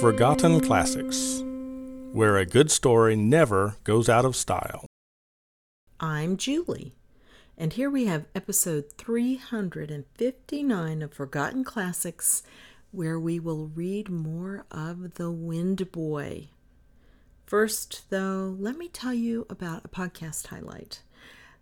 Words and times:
Forgotten 0.00 0.60
Classics, 0.62 1.42
where 2.12 2.38
a 2.38 2.46
good 2.46 2.70
story 2.70 3.16
never 3.16 3.76
goes 3.84 4.08
out 4.08 4.24
of 4.24 4.34
style. 4.34 4.86
I'm 6.00 6.38
Julie, 6.38 6.94
and 7.58 7.74
here 7.74 7.90
we 7.90 8.06
have 8.06 8.24
episode 8.34 8.94
359 8.96 11.02
of 11.02 11.12
Forgotten 11.12 11.64
Classics, 11.64 12.42
where 12.92 13.20
we 13.20 13.38
will 13.38 13.66
read 13.66 14.08
more 14.08 14.64
of 14.70 15.16
The 15.16 15.30
Wind 15.30 15.92
Boy. 15.92 16.48
First, 17.44 18.08
though, 18.08 18.56
let 18.58 18.78
me 18.78 18.88
tell 18.88 19.12
you 19.12 19.44
about 19.50 19.84
a 19.84 19.88
podcast 19.88 20.46
highlight. 20.46 21.02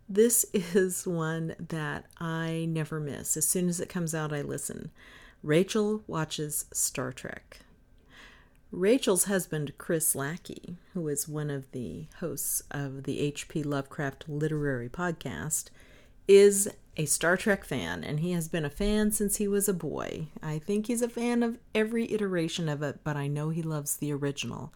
This 0.09 0.47
is 0.53 1.09
one 1.09 1.57
that 1.59 2.05
I 2.21 2.67
never 2.69 3.01
miss. 3.01 3.37
As 3.37 3.49
soon 3.49 3.69
as 3.69 3.81
it 3.81 3.89
comes 3.89 4.15
out, 4.15 4.33
I 4.33 4.43
listen. 4.43 4.93
Rachel 5.43 6.05
watches 6.07 6.67
Star 6.73 7.13
Trek. 7.13 7.63
Rachel's 8.71 9.25
husband, 9.25 9.73
Chris 9.79 10.15
Lackey, 10.15 10.77
who 10.93 11.09
is 11.09 11.27
one 11.27 11.51
of 11.51 11.73
the 11.73 12.07
hosts 12.21 12.63
of 12.71 13.05
the 13.05 13.21
H.P. 13.21 13.63
Lovecraft 13.63 14.29
Literary 14.29 14.91
Podcast, 14.91 15.71
is 16.27 16.69
a 16.97 17.07
Star 17.07 17.39
Trek 17.39 17.65
fan, 17.65 18.05
and 18.05 18.21
he 18.21 18.33
has 18.33 18.49
been 18.49 18.67
a 18.67 18.71
fan 18.71 19.11
since 19.11 19.37
he 19.37 19.49
was 19.49 19.69
a 19.69 19.75
boy. 19.75 20.27
I 20.43 20.59
think 20.59 20.87
he's 20.87 21.01
a 21.01 21.09
fan 21.09 21.43
of 21.43 21.59
every 21.75 22.13
iteration 22.13 22.69
of 22.69 22.83
it, 22.83 23.01
but 23.03 23.17
I 23.17 23.27
know 23.27 23.49
he 23.49 23.63
loves 23.63 23.97
the 23.97 24.13
original. 24.13 24.73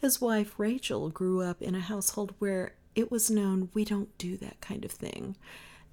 His 0.00 0.20
wife, 0.20 0.54
Rachel, 0.56 1.10
grew 1.10 1.42
up 1.42 1.60
in 1.60 1.74
a 1.74 1.80
household 1.80 2.34
where 2.38 2.74
it 2.94 3.10
was 3.10 3.30
known 3.30 3.68
we 3.74 3.84
don't 3.84 4.16
do 4.16 4.38
that 4.38 4.60
kind 4.62 4.84
of 4.86 4.92
thing. 4.92 5.36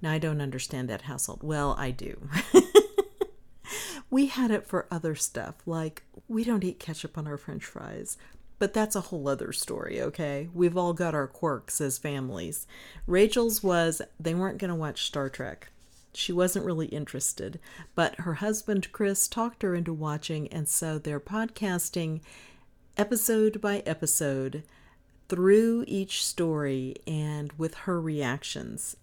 Now, 0.00 0.12
I 0.12 0.18
don't 0.18 0.40
understand 0.40 0.88
that 0.88 1.02
household. 1.02 1.40
Well, 1.42 1.74
I 1.78 1.90
do. 1.90 2.28
we 4.10 4.26
had 4.26 4.50
it 4.50 4.66
for 4.66 4.86
other 4.90 5.14
stuff, 5.14 5.54
like 5.66 6.02
we 6.28 6.44
don't 6.44 6.64
eat 6.64 6.78
ketchup 6.78 7.18
on 7.18 7.26
our 7.26 7.36
french 7.36 7.64
fries. 7.64 8.16
But 8.58 8.72
that's 8.72 8.96
a 8.96 9.02
whole 9.02 9.28
other 9.28 9.52
story, 9.52 10.00
okay? 10.00 10.48
We've 10.54 10.78
all 10.78 10.94
got 10.94 11.14
our 11.14 11.26
quirks 11.26 11.78
as 11.80 11.98
families. 11.98 12.66
Rachel's 13.06 13.62
was 13.62 14.00
they 14.18 14.34
weren't 14.34 14.58
going 14.58 14.70
to 14.70 14.74
watch 14.74 15.04
Star 15.04 15.28
Trek. 15.28 15.68
She 16.14 16.32
wasn't 16.32 16.64
really 16.64 16.86
interested, 16.86 17.60
but 17.94 18.14
her 18.20 18.34
husband 18.34 18.90
Chris 18.92 19.28
talked 19.28 19.62
her 19.62 19.74
into 19.74 19.92
watching, 19.92 20.48
and 20.48 20.66
so 20.66 20.98
they're 20.98 21.20
podcasting 21.20 22.20
episode 22.96 23.60
by 23.60 23.80
episode 23.80 24.62
through 25.28 25.84
each 25.86 26.24
story 26.24 26.94
and 27.06 27.52
with 27.58 27.74
her 27.74 28.00
reactions. 28.00 28.96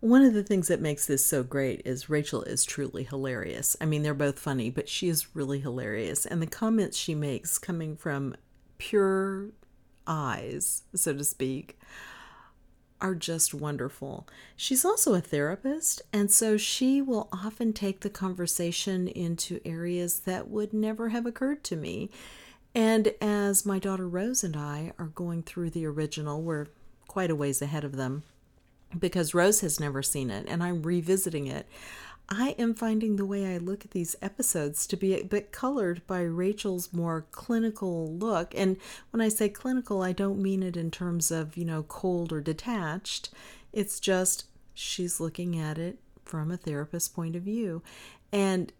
One 0.00 0.22
of 0.22 0.32
the 0.32 0.42
things 0.42 0.68
that 0.68 0.80
makes 0.80 1.04
this 1.04 1.26
so 1.26 1.42
great 1.42 1.82
is 1.84 2.08
Rachel 2.08 2.42
is 2.44 2.64
truly 2.64 3.04
hilarious. 3.04 3.76
I 3.82 3.84
mean, 3.84 4.02
they're 4.02 4.14
both 4.14 4.38
funny, 4.38 4.70
but 4.70 4.88
she 4.88 5.10
is 5.10 5.36
really 5.36 5.60
hilarious. 5.60 6.24
And 6.24 6.40
the 6.40 6.46
comments 6.46 6.96
she 6.96 7.14
makes 7.14 7.58
coming 7.58 7.96
from 7.96 8.34
pure 8.78 9.50
eyes, 10.06 10.84
so 10.94 11.12
to 11.12 11.22
speak, 11.22 11.78
are 13.02 13.14
just 13.14 13.52
wonderful. 13.52 14.26
She's 14.56 14.86
also 14.86 15.12
a 15.12 15.20
therapist, 15.20 16.00
and 16.14 16.30
so 16.30 16.56
she 16.56 17.02
will 17.02 17.28
often 17.30 17.74
take 17.74 18.00
the 18.00 18.08
conversation 18.08 19.06
into 19.06 19.60
areas 19.66 20.20
that 20.20 20.48
would 20.48 20.72
never 20.72 21.10
have 21.10 21.26
occurred 21.26 21.62
to 21.64 21.76
me. 21.76 22.10
And 22.74 23.12
as 23.20 23.66
my 23.66 23.78
daughter 23.78 24.08
Rose 24.08 24.42
and 24.44 24.56
I 24.56 24.92
are 24.98 25.06
going 25.06 25.42
through 25.42 25.70
the 25.70 25.84
original, 25.84 26.40
we're 26.40 26.68
quite 27.06 27.30
a 27.30 27.36
ways 27.36 27.60
ahead 27.60 27.84
of 27.84 27.96
them 27.96 28.22
because 28.98 29.34
Rose 29.34 29.60
has 29.60 29.80
never 29.80 30.02
seen 30.02 30.30
it 30.30 30.46
and 30.48 30.62
I'm 30.62 30.82
revisiting 30.82 31.46
it. 31.46 31.66
I 32.32 32.54
am 32.58 32.74
finding 32.74 33.16
the 33.16 33.26
way 33.26 33.52
I 33.52 33.58
look 33.58 33.84
at 33.84 33.90
these 33.90 34.14
episodes 34.22 34.86
to 34.86 34.96
be 34.96 35.14
a 35.14 35.24
bit 35.24 35.50
colored 35.50 36.06
by 36.06 36.22
Rachel's 36.22 36.92
more 36.92 37.26
clinical 37.32 38.12
look. 38.12 38.54
And 38.56 38.76
when 39.10 39.20
I 39.20 39.28
say 39.28 39.48
clinical, 39.48 40.02
I 40.02 40.12
don't 40.12 40.40
mean 40.40 40.62
it 40.62 40.76
in 40.76 40.92
terms 40.92 41.32
of, 41.32 41.56
you 41.56 41.64
know, 41.64 41.82
cold 41.82 42.32
or 42.32 42.40
detached. 42.40 43.30
It's 43.72 43.98
just 43.98 44.44
she's 44.74 45.18
looking 45.18 45.58
at 45.58 45.76
it 45.76 45.98
from 46.24 46.52
a 46.52 46.56
therapist 46.56 47.16
point 47.16 47.34
of 47.34 47.42
view. 47.42 47.82
And 48.32 48.72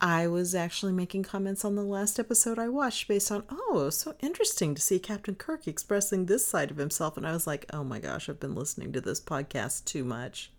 I 0.00 0.26
was 0.26 0.54
actually 0.54 0.92
making 0.92 1.22
comments 1.22 1.64
on 1.64 1.74
the 1.74 1.82
last 1.82 2.18
episode 2.18 2.58
I 2.58 2.68
watched 2.68 3.08
based 3.08 3.32
on, 3.32 3.44
oh, 3.48 3.88
so 3.88 4.14
interesting 4.20 4.74
to 4.74 4.82
see 4.82 4.98
Captain 4.98 5.34
Kirk 5.34 5.66
expressing 5.66 6.26
this 6.26 6.46
side 6.46 6.70
of 6.70 6.76
himself. 6.76 7.16
And 7.16 7.26
I 7.26 7.32
was 7.32 7.46
like, 7.46 7.64
oh 7.72 7.82
my 7.82 7.98
gosh, 7.98 8.28
I've 8.28 8.40
been 8.40 8.54
listening 8.54 8.92
to 8.92 9.00
this 9.00 9.20
podcast 9.20 9.86
too 9.86 10.04
much. 10.04 10.50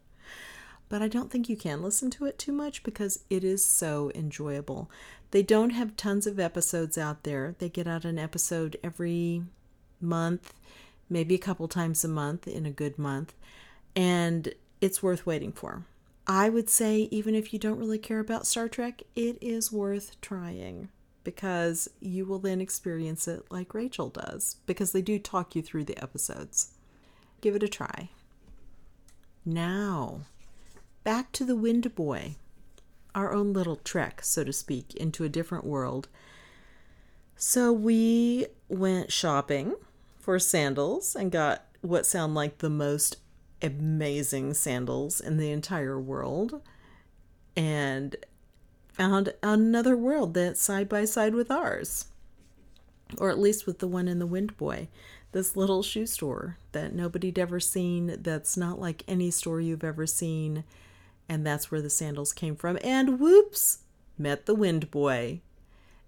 But 0.90 1.04
I 1.04 1.08
don't 1.08 1.30
think 1.30 1.50
you 1.50 1.58
can 1.58 1.84
listen 1.84 2.10
to 2.12 2.26
it 2.26 2.40
too 2.40 2.52
much 2.52 2.82
because 2.82 3.20
it 3.30 3.44
is 3.44 3.64
so 3.64 4.12
enjoyable. 4.16 4.90
They 5.32 5.44
don't 5.44 5.72
have 5.72 5.98
tons 5.98 6.26
of 6.26 6.40
episodes 6.40 6.98
out 6.98 7.24
there. 7.24 7.56
They 7.60 7.70
get 7.70 7.88
out 7.88 8.06
an 8.06 8.18
episode 8.18 8.78
every 8.84 9.44
month, 10.02 10.54
maybe 11.10 11.36
a 11.36 11.40
couple 11.40 11.68
times 11.68 12.04
a 12.04 12.08
month 12.08 12.48
in 12.48 12.66
a 12.66 12.72
good 12.72 12.98
month. 12.98 13.34
And 13.96 14.54
it's 14.82 15.04
worth 15.04 15.26
waiting 15.26 15.52
for. 15.52 15.84
I 16.28 16.50
would 16.50 16.70
say, 16.70 17.08
even 17.10 17.36
if 17.36 17.54
you 17.54 17.60
don't 17.60 17.80
really 17.80 17.98
care 17.98 18.20
about 18.20 18.46
Star 18.46 18.68
Trek, 18.68 19.02
it 19.16 19.38
is 19.42 19.72
worth 19.72 20.20
trying 20.20 20.90
because 21.24 21.88
you 22.02 22.26
will 22.26 22.40
then 22.40 22.60
experience 22.60 23.28
it 23.28 23.44
like 23.50 23.74
Rachel 23.74 24.10
does 24.10 24.58
because 24.66 24.92
they 24.92 25.02
do 25.02 25.20
talk 25.20 25.56
you 25.56 25.62
through 25.62 25.86
the 25.86 26.02
episodes. 26.02 26.74
Give 27.40 27.56
it 27.56 27.64
a 27.64 27.68
try. 27.70 28.10
Now, 29.46 30.22
back 31.06 31.32
to 31.34 31.46
the 31.46 31.56
Wind 31.56 31.96
Boy, 31.96 32.36
our 33.16 33.34
own 33.34 33.54
little 33.54 33.78
trek, 33.78 34.22
so 34.22 34.44
to 34.44 34.52
speak, 34.52 34.94
into 34.96 35.24
a 35.24 35.30
different 35.30 35.66
world. 35.66 36.10
So 37.38 37.72
we 37.72 38.48
went 38.68 39.12
shopping 39.12 39.76
for 40.20 40.40
sandals 40.40 41.16
and 41.16 41.32
got 41.32 41.66
what 41.82 42.06
sound 42.06 42.36
like 42.36 42.58
the 42.58 42.70
most 42.70 43.18
amazing 43.62 44.54
sandals 44.54 45.20
in 45.20 45.38
the 45.38 45.52
entire 45.52 46.00
world 46.00 46.62
and 47.56 48.16
found 48.88 49.34
another 49.42 49.96
world 49.96 50.34
that's 50.34 50.62
side 50.62 50.90
by 50.90 51.06
side 51.06 51.34
with 51.34 51.52
ours. 51.52 52.06
Or 53.18 53.30
at 53.30 53.40
least 53.40 53.66
with 53.66 53.80
the 53.80 53.88
one 53.88 54.08
in 54.08 54.20
the 54.20 54.26
wind 54.26 54.58
boy 54.58 54.90
this 55.34 55.56
little 55.56 55.84
shoe 55.84 56.06
store 56.06 56.58
that 56.72 56.94
nobody'd 56.94 57.38
ever 57.38 57.60
seen 57.60 58.18
that's 58.22 58.58
not 58.58 58.80
like 58.80 59.04
any 59.08 59.30
store 59.30 59.60
you've 59.60 59.84
ever 59.84 60.08
seen 60.08 60.64
and 61.30 61.46
that's 61.46 61.70
where 61.70 61.82
the 61.82 61.90
sandals 61.90 62.32
came 62.34 62.56
from. 62.56 62.80
And 62.84 63.20
whoops 63.20 63.80
met 64.18 64.46
the 64.46 64.56
wind 64.56 64.90
boy. 64.92 65.42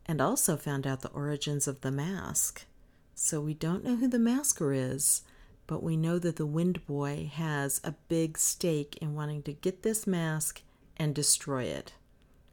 And 0.05 0.21
also 0.21 0.57
found 0.57 0.87
out 0.87 1.01
the 1.01 1.09
origins 1.09 1.67
of 1.67 1.81
the 1.81 1.91
mask. 1.91 2.65
So 3.13 3.39
we 3.41 3.53
don't 3.53 3.83
know 3.83 3.97
who 3.97 4.07
the 4.07 4.17
masker 4.17 4.73
is 4.73 5.21
but 5.69 5.83
we 5.83 5.95
know 5.95 6.17
that 6.17 6.37
the 6.37 6.47
Wind 6.47 6.83
Boy 6.87 7.29
has 7.31 7.79
a 7.83 7.93
big 8.07 8.39
stake 8.39 8.97
in 9.03 9.13
wanting 9.13 9.43
to 9.43 9.53
get 9.53 9.83
this 9.83 10.07
mask 10.07 10.63
and 10.97 11.13
destroy 11.13 11.65
it. 11.65 11.93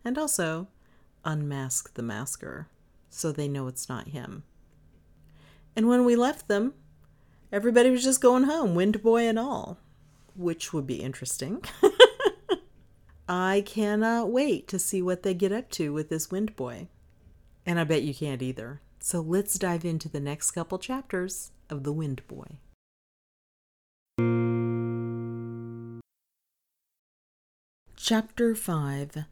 And 0.04 0.18
also 0.18 0.68
unmask 1.24 1.94
the 1.94 2.02
masker 2.02 2.68
so 3.08 3.32
they 3.32 3.48
know 3.48 3.68
it's 3.68 3.88
not 3.88 4.08
him. 4.08 4.42
And 5.74 5.88
when 5.88 6.04
we 6.04 6.14
left 6.14 6.46
them, 6.46 6.74
everybody 7.50 7.88
was 7.88 8.04
just 8.04 8.20
going 8.20 8.42
home, 8.42 8.74
Wind 8.74 9.02
Boy 9.02 9.22
and 9.26 9.38
all, 9.38 9.78
which 10.34 10.74
would 10.74 10.86
be 10.86 10.96
interesting. 10.96 11.64
I 13.30 13.62
cannot 13.64 14.30
wait 14.30 14.68
to 14.68 14.78
see 14.78 15.00
what 15.00 15.22
they 15.22 15.32
get 15.32 15.52
up 15.52 15.70
to 15.70 15.90
with 15.90 16.10
this 16.10 16.30
Wind 16.30 16.54
Boy. 16.54 16.88
And 17.64 17.80
I 17.80 17.84
bet 17.84 18.02
you 18.02 18.14
can't 18.14 18.42
either. 18.42 18.82
So 19.00 19.22
let's 19.22 19.58
dive 19.58 19.86
into 19.86 20.10
the 20.10 20.20
next 20.20 20.50
couple 20.50 20.78
chapters 20.78 21.52
of 21.70 21.82
The 21.82 21.94
Wind 21.94 22.20
Boy. 22.28 22.58
Chapter 27.96 28.54
5 28.54 29.24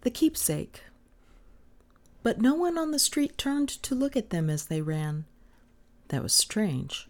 The 0.00 0.10
Keepsake 0.10 0.82
But 2.22 2.40
no 2.40 2.54
one 2.54 2.78
on 2.78 2.90
the 2.90 2.98
street 2.98 3.38
turned 3.38 3.68
to 3.68 3.94
look 3.94 4.16
at 4.16 4.30
them 4.30 4.50
as 4.50 4.66
they 4.66 4.80
ran. 4.80 5.26
That 6.08 6.22
was 6.22 6.32
strange, 6.32 7.08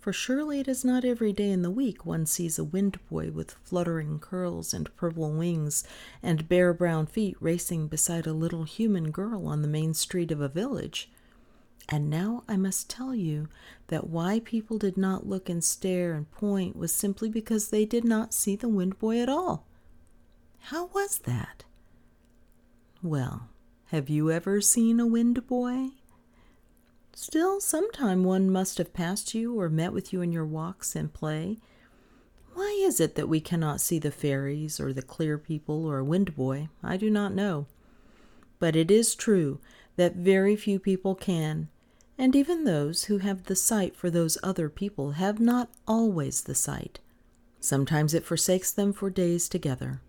for 0.00 0.12
surely 0.12 0.58
it 0.58 0.66
is 0.66 0.84
not 0.84 1.04
every 1.04 1.32
day 1.32 1.50
in 1.50 1.62
the 1.62 1.70
week 1.70 2.06
one 2.06 2.26
sees 2.26 2.58
a 2.58 2.64
wind 2.64 2.98
boy 3.10 3.30
with 3.30 3.56
fluttering 3.64 4.18
curls 4.18 4.72
and 4.72 4.96
purple 4.96 5.30
wings 5.30 5.84
and 6.22 6.48
bare 6.48 6.72
brown 6.72 7.06
feet 7.06 7.36
racing 7.38 7.88
beside 7.88 8.26
a 8.26 8.32
little 8.32 8.64
human 8.64 9.10
girl 9.10 9.46
on 9.46 9.62
the 9.62 9.68
main 9.68 9.94
street 9.94 10.32
of 10.32 10.40
a 10.40 10.48
village. 10.48 11.10
And 11.88 12.10
now 12.10 12.42
I 12.48 12.56
must 12.56 12.90
tell 12.90 13.14
you 13.14 13.48
that 13.88 14.08
why 14.08 14.40
people 14.40 14.76
did 14.76 14.96
not 14.96 15.28
look 15.28 15.48
and 15.48 15.62
stare 15.62 16.14
and 16.14 16.30
point 16.32 16.76
was 16.76 16.92
simply 16.92 17.28
because 17.28 17.68
they 17.68 17.84
did 17.84 18.04
not 18.04 18.34
see 18.34 18.56
the 18.56 18.68
wind 18.68 18.98
boy 18.98 19.20
at 19.20 19.28
all. 19.28 19.64
How 20.58 20.86
was 20.86 21.18
that? 21.18 21.62
Well, 23.02 23.48
have 23.86 24.08
you 24.08 24.32
ever 24.32 24.60
seen 24.60 24.98
a 24.98 25.06
wind 25.06 25.46
boy? 25.46 25.90
Still, 27.14 27.60
sometime 27.60 28.24
one 28.24 28.50
must 28.50 28.78
have 28.78 28.92
passed 28.92 29.32
you 29.32 29.58
or 29.58 29.68
met 29.68 29.92
with 29.92 30.12
you 30.12 30.20
in 30.22 30.32
your 30.32 30.44
walks 30.44 30.96
and 30.96 31.14
play. 31.14 31.58
Why 32.54 32.76
is 32.84 32.98
it 32.98 33.14
that 33.14 33.28
we 33.28 33.40
cannot 33.40 33.80
see 33.80 34.00
the 34.00 34.10
fairies 34.10 34.80
or 34.80 34.92
the 34.92 35.02
clear 35.02 35.38
people 35.38 35.86
or 35.86 35.98
a 35.98 36.04
wind 36.04 36.34
boy? 36.34 36.68
I 36.82 36.96
do 36.96 37.10
not 37.10 37.32
know. 37.32 37.66
But 38.58 38.74
it 38.74 38.90
is 38.90 39.14
true 39.14 39.60
that 39.94 40.16
very 40.16 40.56
few 40.56 40.78
people 40.78 41.14
can, 41.14 41.68
and 42.18 42.34
even 42.34 42.64
those 42.64 43.04
who 43.04 43.18
have 43.18 43.44
the 43.44 43.56
sight 43.56 43.96
for 43.96 44.10
those 44.10 44.38
other 44.42 44.68
people 44.68 45.12
have 45.12 45.38
not 45.38 45.70
always 45.86 46.42
the 46.42 46.54
sight. 46.54 47.00
Sometimes 47.60 48.14
it 48.14 48.24
forsakes 48.24 48.70
them 48.70 48.92
for 48.92 49.10
days 49.10 49.48
together. 49.48 50.00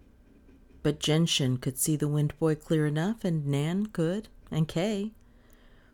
But 0.84 1.00
Gentian 1.00 1.58
could 1.58 1.78
see 1.78 1.96
the 1.96 2.08
Wind 2.08 2.38
Boy 2.40 2.56
clear 2.56 2.86
enough, 2.86 3.26
and 3.26 3.46
Nan 3.46 3.88
could, 3.88 4.30
and 4.50 4.68
Kay. 4.68 5.12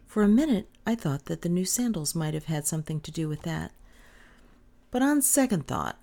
For 0.05 0.21
a 0.21 0.27
minute 0.27 0.69
I 0.85 0.95
thought 0.95 1.25
that 1.25 1.41
the 1.41 1.49
new 1.49 1.65
sandals 1.65 2.13
might 2.13 2.33
have 2.33 2.45
had 2.45 2.67
something 2.67 2.99
to 3.01 3.11
do 3.11 3.27
with 3.27 3.41
that. 3.43 3.71
But 4.91 5.01
on 5.01 5.21
second 5.21 5.65
thought, 5.65 5.99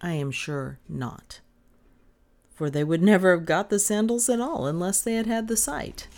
I 0.00 0.12
am 0.12 0.30
sure 0.30 0.78
not. 0.88 1.40
For 2.54 2.68
they 2.68 2.84
would 2.84 3.02
never 3.02 3.34
have 3.34 3.46
got 3.46 3.70
the 3.70 3.78
sandals 3.78 4.28
at 4.28 4.40
all 4.40 4.66
unless 4.66 5.00
they 5.00 5.14
had 5.14 5.26
had 5.26 5.48
the 5.48 5.56
sight. 5.56 6.08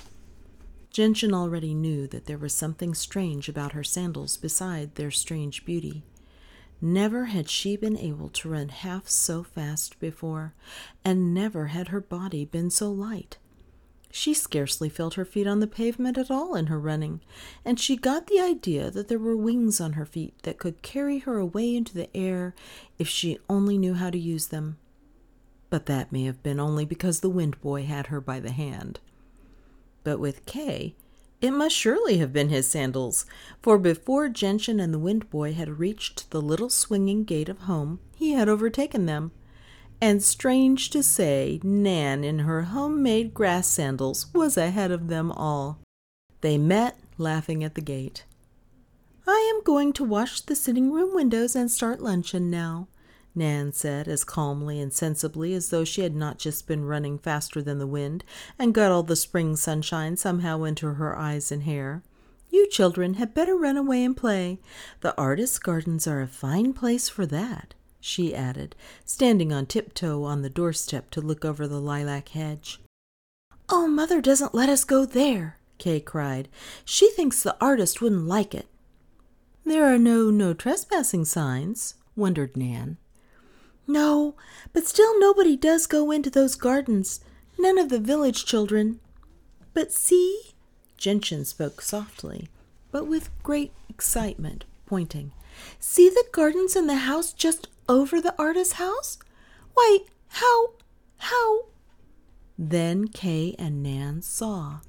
Gentian 0.90 1.34
already 1.34 1.74
knew 1.74 2.06
that 2.08 2.26
there 2.26 2.38
was 2.38 2.54
something 2.54 2.94
strange 2.94 3.48
about 3.48 3.72
her 3.72 3.84
sandals 3.84 4.36
beside 4.36 4.94
their 4.94 5.10
strange 5.10 5.64
beauty. 5.64 6.02
Never 6.80 7.26
had 7.26 7.48
she 7.48 7.76
been 7.76 7.98
able 7.98 8.28
to 8.30 8.48
run 8.48 8.68
half 8.68 9.08
so 9.08 9.42
fast 9.42 9.98
before, 10.00 10.54
and 11.04 11.34
never 11.34 11.66
had 11.66 11.88
her 11.88 12.00
body 12.00 12.44
been 12.44 12.70
so 12.70 12.90
light. 12.90 13.38
She 14.10 14.32
scarcely 14.32 14.88
felt 14.88 15.14
her 15.14 15.24
feet 15.24 15.46
on 15.46 15.60
the 15.60 15.66
pavement 15.66 16.16
at 16.16 16.30
all 16.30 16.54
in 16.54 16.66
her 16.66 16.78
running, 16.78 17.20
and 17.64 17.78
she 17.78 17.96
got 17.96 18.26
the 18.26 18.40
idea 18.40 18.90
that 18.90 19.08
there 19.08 19.18
were 19.18 19.36
wings 19.36 19.80
on 19.80 19.94
her 19.94 20.06
feet 20.06 20.42
that 20.42 20.58
could 20.58 20.82
carry 20.82 21.18
her 21.20 21.36
away 21.36 21.76
into 21.76 21.94
the 21.94 22.14
air 22.16 22.54
if 22.98 23.06
she 23.06 23.38
only 23.50 23.76
knew 23.76 23.94
how 23.94 24.10
to 24.10 24.18
use 24.18 24.46
them. 24.46 24.78
But 25.68 25.86
that 25.86 26.10
may 26.10 26.24
have 26.24 26.42
been 26.42 26.58
only 26.58 26.86
because 26.86 27.20
the 27.20 27.28
Wind 27.28 27.60
Boy 27.60 27.84
had 27.84 28.06
her 28.06 28.20
by 28.20 28.40
the 28.40 28.52
hand. 28.52 29.00
But 30.08 30.20
with 30.20 30.46
Kay, 30.46 30.94
it 31.42 31.50
must 31.50 31.76
surely 31.76 32.16
have 32.16 32.32
been 32.32 32.48
his 32.48 32.66
sandals, 32.66 33.26
for 33.60 33.76
before 33.76 34.30
Gentian 34.30 34.80
and 34.80 34.94
the 34.94 34.98
Wind 34.98 35.28
Boy 35.28 35.52
had 35.52 35.78
reached 35.78 36.30
the 36.30 36.40
little 36.40 36.70
swinging 36.70 37.24
gate 37.24 37.50
of 37.50 37.58
home, 37.58 38.00
he 38.16 38.32
had 38.32 38.48
overtaken 38.48 39.04
them. 39.04 39.32
And 40.00 40.22
strange 40.22 40.88
to 40.92 41.02
say, 41.02 41.60
Nan 41.62 42.24
in 42.24 42.38
her 42.38 42.62
homemade 42.62 43.34
grass 43.34 43.68
sandals 43.68 44.32
was 44.32 44.56
ahead 44.56 44.90
of 44.90 45.08
them 45.08 45.30
all. 45.30 45.78
They 46.40 46.56
met, 46.56 46.98
laughing 47.18 47.62
at 47.62 47.74
the 47.74 47.82
gate. 47.82 48.24
I 49.26 49.52
am 49.54 49.62
going 49.62 49.92
to 49.92 50.04
wash 50.04 50.40
the 50.40 50.56
sitting 50.56 50.90
room 50.90 51.14
windows 51.14 51.54
and 51.54 51.70
start 51.70 52.00
luncheon 52.00 52.48
now, 52.48 52.88
Nan 53.38 53.72
said 53.72 54.08
as 54.08 54.24
calmly 54.24 54.80
and 54.80 54.92
sensibly 54.92 55.54
as 55.54 55.70
though 55.70 55.84
she 55.84 56.02
had 56.02 56.14
not 56.14 56.38
just 56.38 56.66
been 56.66 56.84
running 56.84 57.18
faster 57.18 57.62
than 57.62 57.78
the 57.78 57.86
wind 57.86 58.24
and 58.58 58.74
got 58.74 58.90
all 58.90 59.02
the 59.02 59.16
spring 59.16 59.56
sunshine 59.56 60.16
somehow 60.16 60.64
into 60.64 60.94
her 60.94 61.16
eyes 61.16 61.50
and 61.50 61.62
hair. 61.62 62.02
You 62.50 62.68
children 62.68 63.14
had 63.14 63.34
better 63.34 63.56
run 63.56 63.76
away 63.76 64.04
and 64.04 64.16
play. 64.16 64.58
The 65.00 65.16
artist's 65.16 65.58
gardens 65.58 66.06
are 66.06 66.20
a 66.20 66.26
fine 66.26 66.72
place 66.72 67.08
for 67.08 67.24
that, 67.26 67.74
she 68.00 68.34
added, 68.34 68.74
standing 69.04 69.52
on 69.52 69.66
tiptoe 69.66 70.24
on 70.24 70.42
the 70.42 70.50
doorstep 70.50 71.10
to 71.10 71.20
look 71.20 71.44
over 71.44 71.66
the 71.66 71.80
lilac 71.80 72.30
hedge. 72.30 72.80
Oh, 73.68 73.86
Mother 73.86 74.20
doesn't 74.20 74.54
let 74.54 74.68
us 74.68 74.84
go 74.84 75.04
there, 75.04 75.58
Kay 75.78 76.00
cried. 76.00 76.48
She 76.84 77.10
thinks 77.10 77.42
the 77.42 77.56
artist 77.60 78.00
wouldn't 78.00 78.26
like 78.26 78.54
it. 78.54 78.66
There 79.64 79.84
are 79.84 79.98
no 79.98 80.30
no 80.30 80.54
trespassing 80.54 81.26
signs, 81.26 81.94
wondered 82.16 82.56
Nan. 82.56 82.96
No, 83.90 84.36
but 84.74 84.86
still 84.86 85.18
nobody 85.18 85.56
does 85.56 85.86
go 85.86 86.10
into 86.10 86.28
those 86.28 86.54
gardens. 86.54 87.20
None 87.58 87.78
of 87.78 87.88
the 87.88 87.98
village 87.98 88.44
children. 88.44 89.00
But 89.72 89.92
see, 89.92 90.54
Gentian 90.98 91.46
spoke 91.46 91.80
softly, 91.80 92.48
but 92.92 93.06
with 93.06 93.30
great 93.42 93.72
excitement, 93.88 94.66
pointing. 94.84 95.32
See 95.80 96.10
the 96.10 96.26
gardens 96.32 96.76
and 96.76 96.88
the 96.88 96.96
house 96.96 97.32
just 97.32 97.68
over 97.88 98.20
the 98.20 98.34
artist's 98.38 98.74
house? 98.74 99.18
Why, 99.72 100.00
how, 100.28 100.72
how? 101.16 101.66
Then 102.58 103.08
Kay 103.08 103.56
and 103.58 103.82
Nan 103.82 104.20
saw. 104.20 104.80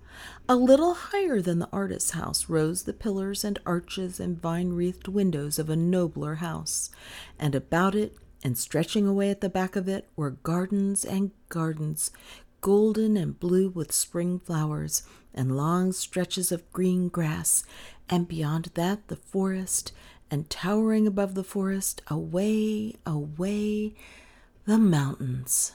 A 0.49 0.55
little 0.55 0.93
higher 0.95 1.41
than 1.41 1.59
the 1.59 1.69
artist's 1.71 2.11
house 2.11 2.49
rose 2.49 2.83
the 2.83 2.93
pillars 2.93 3.45
and 3.45 3.59
arches 3.65 4.19
and 4.19 4.41
vine 4.41 4.73
wreathed 4.73 5.07
windows 5.07 5.57
of 5.57 5.69
a 5.69 5.75
nobler 5.77 6.35
house, 6.35 6.89
and 7.37 7.55
about 7.55 7.95
it 7.95 8.17
and 8.43 8.57
stretching 8.57 9.07
away 9.07 9.29
at 9.29 9.41
the 9.41 9.49
back 9.49 9.75
of 9.75 9.87
it 9.87 10.09
were 10.15 10.31
gardens 10.31 11.03
and 11.03 11.31
gardens, 11.49 12.11
golden 12.61 13.17
and 13.17 13.39
blue 13.39 13.69
with 13.69 13.91
spring 13.91 14.39
flowers, 14.39 15.03
and 15.33 15.55
long 15.55 15.91
stretches 15.91 16.51
of 16.51 16.71
green 16.71 17.09
grass, 17.09 17.63
and 18.09 18.27
beyond 18.27 18.71
that 18.73 19.07
the 19.07 19.15
forest, 19.15 19.91
and 20.31 20.49
towering 20.49 21.07
above 21.07 21.35
the 21.35 21.43
forest, 21.43 22.01
away, 22.07 22.95
away, 23.05 23.93
the 24.65 24.77
mountains. 24.77 25.73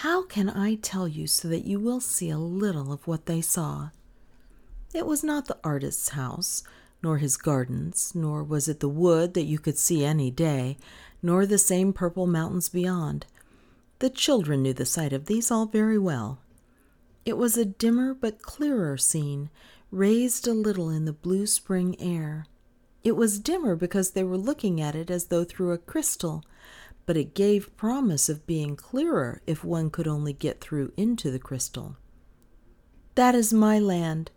How 0.00 0.24
can 0.24 0.50
I 0.50 0.74
tell 0.74 1.08
you 1.08 1.26
so 1.26 1.48
that 1.48 1.64
you 1.64 1.80
will 1.80 2.00
see 2.00 2.30
a 2.30 2.38
little 2.38 2.92
of 2.92 3.06
what 3.06 3.26
they 3.26 3.40
saw? 3.40 3.90
It 4.92 5.06
was 5.06 5.24
not 5.24 5.46
the 5.46 5.58
artist's 5.64 6.10
house, 6.10 6.62
nor 7.02 7.18
his 7.18 7.36
gardens, 7.36 8.12
nor 8.14 8.42
was 8.42 8.68
it 8.68 8.80
the 8.80 8.88
wood 8.88 9.34
that 9.34 9.44
you 9.44 9.58
could 9.58 9.78
see 9.78 10.04
any 10.04 10.30
day, 10.30 10.76
nor 11.22 11.46
the 11.46 11.58
same 11.58 11.92
purple 11.92 12.26
mountains 12.26 12.68
beyond. 12.68 13.26
The 13.98 14.10
children 14.10 14.62
knew 14.62 14.72
the 14.72 14.84
sight 14.84 15.12
of 15.12 15.26
these 15.26 15.50
all 15.50 15.66
very 15.66 15.98
well. 15.98 16.38
It 17.24 17.36
was 17.36 17.56
a 17.56 17.64
dimmer 17.64 18.14
but 18.14 18.42
clearer 18.42 18.96
scene, 18.96 19.50
raised 19.90 20.46
a 20.46 20.52
little 20.52 20.90
in 20.90 21.04
the 21.04 21.12
blue 21.12 21.46
spring 21.46 22.00
air. 22.00 22.46
It 23.02 23.16
was 23.16 23.38
dimmer 23.38 23.76
because 23.76 24.10
they 24.10 24.24
were 24.24 24.36
looking 24.36 24.80
at 24.80 24.94
it 24.94 25.10
as 25.10 25.26
though 25.26 25.44
through 25.44 25.72
a 25.72 25.78
crystal, 25.78 26.44
but 27.06 27.16
it 27.16 27.34
gave 27.34 27.76
promise 27.76 28.28
of 28.28 28.46
being 28.46 28.76
clearer 28.76 29.40
if 29.46 29.64
one 29.64 29.90
could 29.90 30.08
only 30.08 30.32
get 30.32 30.60
through 30.60 30.92
into 30.96 31.30
the 31.30 31.38
crystal. 31.38 31.96
That 33.14 33.34
is 33.34 33.52
my 33.52 33.78
land, 33.78 34.30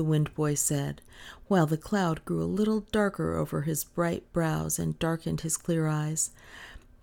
the 0.00 0.04
Wind 0.04 0.34
Boy 0.34 0.54
said, 0.54 1.02
while 1.46 1.66
the 1.66 1.76
cloud 1.76 2.24
grew 2.24 2.42
a 2.42 2.44
little 2.44 2.86
darker 2.90 3.36
over 3.36 3.60
his 3.60 3.84
bright 3.84 4.24
brows 4.32 4.78
and 4.78 4.98
darkened 4.98 5.42
his 5.42 5.58
clear 5.58 5.88
eyes. 5.88 6.30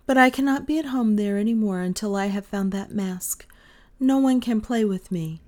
But 0.04 0.18
I 0.18 0.30
cannot 0.30 0.66
be 0.66 0.80
at 0.80 0.86
home 0.86 1.14
there 1.14 1.38
any 1.38 1.54
more 1.54 1.80
until 1.80 2.16
I 2.16 2.26
have 2.26 2.44
found 2.44 2.72
that 2.72 2.90
mask. 2.90 3.46
No 4.00 4.18
one 4.18 4.40
can 4.40 4.60
play 4.60 4.84
with 4.84 5.12
me. 5.12 5.40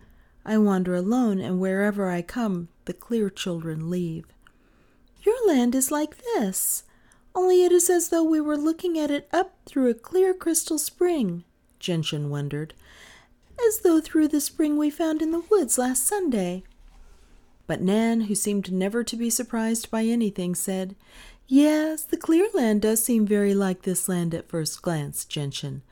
I 0.44 0.58
wander 0.58 0.94
alone, 0.94 1.40
and 1.40 1.58
wherever 1.58 2.08
I 2.08 2.22
come, 2.22 2.68
the 2.84 2.92
clear 2.92 3.28
children 3.28 3.90
leave. 3.90 4.26
Your 5.24 5.44
land 5.48 5.74
is 5.74 5.90
like 5.90 6.18
this, 6.18 6.84
only 7.34 7.64
it 7.64 7.72
is 7.72 7.90
as 7.90 8.10
though 8.10 8.22
we 8.22 8.40
were 8.40 8.56
looking 8.56 8.96
at 8.96 9.10
it 9.10 9.28
up 9.32 9.56
through 9.66 9.90
a 9.90 9.94
clear 9.94 10.34
crystal 10.34 10.78
spring, 10.78 11.42
Gentian 11.80 12.30
wondered, 12.30 12.74
as 13.66 13.80
though 13.80 14.00
through 14.00 14.28
the 14.28 14.40
spring 14.40 14.76
we 14.76 14.88
found 14.88 15.20
in 15.20 15.32
the 15.32 15.42
woods 15.50 15.78
last 15.78 16.06
Sunday. 16.06 16.62
But 17.70 17.82
Nan, 17.82 18.22
who 18.22 18.34
seemed 18.34 18.72
never 18.72 19.04
to 19.04 19.16
be 19.16 19.30
surprised 19.30 19.92
by 19.92 20.02
anything, 20.02 20.56
said, 20.56 20.96
Yes, 21.46 22.02
the 22.02 22.16
clear 22.16 22.48
land 22.52 22.82
does 22.82 23.00
seem 23.00 23.24
very 23.24 23.54
like 23.54 23.82
this 23.82 24.08
land 24.08 24.34
at 24.34 24.48
first 24.48 24.82
glance, 24.82 25.24
Gentian. 25.24 25.82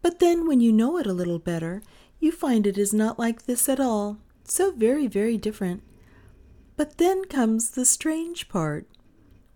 But 0.00 0.20
then, 0.20 0.48
when 0.48 0.62
you 0.62 0.72
know 0.72 0.96
it 0.96 1.06
a 1.06 1.12
little 1.12 1.38
better, 1.38 1.82
you 2.18 2.32
find 2.32 2.66
it 2.66 2.78
is 2.78 2.94
not 2.94 3.18
like 3.18 3.44
this 3.44 3.68
at 3.68 3.78
all, 3.78 4.16
so 4.44 4.70
very, 4.70 5.06
very 5.06 5.36
different. 5.36 5.82
But 6.78 6.96
then 6.96 7.26
comes 7.26 7.72
the 7.72 7.84
strange 7.84 8.48
part. 8.48 8.88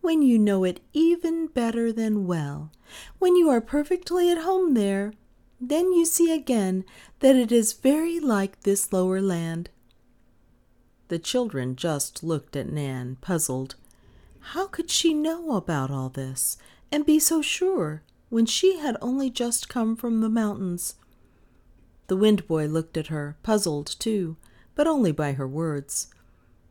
When 0.02 0.20
you 0.20 0.38
know 0.38 0.64
it 0.64 0.80
even 0.92 1.46
better 1.46 1.90
than 1.90 2.26
well, 2.26 2.70
when 3.18 3.34
you 3.34 3.48
are 3.48 3.62
perfectly 3.62 4.30
at 4.30 4.42
home 4.42 4.74
there, 4.74 5.14
then 5.58 5.94
you 5.94 6.04
see 6.04 6.34
again 6.34 6.84
that 7.20 7.34
it 7.34 7.50
is 7.50 7.72
very 7.72 8.20
like 8.20 8.60
this 8.60 8.92
lower 8.92 9.22
land. 9.22 9.70
The 11.12 11.18
children 11.18 11.76
just 11.76 12.22
looked 12.22 12.56
at 12.56 12.72
Nan, 12.72 13.18
puzzled. 13.20 13.74
How 14.40 14.66
could 14.66 14.88
she 14.88 15.12
know 15.12 15.56
about 15.56 15.90
all 15.90 16.08
this 16.08 16.56
and 16.90 17.04
be 17.04 17.18
so 17.18 17.42
sure 17.42 18.02
when 18.30 18.46
she 18.46 18.78
had 18.78 18.96
only 19.02 19.28
just 19.28 19.68
come 19.68 19.94
from 19.94 20.22
the 20.22 20.30
mountains? 20.30 20.94
The 22.06 22.16
Wind 22.16 22.48
Boy 22.48 22.64
looked 22.64 22.96
at 22.96 23.08
her, 23.08 23.36
puzzled 23.42 23.94
too, 23.98 24.38
but 24.74 24.86
only 24.86 25.12
by 25.12 25.32
her 25.32 25.46
words. 25.46 26.08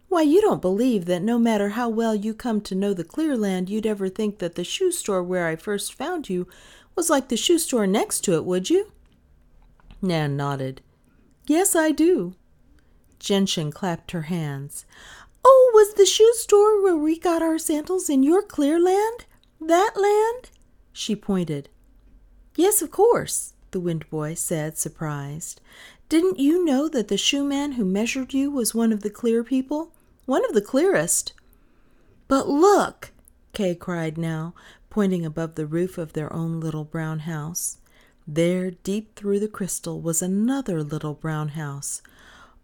Why, 0.10 0.24
you 0.24 0.42
don't 0.42 0.60
believe 0.60 1.06
that 1.06 1.22
no 1.22 1.38
matter 1.38 1.70
how 1.70 1.90
well 1.90 2.16
you 2.16 2.34
come 2.34 2.62
to 2.62 2.74
know 2.74 2.96
the 2.96 3.04
clear 3.04 3.38
land, 3.38 3.70
you'd 3.70 3.86
ever 3.86 4.10
think 4.10 4.40
that 4.40 4.56
the 4.56 4.64
shoe 4.64 4.92
store 4.92 5.22
where 5.22 5.46
I 5.46 5.56
first 5.56 5.94
found 5.94 6.30
you 6.30 6.48
was 6.96 7.12
like 7.12 7.28
the 7.28 7.38
shoe 7.38 7.60
store 7.60 7.86
next 7.86 8.22
to 8.22 8.34
it, 8.34 8.46
would 8.46 8.72
you? 8.72 8.92
Nan 10.02 10.36
nodded. 10.36 10.82
Yes, 11.46 11.76
I 11.76 11.92
do. 11.92 12.34
Gentian 13.22 13.72
clapped 13.72 14.12
her 14.12 14.24
hands. 14.24 14.84
Oh, 15.46 15.72
was 15.76 15.94
the 15.94 16.08
shoe 16.08 16.34
store 16.34 16.82
where 16.82 16.96
we 16.96 17.20
got 17.20 17.44
our 17.44 17.60
sandals 17.60 18.10
in 18.10 18.24
your 18.24 18.42
clear 18.42 18.80
land? 18.80 19.26
That 19.60 19.92
land? 19.96 20.50
She 20.92 21.16
pointed. 21.16 21.70
Yes, 22.56 22.82
of 22.82 22.90
course, 22.90 23.54
the 23.70 23.80
Wind 23.80 24.10
Boy 24.10 24.34
said, 24.34 24.76
surprised. 24.78 25.62
Didn't 26.10 26.40
you 26.40 26.66
know 26.66 26.90
that 26.90 27.10
the 27.10 27.18
shoe 27.18 27.44
man 27.44 27.74
who 27.74 27.86
measured 27.86 28.34
you 28.34 28.50
was 28.50 28.74
one 28.74 28.92
of 28.92 29.02
the 29.04 29.12
clear 29.12 29.44
people? 29.44 29.94
One 30.26 30.44
of 30.44 30.54
the 30.54 30.62
clearest. 30.62 31.34
But 32.28 32.50
look, 32.50 33.12
Kay 33.54 33.76
cried 33.76 34.18
now, 34.18 34.56
pointing 34.90 35.26
above 35.28 35.54
the 35.54 35.68
roof 35.68 36.00
of 36.00 36.14
their 36.14 36.34
own 36.34 36.60
little 36.60 36.86
brown 36.86 37.20
house. 37.20 37.78
There, 38.28 38.72
deep 38.72 39.16
through 39.16 39.40
the 39.40 39.48
crystal, 39.48 40.02
was 40.02 40.24
another 40.24 40.84
little 40.84 41.14
brown 41.14 41.50
house. 41.50 42.02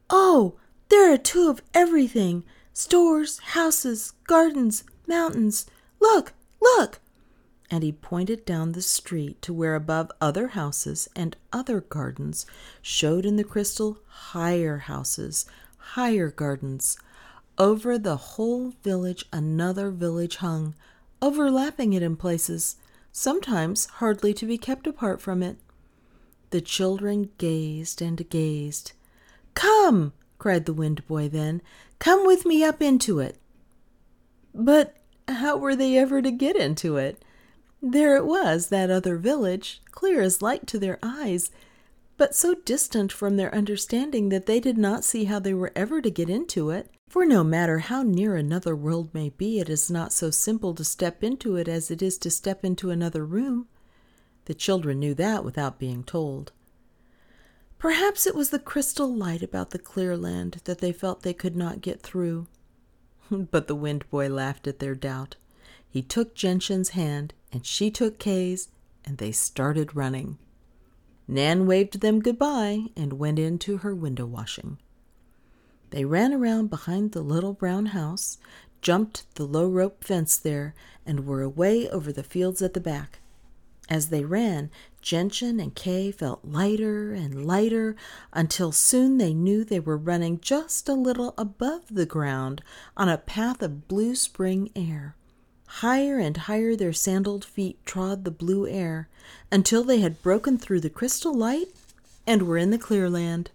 Oh, 0.10 0.56
there 0.90 1.12
are 1.14 1.18
two 1.18 1.50
of 1.50 1.62
everything 1.74 2.44
stores, 2.74 3.40
houses, 3.40 4.14
gardens, 4.26 4.84
mountains. 5.08 5.66
Look, 6.00 6.34
look! 6.62 7.00
And 7.70 7.84
he 7.84 7.92
pointed 7.92 8.46
down 8.46 8.72
the 8.72 8.82
street 8.82 9.42
to 9.42 9.54
where 9.54 9.76
above 9.76 10.12
other 10.22 10.50
houses 10.50 11.10
and 11.16 11.36
other 11.52 11.82
gardens 11.82 12.46
showed 12.82 13.26
in 13.26 13.36
the 13.36 13.44
crystal 13.44 13.98
higher 14.08 14.78
houses, 14.78 15.46
higher 15.78 16.30
gardens. 16.30 16.98
Over 17.58 17.98
the 17.98 18.16
whole 18.18 18.74
village 18.84 19.26
another 19.34 19.90
village 19.90 20.38
hung, 20.38 20.76
overlapping 21.22 21.94
it 21.94 22.04
in 22.04 22.16
places, 22.16 22.78
sometimes 23.12 23.88
hardly 23.88 24.34
to 24.36 24.46
be 24.46 24.58
kept 24.58 24.88
apart 24.88 25.20
from 25.20 25.44
it. 25.44 25.58
The 26.52 26.62
children 26.62 27.32
gazed 27.38 28.02
and 28.02 28.30
gazed. 28.30 28.94
Come, 29.58 30.14
cried 30.38 30.68
the 30.68 30.74
wind 30.74 31.08
boy 31.08 31.30
then, 31.30 31.64
come 31.98 32.28
with 32.28 32.46
me 32.46 32.64
up 32.64 32.80
into 32.80 33.18
it. 33.18 33.40
But 34.54 34.98
how 35.28 35.58
were 35.58 35.76
they 35.76 35.98
ever 35.98 36.22
to 36.22 36.30
get 36.30 36.56
into 36.56 36.98
it? 36.98 37.26
There 37.82 38.16
it 38.16 38.28
was, 38.28 38.68
that 38.68 38.92
other 38.92 39.18
village, 39.18 39.82
clear 39.90 40.22
as 40.22 40.44
light 40.44 40.68
to 40.68 40.78
their 40.78 41.00
eyes, 41.02 41.50
but 42.18 42.36
so 42.36 42.54
distant 42.54 43.12
from 43.12 43.36
their 43.36 43.54
understanding 43.54 44.30
that 44.30 44.46
they 44.46 44.60
did 44.60 44.78
not 44.78 45.04
see 45.04 45.24
how 45.24 45.40
they 45.40 45.56
were 45.56 45.72
ever 45.76 46.02
to 46.02 46.12
get 46.12 46.30
into 46.30 46.70
it. 46.70 46.92
For 47.10 47.26
no 47.26 47.44
matter 47.44 47.80
how 47.80 48.04
near 48.04 48.36
another 48.36 48.76
world 48.76 49.12
may 49.12 49.30
be, 49.30 49.60
it 49.60 49.70
is 49.70 49.90
not 49.90 50.14
so 50.14 50.30
simple 50.30 50.76
to 50.76 50.84
step 50.84 51.24
into 51.24 51.56
it 51.56 51.68
as 51.68 51.90
it 51.90 52.04
is 52.04 52.20
to 52.20 52.30
step 52.30 52.64
into 52.64 52.92
another 52.92 53.26
room. 53.26 53.68
The 54.46 54.54
children 54.54 55.00
knew 55.00 55.16
that 55.16 55.44
without 55.44 55.80
being 55.80 56.04
told. 56.04 56.52
Perhaps 57.80 58.26
it 58.26 58.36
was 58.36 58.50
the 58.50 58.60
crystal 58.60 59.14
light 59.14 59.44
about 59.44 59.70
the 59.70 59.80
clear 59.80 60.18
land 60.18 60.62
that 60.64 60.80
they 60.80 60.92
felt 60.92 61.22
they 61.22 61.34
could 61.34 61.56
not 61.56 61.82
get 61.82 62.02
through. 62.02 62.48
but 63.32 63.68
the 63.68 63.76
Wind 63.76 64.10
Boy 64.10 64.30
laughed 64.30 64.68
at 64.68 64.80
their 64.80 64.96
doubt. 64.96 65.36
He 65.88 66.02
took 66.02 66.36
Gentian's 66.36 66.90
hand, 66.90 67.34
and 67.52 67.66
she 67.66 67.92
took 67.92 68.20
Kay's, 68.20 68.70
and 69.06 69.18
they 69.18 69.32
started 69.32 69.96
running. 69.96 70.38
Nan 71.28 71.68
waved 71.68 72.02
them 72.02 72.22
good-bye 72.22 72.86
and 72.96 73.14
went 73.14 73.38
into 73.38 73.78
her 73.78 73.94
window 73.94 74.26
washing. 74.26 74.78
They 75.92 76.06
ran 76.06 76.34
around 76.34 76.70
behind 76.70 77.12
the 77.12 77.22
little 77.22 77.54
brown 77.54 77.88
house, 77.88 78.38
jumped 78.82 79.34
the 79.36 79.46
low 79.46 79.68
rope 79.68 80.04
fence 80.04 80.38
there, 80.38 80.74
and 81.06 81.26
were 81.26 81.42
away 81.42 81.90
over 81.90 82.12
the 82.12 82.24
fields 82.24 82.62
at 82.62 82.74
the 82.74 82.80
back. 82.80 83.20
As 83.90 84.10
they 84.10 84.26
ran, 84.26 84.70
Gentian 85.02 85.60
and 85.60 85.74
Kay 85.74 86.12
felt 86.12 86.44
lighter 86.44 87.14
and 87.14 87.46
lighter 87.46 87.96
until 88.34 88.72
soon 88.74 89.18
they 89.18 89.34
knew 89.34 89.64
they 89.64 89.80
were 89.80 89.96
running 89.96 90.42
just 90.42 90.90
a 90.90 90.94
little 90.94 91.34
above 91.38 91.84
the 91.90 92.06
ground 92.06 92.62
on 92.98 93.08
a 93.08 93.18
path 93.18 93.62
of 93.62 93.88
blue 93.88 94.16
spring 94.16 94.70
air. 94.76 95.16
Higher 95.68 96.18
and 96.18 96.36
higher 96.36 96.76
their 96.76 96.92
sandaled 96.92 97.46
feet 97.46 97.78
trod 97.86 98.26
the 98.26 98.32
blue 98.32 98.68
air 98.68 99.08
until 99.52 99.84
they 99.84 100.02
had 100.02 100.22
broken 100.22 100.58
through 100.58 100.82
the 100.82 100.90
crystal 100.90 101.34
light 101.34 101.68
and 102.26 102.44
were 102.44 102.58
in 102.58 102.72
the 102.72 102.78
clear 102.78 103.10
land. 103.10 103.52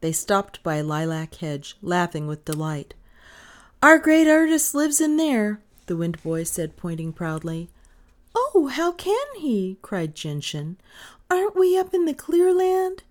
They 0.00 0.12
stopped 0.12 0.62
by 0.62 0.76
a 0.76 0.84
lilac 0.84 1.36
hedge, 1.36 1.76
laughing 1.82 2.26
with 2.26 2.44
delight. 2.44 2.94
Our 3.82 3.98
great 3.98 4.26
artist 4.28 4.74
lives 4.74 5.00
in 5.00 5.16
there, 5.16 5.60
the 5.86 5.96
Wind 5.96 6.22
Boy 6.22 6.44
said, 6.44 6.76
pointing 6.76 7.12
proudly. 7.12 7.70
Oh, 8.34 8.70
how 8.72 8.92
can 8.92 9.26
he? 9.38 9.78
cried 9.82 10.14
Gentian. 10.14 10.76
Aren't 11.30 11.56
we 11.56 11.78
up 11.78 11.94
in 11.94 12.04
the 12.04 12.14
clear 12.14 12.52
land? 12.52 13.02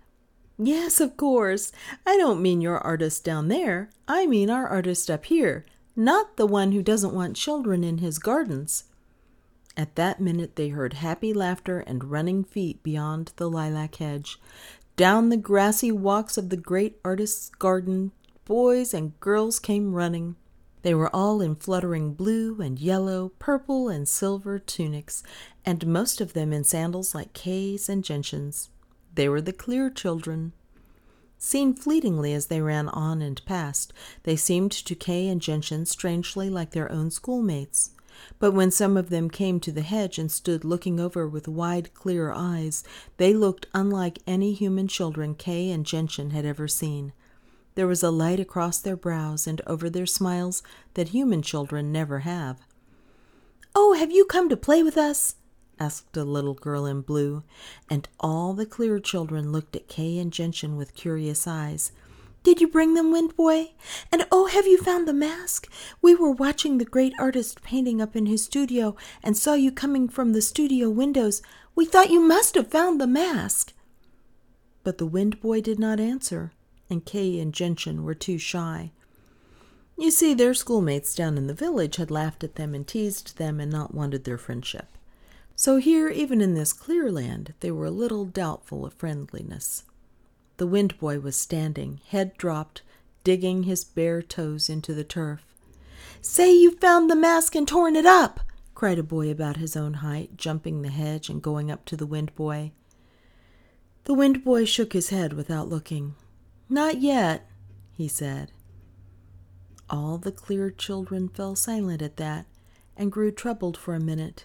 Yes, 0.58 1.00
of 1.00 1.16
course. 1.16 1.72
I 2.06 2.16
don't 2.16 2.42
mean 2.42 2.60
your 2.60 2.78
artist 2.78 3.24
down 3.24 3.48
there. 3.48 3.90
I 4.06 4.26
mean 4.26 4.50
our 4.50 4.66
artist 4.66 5.10
up 5.10 5.26
here 5.26 5.64
not 6.00 6.36
the 6.36 6.46
one 6.46 6.72
who 6.72 6.82
doesn't 6.82 7.14
want 7.14 7.36
children 7.36 7.84
in 7.84 7.98
his 7.98 8.18
gardens. 8.18 8.84
At 9.76 9.96
that 9.96 10.20
minute 10.20 10.56
they 10.56 10.68
heard 10.68 10.94
happy 10.94 11.32
laughter 11.32 11.80
and 11.80 12.04
running 12.04 12.44
feet 12.44 12.82
beyond 12.82 13.32
the 13.36 13.50
lilac 13.50 13.96
hedge. 13.96 14.38
Down 14.96 15.28
the 15.28 15.36
grassy 15.36 15.92
walks 15.92 16.36
of 16.38 16.48
the 16.48 16.56
great 16.56 16.98
artist's 17.04 17.50
garden, 17.50 18.12
boys 18.44 18.94
and 18.94 19.18
girls 19.20 19.58
came 19.58 19.92
running. 19.92 20.36
They 20.82 20.94
were 20.94 21.14
all 21.14 21.40
in 21.40 21.56
fluttering 21.56 22.14
blue 22.14 22.60
and 22.60 22.78
yellow, 22.78 23.32
purple 23.38 23.88
and 23.88 24.08
silver 24.08 24.58
tunics, 24.58 25.22
and 25.64 25.86
most 25.86 26.20
of 26.20 26.32
them 26.32 26.52
in 26.52 26.64
sandals 26.64 27.14
like 27.14 27.32
Kay's 27.32 27.88
and 27.88 28.02
Gentian's. 28.02 28.70
They 29.14 29.28
were 29.28 29.42
the 29.42 29.52
clear 29.52 29.90
children. 29.90 30.52
Seen 31.38 31.74
fleetingly 31.74 32.32
as 32.32 32.46
they 32.46 32.60
ran 32.60 32.88
on 32.88 33.22
and 33.22 33.44
past, 33.44 33.92
they 34.24 34.36
seemed 34.36 34.72
to 34.72 34.94
Kay 34.94 35.28
and 35.28 35.40
Gentian 35.40 35.86
strangely 35.86 36.50
like 36.50 36.70
their 36.70 36.90
own 36.90 37.10
schoolmates. 37.10 37.90
But 38.38 38.52
when 38.52 38.70
some 38.70 38.96
of 38.96 39.08
them 39.08 39.30
came 39.30 39.60
to 39.60 39.72
the 39.72 39.82
hedge 39.82 40.18
and 40.18 40.30
stood 40.30 40.64
looking 40.64 41.00
over 41.00 41.26
with 41.26 41.48
wide, 41.48 41.94
clear 41.94 42.32
eyes, 42.32 42.84
they 43.16 43.32
looked 43.32 43.66
unlike 43.72 44.18
any 44.26 44.52
human 44.52 44.88
children 44.88 45.34
Kay 45.34 45.70
and 45.70 45.86
Gentian 45.86 46.30
had 46.30 46.44
ever 46.44 46.68
seen. 46.68 47.12
There 47.74 47.86
was 47.86 48.02
a 48.02 48.10
light 48.10 48.40
across 48.40 48.78
their 48.78 48.96
brows 48.96 49.46
and 49.46 49.60
over 49.66 49.88
their 49.88 50.06
smiles 50.06 50.62
that 50.94 51.08
human 51.08 51.42
children 51.42 51.92
never 51.92 52.20
have. 52.20 52.60
Oh, 53.74 53.94
have 53.94 54.10
you 54.10 54.24
come 54.24 54.48
to 54.48 54.56
play 54.56 54.82
with 54.82 54.98
us? 54.98 55.36
asked 55.78 56.16
a 56.16 56.24
little 56.24 56.54
girl 56.54 56.84
in 56.84 57.00
blue, 57.00 57.42
and 57.88 58.08
all 58.18 58.52
the 58.52 58.66
clear 58.66 58.98
children 58.98 59.50
looked 59.50 59.74
at 59.74 59.88
Kay 59.88 60.18
and 60.18 60.32
Gentian 60.32 60.76
with 60.76 60.94
curious 60.94 61.46
eyes. 61.46 61.92
Did 62.42 62.60
you 62.60 62.68
bring 62.68 62.94
them, 62.94 63.12
Wind 63.12 63.36
Boy? 63.36 63.72
And 64.10 64.26
oh, 64.32 64.46
have 64.46 64.66
you 64.66 64.78
found 64.78 65.06
the 65.06 65.12
mask? 65.12 65.68
We 66.00 66.14
were 66.14 66.30
watching 66.30 66.78
the 66.78 66.86
great 66.86 67.12
artist 67.18 67.62
painting 67.62 68.00
up 68.00 68.16
in 68.16 68.26
his 68.26 68.44
studio 68.44 68.96
and 69.22 69.36
saw 69.36 69.54
you 69.54 69.70
coming 69.70 70.08
from 70.08 70.32
the 70.32 70.40
studio 70.40 70.88
windows. 70.88 71.42
We 71.74 71.84
thought 71.84 72.10
you 72.10 72.20
must 72.20 72.54
have 72.54 72.70
found 72.70 72.98
the 73.00 73.06
mask. 73.06 73.74
But 74.84 74.96
the 74.96 75.06
Wind 75.06 75.40
Boy 75.40 75.60
did 75.60 75.78
not 75.78 76.00
answer, 76.00 76.52
and 76.90 77.04
Kay 77.04 77.38
and 77.38 77.54
Gentian 77.54 78.04
were 78.04 78.14
too 78.14 78.36
shy. 78.36 78.90
You 79.96 80.10
see, 80.10 80.34
their 80.34 80.54
schoolmates 80.54 81.14
down 81.14 81.38
in 81.38 81.46
the 81.46 81.54
village 81.54 81.96
had 81.96 82.10
laughed 82.10 82.42
at 82.42 82.56
them 82.56 82.74
and 82.74 82.86
teased 82.86 83.38
them 83.38 83.60
and 83.60 83.70
not 83.70 83.94
wanted 83.94 84.24
their 84.24 84.38
friendship. 84.38 84.86
So 85.54 85.76
here, 85.76 86.08
even 86.08 86.40
in 86.40 86.54
this 86.54 86.72
clear 86.72 87.12
land, 87.12 87.52
they 87.60 87.70
were 87.70 87.84
a 87.84 87.90
little 87.90 88.24
doubtful 88.24 88.86
of 88.86 88.94
friendliness. 88.94 89.84
The 90.56 90.66
Wind 90.66 90.98
Boy 90.98 91.20
was 91.20 91.36
standing, 91.36 92.00
head 92.08 92.36
dropped, 92.38 92.80
digging 93.24 93.64
his 93.64 93.84
bare 93.84 94.22
toes 94.22 94.70
into 94.70 94.94
the 94.94 95.04
turf. 95.04 95.54
Say 96.22 96.54
you 96.54 96.72
found 96.76 97.10
the 97.10 97.16
mask 97.16 97.54
and 97.54 97.68
torn 97.68 97.94
it 97.94 98.06
up, 98.06 98.40
cried 98.74 98.98
a 98.98 99.02
boy 99.02 99.30
about 99.30 99.58
his 99.58 99.76
own 99.76 99.94
height, 99.94 100.38
jumping 100.38 100.80
the 100.80 100.88
hedge 100.88 101.28
and 101.28 101.42
going 101.42 101.70
up 101.70 101.84
to 101.84 101.96
the 101.96 102.06
Wind 102.06 102.34
Boy. 102.34 102.72
The 104.04 104.14
Wind 104.14 104.42
Boy 104.44 104.64
shook 104.64 104.94
his 104.94 105.10
head 105.10 105.34
without 105.34 105.68
looking. 105.68 106.14
Not 106.72 107.00
yet, 107.00 107.48
he 107.90 108.06
said. 108.06 108.52
All 109.90 110.18
the 110.18 110.30
clear 110.30 110.70
children 110.70 111.28
fell 111.28 111.56
silent 111.56 112.00
at 112.00 112.16
that 112.18 112.46
and 112.96 113.10
grew 113.10 113.32
troubled 113.32 113.76
for 113.76 113.94
a 113.94 114.00
minute. 114.00 114.44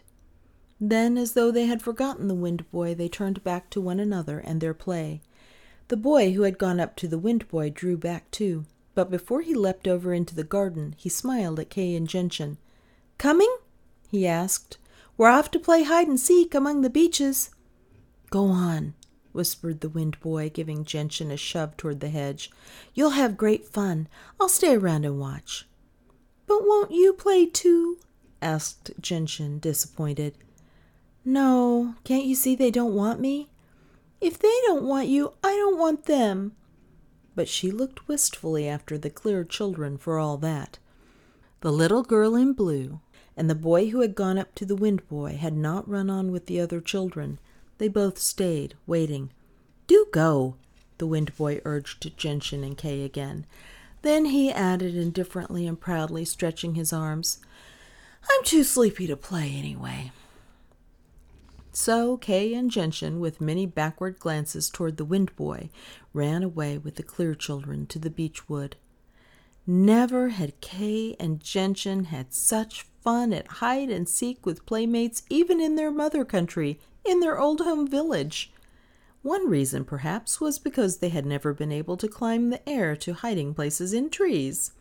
Then, 0.81 1.19
as 1.19 1.33
though 1.33 1.51
they 1.51 1.67
had 1.67 1.83
forgotten 1.83 2.27
the 2.27 2.33
Wind 2.33 2.69
Boy, 2.71 2.95
they 2.95 3.07
turned 3.07 3.43
back 3.43 3.69
to 3.69 3.79
one 3.79 3.99
another 3.99 4.39
and 4.39 4.59
their 4.59 4.73
play. 4.73 5.21
The 5.87 5.97
boy 5.97 6.33
who 6.33 6.41
had 6.41 6.57
gone 6.57 6.79
up 6.79 6.95
to 6.97 7.07
the 7.07 7.19
Wind 7.19 7.47
Boy 7.47 7.69
drew 7.69 7.95
back 7.95 8.31
too, 8.31 8.65
but 8.95 9.11
before 9.11 9.41
he 9.41 9.53
leapt 9.53 9.87
over 9.87 10.11
into 10.11 10.33
the 10.33 10.43
garden, 10.43 10.95
he 10.97 11.09
smiled 11.09 11.59
at 11.59 11.69
Kay 11.69 11.95
and 11.95 12.07
Gentian. 12.07 12.57
Coming? 13.19 13.55
he 14.09 14.25
asked. 14.25 14.79
We're 15.15 15.29
off 15.29 15.51
to 15.51 15.59
play 15.59 15.83
hide 15.83 16.07
and 16.07 16.19
seek 16.19 16.55
among 16.55 16.81
the 16.81 16.89
beeches. 16.89 17.51
Go 18.31 18.45
on, 18.47 18.95
whispered 19.35 19.81
the 19.81 19.89
Wind 19.89 20.19
Boy, 20.21 20.49
giving 20.49 20.85
Gentian 20.85 21.29
a 21.29 21.37
shove 21.37 21.77
toward 21.77 21.99
the 21.99 22.09
hedge. 22.09 22.49
You'll 22.93 23.11
have 23.11 23.37
great 23.37 23.67
fun. 23.67 24.07
I'll 24.39 24.49
stay 24.49 24.75
around 24.75 25.05
and 25.05 25.19
watch. 25.19 25.67
But 26.47 26.65
won't 26.65 26.91
you 26.91 27.13
play 27.13 27.45
too? 27.45 27.99
asked 28.41 28.91
Gentian, 28.99 29.59
disappointed. 29.59 30.37
No, 31.23 31.95
can't 32.03 32.25
you 32.25 32.35
see 32.35 32.55
they 32.55 32.71
don't 32.71 32.95
want 32.95 33.19
me? 33.19 33.49
If 34.21 34.39
they 34.39 34.57
don't 34.65 34.85
want 34.85 35.07
you, 35.07 35.33
I 35.43 35.55
don't 35.55 35.77
want 35.77 36.05
them. 36.05 36.53
But 37.35 37.49
she 37.49 37.69
looked 37.69 38.07
wistfully 38.07 38.67
after 38.67 38.97
the 38.97 39.09
clear 39.09 39.43
children 39.43 39.97
for 39.97 40.17
all 40.17 40.37
that. 40.37 40.79
The 41.61 41.71
little 41.71 42.03
girl 42.03 42.35
in 42.35 42.53
blue 42.53 43.01
and 43.37 43.49
the 43.49 43.55
boy 43.55 43.89
who 43.89 44.01
had 44.01 44.15
gone 44.15 44.37
up 44.37 44.55
to 44.55 44.65
the 44.65 44.75
Wind 44.75 45.07
Boy 45.07 45.35
had 45.35 45.55
not 45.55 45.89
run 45.89 46.09
on 46.09 46.31
with 46.31 46.45
the 46.45 46.59
other 46.59 46.79
children. 46.79 47.39
They 47.77 47.87
both 47.87 48.17
stayed, 48.17 48.75
waiting. 48.87 49.31
Do 49.87 50.07
go, 50.11 50.55
the 50.97 51.07
Wind 51.07 51.35
Boy 51.35 51.61
urged 51.65 52.17
Gentian 52.17 52.63
and 52.63 52.77
Kay 52.77 53.03
again. 53.03 53.45
Then 54.01 54.25
he 54.25 54.51
added 54.51 54.95
indifferently 54.95 55.67
and 55.67 55.79
proudly, 55.79 56.25
stretching 56.25 56.75
his 56.75 56.93
arms, 56.93 57.39
I'm 58.29 58.43
too 58.43 58.63
sleepy 58.63 59.07
to 59.07 59.17
play 59.17 59.53
anyway. 59.55 60.11
So 61.71 62.17
Kay 62.17 62.53
and 62.53 62.71
Gentian, 62.71 63.19
with 63.19 63.41
many 63.41 63.65
backward 63.65 64.19
glances 64.19 64.69
toward 64.69 64.97
the 64.97 65.05
Wind 65.05 65.35
Boy, 65.35 65.69
ran 66.13 66.41
away 66.41 66.77
with 66.77 66.95
the 66.95 67.03
Clear 67.03 67.35
children 67.35 67.85
to 67.87 67.99
the 67.99 68.09
beech 68.09 68.47
wood. 68.47 68.77
Never 69.67 70.29
had 70.29 70.61
Kay 70.61 71.15
and 71.19 71.41
Gentian 71.41 72.05
had 72.05 72.33
such 72.33 72.83
fun 73.03 73.33
at 73.33 73.47
hide 73.47 73.89
and 73.89 74.07
seek 74.07 74.45
with 74.45 74.65
playmates, 74.65 75.23
even 75.29 75.59
in 75.59 75.75
their 75.75 75.91
mother 75.91 76.23
country, 76.23 76.79
in 77.05 77.19
their 77.19 77.39
old 77.39 77.61
home 77.61 77.87
village. 77.87 78.51
One 79.21 79.49
reason, 79.49 79.85
perhaps, 79.85 80.39
was 80.39 80.59
because 80.59 80.97
they 80.97 81.09
had 81.09 81.25
never 81.25 81.53
been 81.53 81.71
able 81.71 81.97
to 81.97 82.07
climb 82.07 82.49
the 82.49 82.67
air 82.69 82.95
to 82.97 83.13
hiding 83.13 83.53
places 83.53 83.91
in 83.91 84.09
trees. 84.09 84.71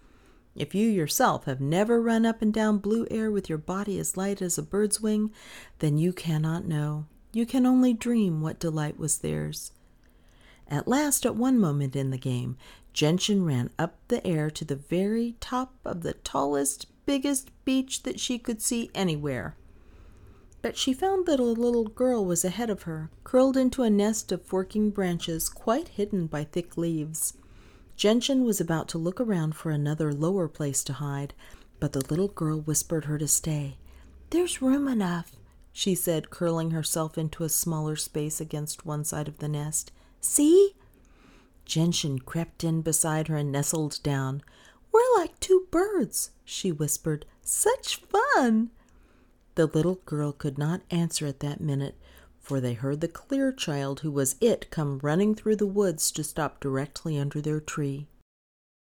If 0.54 0.74
you 0.74 0.88
yourself 0.88 1.46
have 1.46 1.60
never 1.60 2.00
run 2.00 2.26
up 2.26 2.42
and 2.42 2.52
down 2.52 2.78
blue 2.78 3.06
air 3.10 3.30
with 3.30 3.48
your 3.48 3.58
body 3.58 3.98
as 3.98 4.16
light 4.16 4.42
as 4.42 4.58
a 4.58 4.62
bird's 4.62 5.00
wing, 5.00 5.32
then 5.78 5.98
you 5.98 6.12
cannot 6.12 6.66
know. 6.66 7.06
You 7.32 7.46
can 7.46 7.66
only 7.66 7.92
dream 7.92 8.40
what 8.40 8.60
delight 8.60 8.98
was 8.98 9.18
theirs. 9.18 9.72
At 10.68 10.86
last, 10.86 11.26
at 11.26 11.36
one 11.36 11.58
moment 11.58 11.96
in 11.96 12.10
the 12.10 12.18
game, 12.18 12.56
Gentian 12.92 13.44
ran 13.44 13.70
up 13.78 13.96
the 14.08 14.24
air 14.26 14.50
to 14.50 14.64
the 14.64 14.76
very 14.76 15.36
top 15.40 15.74
of 15.84 16.02
the 16.02 16.12
tallest, 16.12 16.86
biggest 17.06 17.50
beech 17.64 18.02
that 18.04 18.20
she 18.20 18.38
could 18.38 18.62
see 18.62 18.90
anywhere 18.94 19.56
but 20.64 20.78
she 20.78 20.94
found 20.94 21.26
that 21.26 21.38
a 21.38 21.42
little 21.42 21.84
girl 21.84 22.24
was 22.24 22.42
ahead 22.42 22.70
of 22.70 22.84
her, 22.84 23.10
curled 23.22 23.54
into 23.54 23.82
a 23.82 23.90
nest 23.90 24.32
of 24.32 24.40
forking 24.40 24.88
branches 24.88 25.50
quite 25.50 25.88
hidden 25.88 26.26
by 26.26 26.42
thick 26.42 26.78
leaves. 26.78 27.34
Gentian 27.98 28.44
was 28.44 28.62
about 28.62 28.88
to 28.88 28.96
look 28.96 29.20
around 29.20 29.54
for 29.54 29.70
another 29.70 30.10
lower 30.10 30.48
place 30.48 30.82
to 30.84 30.94
hide, 30.94 31.34
but 31.80 31.92
the 31.92 32.00
little 32.08 32.28
girl 32.28 32.62
whispered 32.62 33.04
her 33.04 33.18
to 33.18 33.28
stay. 33.28 33.76
There's 34.30 34.62
room 34.62 34.88
enough, 34.88 35.32
she 35.70 35.94
said, 35.94 36.30
curling 36.30 36.70
herself 36.70 37.18
into 37.18 37.44
a 37.44 37.50
smaller 37.50 37.94
space 37.94 38.40
against 38.40 38.86
one 38.86 39.04
side 39.04 39.28
of 39.28 39.40
the 39.40 39.48
nest. 39.48 39.92
See? 40.22 40.76
Gentian 41.66 42.20
crept 42.20 42.64
in 42.64 42.80
beside 42.80 43.28
her 43.28 43.36
and 43.36 43.52
nestled 43.52 44.02
down. 44.02 44.42
We're 44.90 45.18
like 45.18 45.38
two 45.40 45.66
birds, 45.70 46.30
she 46.42 46.72
whispered. 46.72 47.26
Such 47.42 47.96
fun! 47.96 48.70
The 49.54 49.66
little 49.66 50.00
girl 50.04 50.32
could 50.32 50.58
not 50.58 50.82
answer 50.90 51.26
at 51.26 51.40
that 51.40 51.60
minute, 51.60 51.96
for 52.40 52.60
they 52.60 52.74
heard 52.74 53.00
the 53.00 53.08
clear 53.08 53.52
child 53.52 54.00
who 54.00 54.10
was 54.10 54.36
it 54.40 54.70
come 54.70 54.98
running 55.02 55.34
through 55.34 55.56
the 55.56 55.66
woods 55.66 56.10
to 56.12 56.24
stop 56.24 56.60
directly 56.60 57.18
under 57.18 57.40
their 57.40 57.60
tree. 57.60 58.06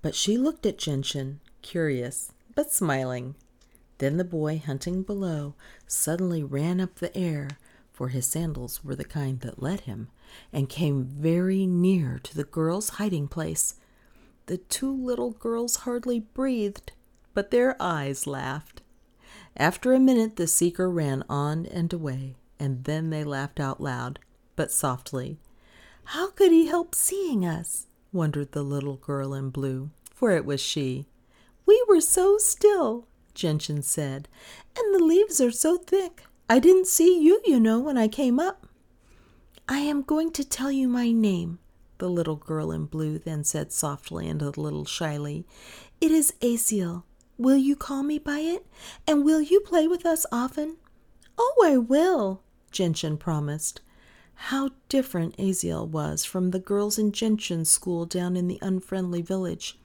But 0.01 0.15
she 0.15 0.37
looked 0.37 0.65
at 0.65 0.77
Gentian, 0.77 1.39
curious, 1.61 2.31
but 2.55 2.71
smiling. 2.71 3.35
Then 3.99 4.17
the 4.17 4.25
boy 4.25 4.61
hunting 4.63 5.03
below 5.03 5.55
suddenly 5.87 6.43
ran 6.43 6.81
up 6.81 6.95
the 6.95 7.15
air, 7.15 7.49
for 7.93 8.09
his 8.09 8.27
sandals 8.27 8.83
were 8.83 8.95
the 8.95 9.05
kind 9.05 9.39
that 9.41 9.61
let 9.61 9.81
him, 9.81 10.09
and 10.51 10.67
came 10.67 11.05
very 11.05 11.65
near 11.65 12.19
to 12.23 12.35
the 12.35 12.43
girl's 12.43 12.89
hiding 12.89 13.27
place. 13.27 13.75
The 14.47 14.57
two 14.57 14.93
little 14.93 15.31
girls 15.31 15.77
hardly 15.77 16.19
breathed, 16.19 16.91
but 17.33 17.51
their 17.51 17.81
eyes 17.81 18.27
laughed. 18.27 18.81
After 19.57 19.93
a 19.93 19.99
minute 19.99 20.35
the 20.35 20.47
seeker 20.47 20.89
ran 20.89 21.23
on 21.29 21.65
and 21.67 21.91
away, 21.93 22.35
and 22.59 22.83
then 22.83 23.09
they 23.09 23.23
laughed 23.23 23.59
out 23.59 23.79
loud, 23.79 24.19
but 24.55 24.71
softly. 24.71 25.37
How 26.09 26.31
could 26.31 26.51
he 26.51 26.67
help 26.67 26.93
seeing 26.93 27.45
us? 27.45 27.87
wondered 28.11 28.51
the 28.51 28.63
little 28.63 28.97
girl 28.97 29.33
in 29.33 29.49
blue, 29.49 29.89
for 30.13 30.31
it 30.31 30.45
was 30.45 30.61
she. 30.61 31.05
We 31.65 31.83
were 31.87 32.01
so 32.01 32.37
still, 32.37 33.07
Gentian 33.33 33.81
said, 33.81 34.27
and 34.77 34.93
the 34.93 35.03
leaves 35.03 35.41
are 35.41 35.51
so 35.51 35.77
thick. 35.77 36.23
I 36.49 36.59
didn't 36.59 36.87
see 36.87 37.19
you, 37.19 37.41
you 37.45 37.59
know, 37.59 37.79
when 37.79 37.97
I 37.97 38.07
came 38.07 38.39
up. 38.39 38.67
I 39.67 39.79
am 39.79 40.03
going 40.03 40.31
to 40.33 40.47
tell 40.47 40.71
you 40.71 40.87
my 40.87 41.11
name, 41.11 41.59
the 41.97 42.09
little 42.09 42.35
girl 42.35 42.71
in 42.71 42.85
blue 42.85 43.17
then 43.17 43.43
said 43.43 43.71
softly 43.71 44.29
and 44.29 44.41
a 44.41 44.49
little 44.49 44.85
shyly. 44.85 45.45
It 45.99 46.11
is 46.11 46.33
Aziel. 46.41 47.03
Will 47.37 47.57
you 47.57 47.75
call 47.75 48.01
me 48.01 48.17
by 48.17 48.39
it? 48.39 48.65
And 49.05 49.25
will 49.25 49.41
you 49.41 49.59
play 49.59 49.87
with 49.87 50.05
us 50.05 50.25
often? 50.31 50.77
Oh, 51.37 51.63
I 51.65 51.77
will, 51.77 52.41
Gentian 52.71 53.17
promised. 53.17 53.81
How 54.35 54.69
different 54.89 55.35
Aziel 55.37 55.87
was 55.87 56.23
from 56.23 56.51
the 56.51 56.59
girls 56.59 56.97
in 56.97 57.11
Gentian's 57.11 57.69
school 57.69 58.05
down 58.05 58.37
in 58.37 58.47
the 58.47 58.59
unfriendly 58.61 59.21
village. 59.21 59.77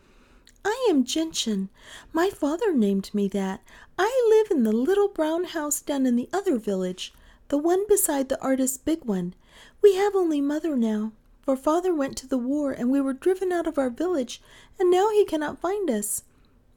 I 0.64 0.86
am 0.90 1.04
Gentian. 1.04 1.70
My 2.12 2.30
father 2.30 2.72
named 2.72 3.10
me 3.14 3.26
that. 3.28 3.62
I 3.98 4.28
live 4.28 4.56
in 4.56 4.64
the 4.64 4.72
little 4.72 5.08
brown 5.08 5.44
house 5.44 5.80
down 5.80 6.06
in 6.06 6.16
the 6.16 6.28
other 6.32 6.58
village, 6.58 7.12
the 7.48 7.58
one 7.58 7.86
beside 7.88 8.28
the 8.28 8.40
artist's 8.40 8.76
big 8.76 9.04
one. 9.04 9.34
We 9.82 9.96
have 9.96 10.14
only 10.14 10.40
mother 10.40 10.76
now, 10.76 11.12
for 11.42 11.56
father 11.56 11.94
went 11.94 12.16
to 12.18 12.28
the 12.28 12.38
war 12.38 12.70
and 12.72 12.90
we 12.90 13.00
were 13.00 13.12
driven 13.12 13.50
out 13.50 13.66
of 13.66 13.78
our 13.78 13.90
village, 13.90 14.40
and 14.78 14.90
now 14.90 15.10
he 15.10 15.24
cannot 15.24 15.60
find 15.60 15.90
us. 15.90 16.22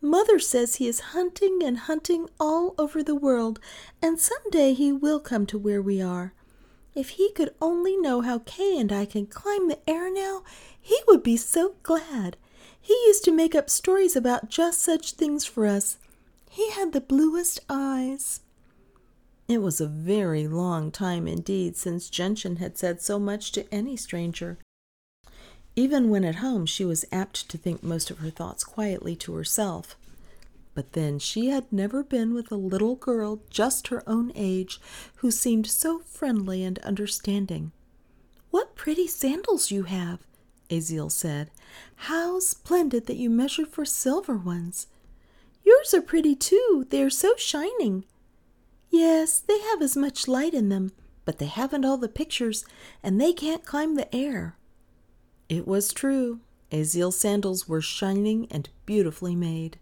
Mother 0.05 0.37
says 0.37 0.75
he 0.75 0.87
is 0.89 0.99
hunting 1.15 1.61
and 1.63 1.77
hunting 1.77 2.27
all 2.37 2.75
over 2.77 3.01
the 3.01 3.15
world, 3.15 3.57
and 4.01 4.19
some 4.19 4.49
day 4.51 4.73
he 4.73 4.91
will 4.91 5.21
come 5.21 5.45
to 5.45 5.57
where 5.57 5.81
we 5.81 6.01
are. 6.01 6.33
If 6.93 7.11
he 7.11 7.31
could 7.31 7.55
only 7.61 7.95
know 7.95 8.19
how 8.19 8.39
Kay 8.39 8.77
and 8.77 8.91
I 8.91 9.05
can 9.05 9.27
climb 9.27 9.69
the 9.69 9.79
air 9.89 10.13
now, 10.13 10.43
he 10.79 10.99
would 11.07 11.23
be 11.23 11.37
so 11.37 11.75
glad. 11.83 12.35
He 12.79 12.93
used 13.07 13.23
to 13.23 13.31
make 13.31 13.55
up 13.55 13.69
stories 13.69 14.17
about 14.17 14.49
just 14.49 14.81
such 14.81 15.13
things 15.13 15.45
for 15.45 15.65
us. 15.65 15.97
He 16.49 16.71
had 16.71 16.91
the 16.91 16.99
bluest 16.99 17.61
eyes. 17.69 18.41
It 19.47 19.59
was 19.59 19.79
a 19.79 19.87
very 19.87 20.49
long 20.49 20.91
time 20.91 21.29
indeed 21.29 21.77
since 21.77 22.09
Gentian 22.09 22.57
had 22.57 22.77
said 22.77 23.01
so 23.01 23.19
much 23.19 23.53
to 23.53 23.73
any 23.73 23.95
stranger. 23.95 24.57
Even 25.75 26.09
when 26.09 26.23
at 26.23 26.35
home, 26.35 26.65
she 26.65 26.85
was 26.85 27.05
apt 27.11 27.49
to 27.49 27.57
think 27.57 27.81
most 27.81 28.11
of 28.11 28.19
her 28.19 28.29
thoughts 28.29 28.63
quietly 28.63 29.15
to 29.17 29.33
herself. 29.33 29.97
But 30.75 30.93
then 30.93 31.19
she 31.19 31.47
had 31.47 31.71
never 31.71 32.03
been 32.03 32.33
with 32.33 32.51
a 32.51 32.55
little 32.55 32.95
girl 32.95 33.41
just 33.49 33.87
her 33.87 34.07
own 34.07 34.31
age 34.35 34.79
who 35.17 35.31
seemed 35.31 35.67
so 35.67 35.99
friendly 35.99 36.63
and 36.63 36.79
understanding. 36.79 37.71
What 38.51 38.75
pretty 38.75 39.07
sandals 39.07 39.71
you 39.71 39.83
have, 39.83 40.19
Aziel 40.69 41.11
said. 41.11 41.49
How 41.95 42.39
splendid 42.39 43.07
that 43.07 43.17
you 43.17 43.29
measured 43.29 43.69
for 43.69 43.85
silver 43.85 44.37
ones. 44.37 44.87
Yours 45.63 45.93
are 45.93 46.01
pretty 46.01 46.35
too. 46.35 46.85
They 46.89 47.01
are 47.01 47.09
so 47.09 47.35
shining. 47.37 48.05
Yes, 48.89 49.39
they 49.39 49.59
have 49.59 49.81
as 49.81 49.97
much 49.97 50.27
light 50.27 50.53
in 50.53 50.69
them, 50.69 50.91
but 51.25 51.39
they 51.39 51.47
haven't 51.47 51.85
all 51.85 51.97
the 51.97 52.07
pictures, 52.07 52.63
and 53.01 53.19
they 53.19 53.33
can't 53.33 53.65
climb 53.65 53.95
the 53.95 54.13
air. 54.15 54.55
It 55.53 55.67
was 55.67 55.93
true. 55.93 56.39
Aziel's 56.71 57.19
sandals 57.19 57.67
were 57.69 57.79
shining 57.79 58.47
and 58.49 58.69
beautifully 58.87 59.35
made, 59.35 59.77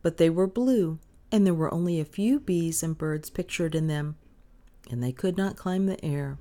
but 0.00 0.16
they 0.16 0.30
were 0.30 0.46
blue, 0.46 1.00
and 1.32 1.44
there 1.44 1.54
were 1.54 1.74
only 1.74 1.98
a 1.98 2.04
few 2.04 2.38
bees 2.38 2.84
and 2.84 2.96
birds 2.96 3.28
pictured 3.28 3.74
in 3.74 3.88
them, 3.88 4.14
and 4.88 5.02
they 5.02 5.10
could 5.10 5.36
not 5.36 5.56
climb 5.56 5.86
the 5.86 6.02
air. 6.04 6.38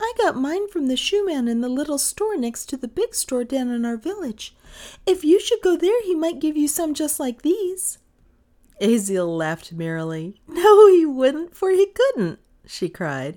I 0.00 0.12
got 0.16 0.36
mine 0.36 0.68
from 0.68 0.86
the 0.86 0.94
shoeman 0.94 1.50
in 1.50 1.62
the 1.62 1.68
little 1.68 1.98
store 1.98 2.36
next 2.36 2.66
to 2.66 2.76
the 2.76 2.86
big 2.86 3.12
store 3.12 3.42
down 3.42 3.70
in 3.70 3.84
our 3.84 3.96
village. 3.96 4.54
If 5.04 5.24
you 5.24 5.40
should 5.40 5.60
go 5.60 5.76
there, 5.76 6.00
he 6.04 6.14
might 6.14 6.38
give 6.38 6.56
you 6.56 6.68
some 6.68 6.94
just 6.94 7.18
like 7.18 7.42
these. 7.42 7.98
Aziel 8.80 9.36
laughed 9.36 9.72
merrily. 9.72 10.40
No, 10.46 10.86
he 10.86 11.04
wouldn't, 11.04 11.56
for 11.56 11.70
he 11.70 11.86
couldn't, 11.86 12.38
she 12.64 12.88
cried. 12.88 13.36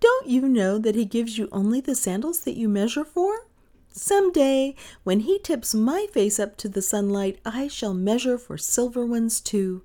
Don't 0.00 0.26
you 0.26 0.48
know 0.48 0.78
that 0.78 0.94
he 0.94 1.04
gives 1.04 1.36
you 1.36 1.50
only 1.52 1.82
the 1.82 1.94
sandals 1.94 2.40
that 2.44 2.56
you 2.56 2.66
measure 2.66 3.04
for? 3.04 3.49
Some 3.92 4.30
day, 4.30 4.76
when 5.02 5.20
he 5.20 5.38
tips 5.38 5.74
my 5.74 6.06
face 6.12 6.38
up 6.38 6.56
to 6.58 6.68
the 6.68 6.80
sunlight, 6.80 7.40
I 7.44 7.66
shall 7.66 7.92
measure 7.92 8.38
for 8.38 8.56
silver 8.56 9.04
ones 9.04 9.40
too. 9.40 9.82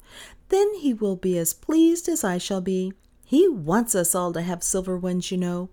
Then 0.50 0.76
he 0.76 0.94
will 0.94 1.16
be 1.16 1.38
as 1.38 1.54
pleased 1.54 2.08
as 2.08 2.24
I 2.24 2.38
shall 2.38 2.62
be. 2.62 2.94
He 3.26 3.48
wants 3.48 3.96
us 3.96 4.14
all 4.14 4.32
to 4.34 4.42
have 4.42 4.64
silver 4.64 4.96
ones, 4.96 5.32
you 5.32 5.38
know. 5.38 5.70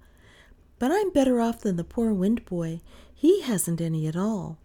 But 0.78 0.90
I'm 0.90 1.10
better 1.10 1.40
off 1.40 1.60
than 1.60 1.76
the 1.76 1.84
poor 1.84 2.14
wind 2.14 2.46
boy. 2.46 2.80
He 3.14 3.42
hasn't 3.42 3.80
any 3.80 4.06
at 4.06 4.16
all. 4.16 4.58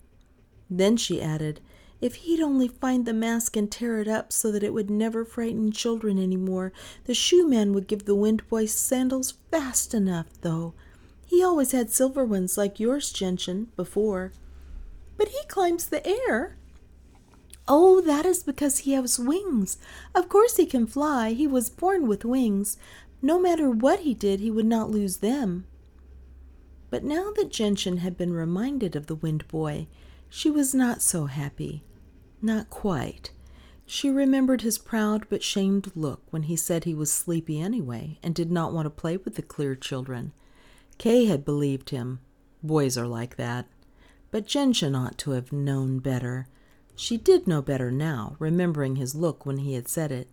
Then 0.70 0.96
she 0.96 1.22
added, 1.22 1.60
if 2.00 2.16
he'd 2.16 2.40
only 2.40 2.68
find 2.68 3.06
the 3.06 3.14
mask 3.14 3.58
and 3.58 3.72
tear 3.72 4.00
it 4.00 4.08
up 4.08 4.32
so 4.32 4.52
that 4.52 4.64
it 4.64 4.74
would 4.74 4.90
never 4.90 5.26
frighten 5.26 5.72
children 5.72 6.18
any 6.18 6.38
more, 6.38 6.72
the 7.06 7.14
shoe 7.14 7.48
man 7.48 7.74
would 7.74 7.88
give 7.88 8.06
the 8.06 8.16
wind 8.16 8.48
boy 8.48 8.66
sandals 8.66 9.34
fast 9.52 9.94
enough, 9.94 10.28
though. 10.42 10.74
He 11.28 11.44
always 11.44 11.74
had 11.74 11.92
silver 11.92 12.26
ones 12.26 12.58
like 12.58 12.80
yours, 12.80 13.12
Gentian, 13.12 13.68
before. 13.76 14.32
But 15.18 15.28
he 15.28 15.46
climbs 15.48 15.88
the 15.88 16.06
air. 16.08 16.58
Oh, 17.68 18.00
that 18.02 18.26
is 18.26 18.44
because 18.44 18.80
he 18.80 18.94
has 18.94 19.20
wings. 19.20 19.78
Of 20.16 20.30
course 20.30 20.56
he 20.56 20.66
can 20.66 20.88
fly. 20.88 21.34
He 21.34 21.46
was 21.46 21.70
born 21.70 22.08
with 22.08 22.24
wings. 22.24 22.78
No 23.22 23.40
matter 23.40 23.70
what 23.70 24.00
he 24.00 24.14
did, 24.14 24.40
he 24.40 24.50
would 24.50 24.66
not 24.66 24.90
lose 24.90 25.18
them. 25.18 25.66
But 26.90 27.04
now 27.04 27.32
that 27.36 27.52
Gentian 27.52 27.98
had 27.98 28.16
been 28.16 28.32
reminded 28.32 28.96
of 28.96 29.08
the 29.08 29.16
Wind 29.16 29.46
Boy, 29.50 29.88
she 30.30 30.50
was 30.50 30.74
not 30.74 31.02
so 31.02 31.26
happy. 31.26 31.84
Not 32.42 32.70
quite. 32.70 33.32
She 33.86 34.10
remembered 34.10 34.62
his 34.62 34.78
proud 34.78 35.26
but 35.30 35.44
shamed 35.44 35.92
look 35.94 36.22
when 36.30 36.44
he 36.44 36.56
said 36.56 36.84
he 36.84 36.94
was 36.94 37.12
sleepy 37.12 37.60
anyway 37.60 38.20
and 38.24 38.34
did 38.34 38.52
not 38.52 38.72
want 38.72 38.86
to 38.86 38.90
play 38.90 39.18
with 39.18 39.36
the 39.36 39.42
Clear 39.42 39.76
children. 39.76 40.32
Kay 40.98 41.26
had 41.26 41.46
believed 41.46 41.90
him. 41.92 42.20
Boys 42.64 42.98
are 42.98 43.08
like 43.08 43.36
that. 43.36 43.68
But 44.32 44.48
Gentian 44.48 44.96
ought 44.96 45.18
to 45.20 45.32
have 45.32 45.52
known 45.52 46.00
better. 46.00 46.48
She 46.96 47.18
did 47.18 47.48
know 47.48 47.62
better 47.62 47.92
now, 47.92 48.36
remembering 48.40 48.96
his 48.96 49.16
look 49.16 49.46
when 49.46 49.58
he 49.58 49.74
had 49.74 49.88
said 49.88 50.12
it. 50.12 50.28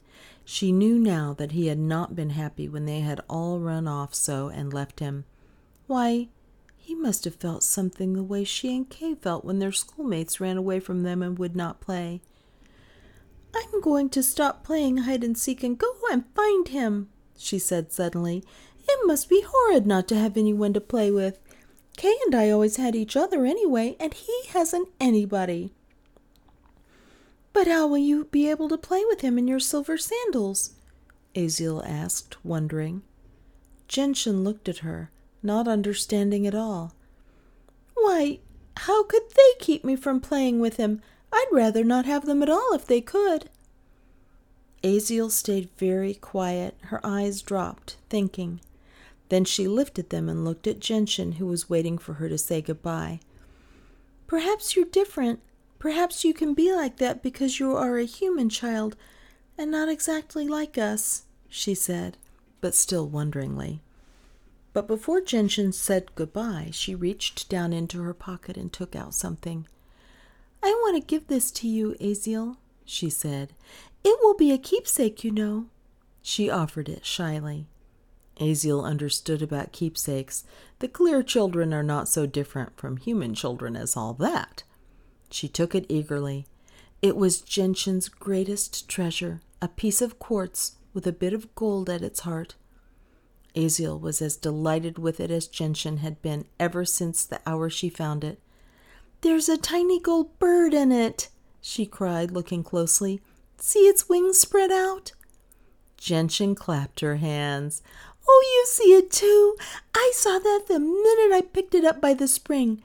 She 0.45 0.73
knew 0.73 0.99
now 0.99 1.35
that 1.35 1.53
he 1.53 1.67
had 1.67 1.79
not 1.79 2.17
been 2.17 2.31
happy 2.31 2.69
when 2.69 2.87
they 2.87 3.01
had 3.01 3.21
all 3.29 3.61
run 3.61 3.87
off 3.87 4.15
so 4.15 4.49
and 4.49 4.73
left 4.73 5.01
him. 5.01 5.25
Why, 5.87 6.29
he 6.77 6.95
must 6.95 7.25
have 7.25 7.37
felt 7.37 7.63
something 7.63 8.13
the 8.13 8.23
way 8.23 8.45
she 8.45 8.75
and 8.77 8.89
Kay 8.89 9.15
felt 9.15 9.45
when 9.45 9.59
their 9.59 9.73
schoolmates 9.73 10.41
ran 10.41 10.57
away 10.57 10.81
from 10.81 11.03
them 11.03 11.23
and 11.23 11.39
would 11.39 11.57
not 11.57 11.81
play. 11.81 12.21
I'm 13.55 13.81
going 13.81 14.11
to 14.11 14.23
stop 14.23 14.65
playing 14.65 14.99
hide 14.99 15.25
and 15.25 15.37
seek 15.39 15.63
and 15.63 15.79
go 15.79 15.95
and 16.11 16.25
find 16.35 16.69
him, 16.69 17.09
she 17.39 17.59
said 17.59 17.93
suddenly. 17.93 18.43
It 18.95 19.07
must 19.09 19.29
be 19.29 19.45
horrid 19.47 19.87
not 19.87 20.07
to 20.09 20.17
have 20.17 20.37
anyone 20.37 20.73
to 20.73 20.81
play 20.81 21.11
with. 21.11 21.41
Kay 21.97 22.15
and 22.25 22.35
I 22.35 22.51
always 22.51 22.77
had 22.77 22.95
each 22.95 23.17
other 23.17 23.45
anyway, 23.45 23.97
and 23.99 24.15
he 24.15 24.47
hasn't 24.49 24.89
anybody. 25.01 25.73
But 27.53 27.67
how 27.67 27.89
will 27.89 27.99
you 27.99 28.27
be 28.27 28.49
able 28.49 28.69
to 28.69 28.79
play 28.79 29.05
with 29.05 29.21
him 29.21 29.37
in 29.37 29.49
your 29.49 29.61
silver 29.61 29.99
sandals? 29.99 30.75
Aziel 31.35 31.85
asked, 31.85 32.37
wondering. 32.45 33.03
Gentian 33.89 34.45
looked 34.45 34.69
at 34.69 34.79
her, 34.79 35.11
not 35.43 35.69
understanding 35.69 36.47
at 36.47 36.55
all. 36.55 36.95
Why, 37.95 38.39
how 38.79 39.03
could 39.05 39.31
they 39.35 39.59
keep 39.59 39.85
me 39.85 39.97
from 39.97 40.21
playing 40.21 40.61
with 40.61 40.77
him? 40.77 41.03
I'd 41.33 41.49
rather 41.53 41.83
not 41.83 42.07
have 42.07 42.27
them 42.27 42.43
at 42.43 42.49
all 42.49 42.73
if 42.75 42.87
they 42.87 43.01
could. 43.01 43.51
Aziel 44.85 45.31
stayed 45.31 45.69
very 45.77 46.15
quiet, 46.15 46.77
her 46.83 47.01
eyes 47.05 47.43
dropped, 47.43 47.97
thinking. 48.09 48.61
Then 49.35 49.45
she 49.45 49.67
lifted 49.67 50.11
them 50.11 50.29
and 50.29 50.45
looked 50.45 50.69
at 50.69 50.79
Gentian, 50.79 51.33
who 51.33 51.47
was 51.47 51.69
waiting 51.69 51.99
for 51.99 52.15
her 52.15 52.29
to 52.29 52.39
say 52.39 52.63
goodbye. 52.63 53.19
Perhaps 54.29 54.77
you're 54.77 54.85
different. 54.85 55.41
Perhaps 55.81 56.23
you 56.25 56.33
can 56.33 56.55
be 56.55 56.73
like 56.73 56.99
that 56.99 57.21
because 57.21 57.59
you 57.59 57.75
are 57.75 57.99
a 57.99 58.05
human 58.05 58.49
child 58.49 58.95
and 59.59 59.73
not 59.73 59.89
exactly 59.89 60.47
like 60.47 60.79
us, 60.79 61.25
she 61.49 61.75
said, 61.75 62.17
but 62.61 62.77
still 62.77 63.09
wonderingly. 63.09 63.83
But 64.73 64.87
before 64.87 65.21
Gentian 65.21 65.73
said 65.73 66.15
goodbye, 66.15 66.69
she 66.71 66.95
reached 66.95 67.49
down 67.49 67.73
into 67.73 68.03
her 68.03 68.15
pocket 68.15 68.57
and 68.57 68.73
took 68.73 68.95
out 68.95 69.15
something. 69.15 69.67
I 70.63 70.69
want 70.83 70.95
to 71.03 71.05
give 71.05 71.27
this 71.27 71.51
to 71.51 71.67
you, 71.67 71.97
Aziel, 72.01 72.59
she 72.85 73.11
said. 73.11 73.53
It 74.05 74.17
will 74.23 74.35
be 74.35 74.53
a 74.53 74.59
keepsake, 74.59 75.25
you 75.25 75.33
know. 75.33 75.67
She 76.23 76.49
offered 76.49 76.89
it 76.89 77.05
shyly. 77.05 77.67
Aziel 78.41 78.85
understood 78.85 79.43
about 79.43 79.73
keepsakes. 79.73 80.45
The 80.81 80.89
clear 80.89 81.23
children 81.23 81.73
are 81.73 81.83
not 81.83 82.09
so 82.09 82.27
different 82.27 82.77
from 82.77 82.97
human 82.97 83.35
children 83.35 83.77
as 83.77 83.97
all 83.97 84.15
that. 84.15 84.65
She 85.31 85.49
took 85.49 85.75
it 85.75 85.87
eagerly. 85.89 86.47
It 87.01 87.17
was 87.17 87.41
Gentian's 87.41 88.09
greatest 88.09 88.89
treasure, 88.89 89.41
a 89.61 89.69
piece 89.69 90.01
of 90.01 90.19
quartz 90.19 90.77
with 90.93 91.07
a 91.07 91.13
bit 91.13 91.33
of 91.33 91.55
gold 91.55 91.91
at 91.91 92.03
its 92.03 92.21
heart. 92.21 92.55
Aziel 93.55 94.01
was 94.01 94.21
as 94.21 94.37
delighted 94.37 94.99
with 94.99 95.21
it 95.21 95.31
as 95.31 95.47
Gentian 95.47 95.99
had 95.99 96.21
been 96.23 96.45
ever 96.59 96.85
since 96.85 97.25
the 97.25 97.41
hour 97.47 97.71
she 97.71 97.89
found 97.89 98.25
it. 98.25 98.41
There's 99.21 99.49
a 99.49 99.57
tiny 99.57 100.01
gold 100.01 100.39
bird 100.39 100.75
in 100.75 100.93
it, 100.93 101.29
she 101.61 101.87
cried, 101.87 102.31
looking 102.31 102.63
closely. 102.63 103.21
See 103.59 103.81
its 103.81 104.09
wings 104.09 104.39
spread 104.39 104.71
out? 104.71 105.13
Gentian 105.97 106.55
clapped 106.55 107.01
her 107.01 107.17
hands. 107.17 107.81
Oh, 108.27 108.43
you 108.55 108.67
see 108.67 108.95
it 108.95 109.11
too. 109.11 109.57
I 109.95 110.13
saw 110.15 110.39
that 110.39 110.65
the 110.69 110.79
minute 110.79 111.35
I 111.35 111.43
picked 111.53 111.75
it 111.75 111.85
up 111.85 112.01
by 112.01 112.15
the 112.15 112.29
spring. 112.29 112.83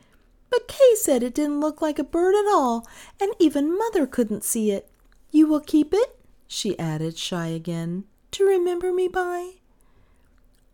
But 0.49 0.67
Kay 0.67 0.95
said 0.95 1.23
it 1.23 1.35
didn't 1.35 1.59
look 1.59 1.81
like 1.81 1.99
a 1.99 2.03
bird 2.03 2.35
at 2.35 2.51
all, 2.51 2.87
and 3.21 3.33
even 3.39 3.77
Mother 3.77 4.07
couldn't 4.07 4.43
see 4.43 4.71
it. 4.71 4.89
You 5.31 5.47
will 5.47 5.59
keep 5.59 5.93
it? 5.93 6.19
she 6.47 6.77
added, 6.79 7.17
shy 7.17 7.47
again, 7.47 8.05
to 8.31 8.43
remember 8.43 8.91
me 8.91 9.07
by? 9.07 9.51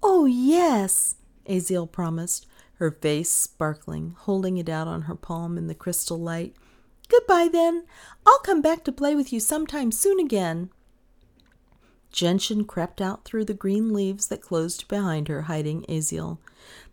Oh, 0.01 0.25
yes, 0.25 1.15
Aziel 1.47 1.91
promised, 1.91 2.47
her 2.75 2.91
face 2.91 3.29
sparkling, 3.29 4.15
holding 4.19 4.57
it 4.57 4.69
out 4.69 4.87
on 4.87 5.03
her 5.03 5.15
palm 5.15 5.57
in 5.57 5.67
the 5.67 5.75
crystal 5.75 6.17
light. 6.17 6.55
Goodbye, 7.09 7.49
then. 7.51 7.85
I'll 8.25 8.39
come 8.39 8.61
back 8.61 8.83
to 8.85 8.91
play 8.91 9.15
with 9.15 9.33
you 9.33 9.39
sometime 9.39 9.91
soon 9.91 10.19
again. 10.19 10.69
Gentian 12.15 12.63
crept 12.63 13.01
out 13.01 13.25
through 13.25 13.43
the 13.43 13.53
green 13.53 13.91
leaves 13.91 14.27
that 14.27 14.39
closed 14.39 14.87
behind 14.87 15.27
her, 15.27 15.43
hiding 15.43 15.83
Aziel. 15.89 16.37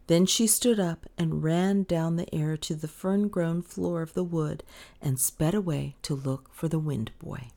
Then 0.09 0.27
she 0.27 0.49
stood 0.49 0.81
up 0.81 1.07
and 1.17 1.45
ran 1.45 1.85
down 1.85 2.17
the 2.17 2.35
air 2.35 2.57
to 2.57 2.75
the 2.75 2.89
fern 2.89 3.29
grown 3.29 3.63
floor 3.63 4.03
of 4.03 4.15
the 4.15 4.25
wood 4.25 4.65
and 5.01 5.21
sped 5.21 5.55
away 5.55 5.95
to 6.03 6.17
look 6.17 6.53
for 6.53 6.67
the 6.67 6.81
Wind 6.81 7.13
Boy. 7.21 7.51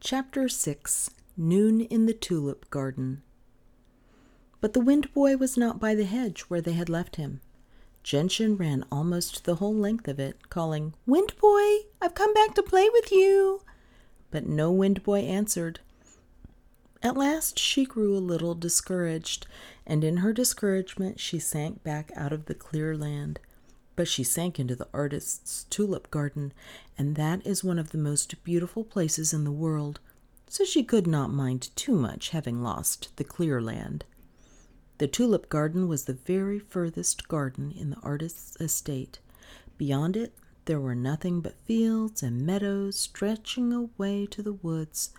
Chapter 0.00 0.50
6 0.50 1.10
Noon 1.38 1.80
in 1.80 2.04
the 2.04 2.12
Tulip 2.12 2.68
Garden 2.68 3.22
But 4.60 4.74
the 4.74 4.80
Wind 4.80 5.14
Boy 5.14 5.38
was 5.38 5.56
not 5.56 5.80
by 5.80 5.94
the 5.94 6.04
hedge 6.04 6.42
where 6.42 6.60
they 6.60 6.74
had 6.74 6.90
left 6.90 7.16
him. 7.16 7.40
Gentian 8.02 8.58
ran 8.58 8.84
almost 8.92 9.46
the 9.46 9.54
whole 9.54 9.74
length 9.74 10.08
of 10.08 10.20
it, 10.20 10.50
calling, 10.50 10.92
Wind 11.06 11.32
Boy, 11.40 11.86
I've 12.02 12.14
come 12.14 12.34
back 12.34 12.54
to 12.56 12.62
play 12.62 12.90
with 12.90 13.10
you 13.10 13.62
but 14.30 14.46
no 14.46 14.70
Wind 14.70 15.02
Boy 15.02 15.20
answered. 15.20 15.80
At 17.02 17.16
last 17.16 17.58
she 17.58 17.84
grew 17.84 18.16
a 18.16 18.18
little 18.18 18.54
discouraged, 18.54 19.46
and 19.86 20.02
in 20.02 20.18
her 20.18 20.32
discouragement 20.32 21.20
she 21.20 21.38
sank 21.38 21.82
back 21.82 22.10
out 22.16 22.32
of 22.32 22.46
the 22.46 22.54
clear 22.54 22.96
land. 22.96 23.38
But 23.94 24.08
she 24.08 24.24
sank 24.24 24.58
into 24.58 24.76
the 24.76 24.88
artist's 24.92 25.64
tulip 25.70 26.10
garden, 26.10 26.52
and 26.98 27.16
that 27.16 27.46
is 27.46 27.62
one 27.62 27.78
of 27.78 27.90
the 27.90 27.98
most 27.98 28.42
beautiful 28.44 28.84
places 28.84 29.32
in 29.32 29.44
the 29.44 29.52
world, 29.52 30.00
so 30.48 30.64
she 30.64 30.82
could 30.82 31.06
not 31.06 31.32
mind 31.32 31.70
too 31.76 31.94
much 31.94 32.30
having 32.30 32.62
lost 32.62 33.16
the 33.16 33.24
clear 33.24 33.60
land. 33.60 34.04
The 34.98 35.06
tulip 35.06 35.48
garden 35.48 35.88
was 35.88 36.04
the 36.04 36.14
very 36.14 36.58
furthest 36.58 37.28
garden 37.28 37.70
in 37.70 37.90
the 37.90 38.00
artist's 38.02 38.56
estate. 38.60 39.18
Beyond 39.76 40.16
it 40.16 40.34
there 40.66 40.80
were 40.80 40.94
nothing 40.94 41.40
but 41.40 41.54
fields 41.64 42.22
and 42.22 42.44
meadows 42.44 42.98
stretching 42.98 43.72
away 43.72 44.26
to 44.26 44.42
the 44.42 44.52
woods. 44.52 45.10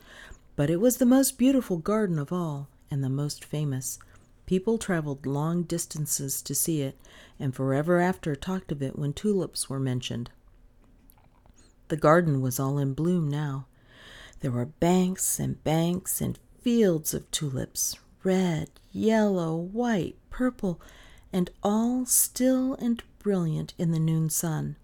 But 0.55 0.69
it 0.69 0.81
was 0.81 0.97
the 0.97 1.05
most 1.05 1.38
beautiful 1.38 1.77
garden 1.77 2.19
of 2.19 2.31
all, 2.33 2.69
and 2.91 3.03
the 3.03 3.10
most 3.10 3.43
famous. 3.43 3.97
People 4.45 4.77
traveled 4.77 5.25
long 5.25 5.63
distances 5.63 6.41
to 6.41 6.53
see 6.53 6.81
it, 6.81 6.99
and 7.39 7.55
forever 7.55 7.99
after 7.99 8.36
talked 8.36 8.71
of 8.71 8.81
it 8.81 8.97
when 8.97 9.13
tulips 9.13 9.69
were 9.69 9.79
mentioned. 9.79 10.29
The 11.88 11.97
garden 11.97 12.41
was 12.41 12.60
all 12.60 12.77
in 12.77 12.93
bloom 12.93 13.29
now. 13.29 13.67
There 14.41 14.51
were 14.51 14.65
banks 14.65 15.39
and 15.39 15.63
banks 15.63 16.21
and 16.21 16.39
fields 16.62 17.13
of 17.13 17.29
tulips, 17.31 17.95
red, 18.23 18.69
yellow, 18.91 19.55
white, 19.55 20.17
purple, 20.29 20.81
and 21.31 21.49
all 21.63 22.05
still 22.05 22.73
and 22.75 23.01
brilliant 23.19 23.73
in 23.77 23.91
the 23.91 23.99
noon 23.99 24.29
sun. 24.29 24.75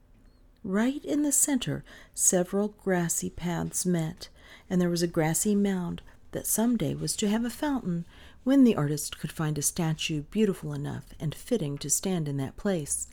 Right 0.64 1.04
in 1.04 1.24
the 1.24 1.32
center, 1.34 1.84
several 2.14 2.70
grassy 2.70 3.30
paths 3.30 3.86
met, 3.86 4.30
and 4.70 4.80
there 4.80 4.90
was 4.90 5.02
a 5.02 5.08
grassy 5.08 5.56
mound 5.56 6.02
that 6.32 6.48
some 6.48 6.78
day 6.78 6.96
was 6.96 7.16
to 7.18 7.28
have 7.28 7.44
a 7.44 7.50
fountain 7.50 8.06
when 8.44 8.64
the 8.64 8.76
artist 8.76 9.20
could 9.20 9.32
find 9.32 9.58
a 9.58 9.62
statue 9.62 10.24
beautiful 10.24 10.74
enough 10.74 11.06
and 11.20 11.36
fitting 11.36 11.78
to 11.80 11.90
stand 11.90 12.28
in 12.28 12.38
that 12.38 12.56
place. 12.56 13.08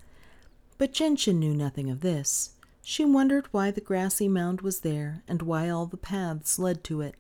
But 0.79 0.93
Gentian 0.93 1.39
knew 1.39 1.55
nothing 1.55 1.91
of 1.91 2.01
this. 2.01 2.51
She 2.83 3.05
wondered 3.05 3.47
why 3.51 3.71
the 3.71 3.81
grassy 3.81 4.29
mound 4.29 4.61
was 4.61 4.81
there 4.81 5.23
and 5.29 5.43
why 5.43 5.69
all 5.69 5.87
the 5.87 5.97
paths 5.97 6.59
led 6.59 6.83
to 6.85 7.01
it. 7.01 7.17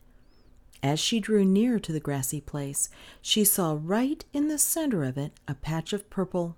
As 0.82 0.98
she 0.98 1.20
drew 1.20 1.44
near 1.44 1.78
to 1.78 1.92
the 1.92 2.00
grassy 2.00 2.40
place, 2.40 2.88
she 3.20 3.44
saw 3.44 3.78
right 3.80 4.24
in 4.32 4.48
the 4.48 4.58
center 4.58 5.04
of 5.04 5.18
it 5.18 5.32
a 5.46 5.54
patch 5.54 5.92
of 5.92 6.08
purple 6.08 6.56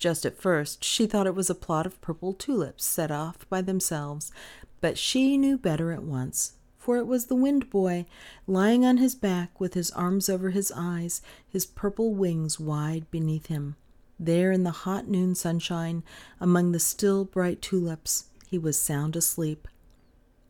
just 0.00 0.26
at 0.26 0.36
first, 0.36 0.82
she 0.82 1.06
thought 1.06 1.26
it 1.26 1.34
was 1.34 1.50
a 1.50 1.54
plot 1.54 1.86
of 1.86 2.00
purple 2.00 2.32
tulips 2.32 2.84
set 2.84 3.10
off 3.10 3.48
by 3.48 3.60
themselves, 3.60 4.32
but 4.80 4.98
she 4.98 5.36
knew 5.36 5.58
better 5.58 5.92
at 5.92 6.02
once, 6.02 6.54
for 6.78 6.96
it 6.96 7.06
was 7.06 7.26
the 7.26 7.36
Wind 7.36 7.70
Boy, 7.70 8.06
lying 8.46 8.84
on 8.84 8.96
his 8.96 9.14
back 9.14 9.60
with 9.60 9.74
his 9.74 9.90
arms 9.90 10.30
over 10.30 10.50
his 10.50 10.72
eyes, 10.74 11.20
his 11.46 11.66
purple 11.66 12.14
wings 12.14 12.58
wide 12.58 13.08
beneath 13.10 13.46
him. 13.46 13.76
There 14.18 14.50
in 14.50 14.64
the 14.64 14.70
hot 14.70 15.06
noon 15.06 15.34
sunshine, 15.34 16.02
among 16.40 16.72
the 16.72 16.80
still 16.80 17.24
bright 17.24 17.60
tulips, 17.60 18.24
he 18.48 18.58
was 18.58 18.80
sound 18.80 19.16
asleep. 19.16 19.68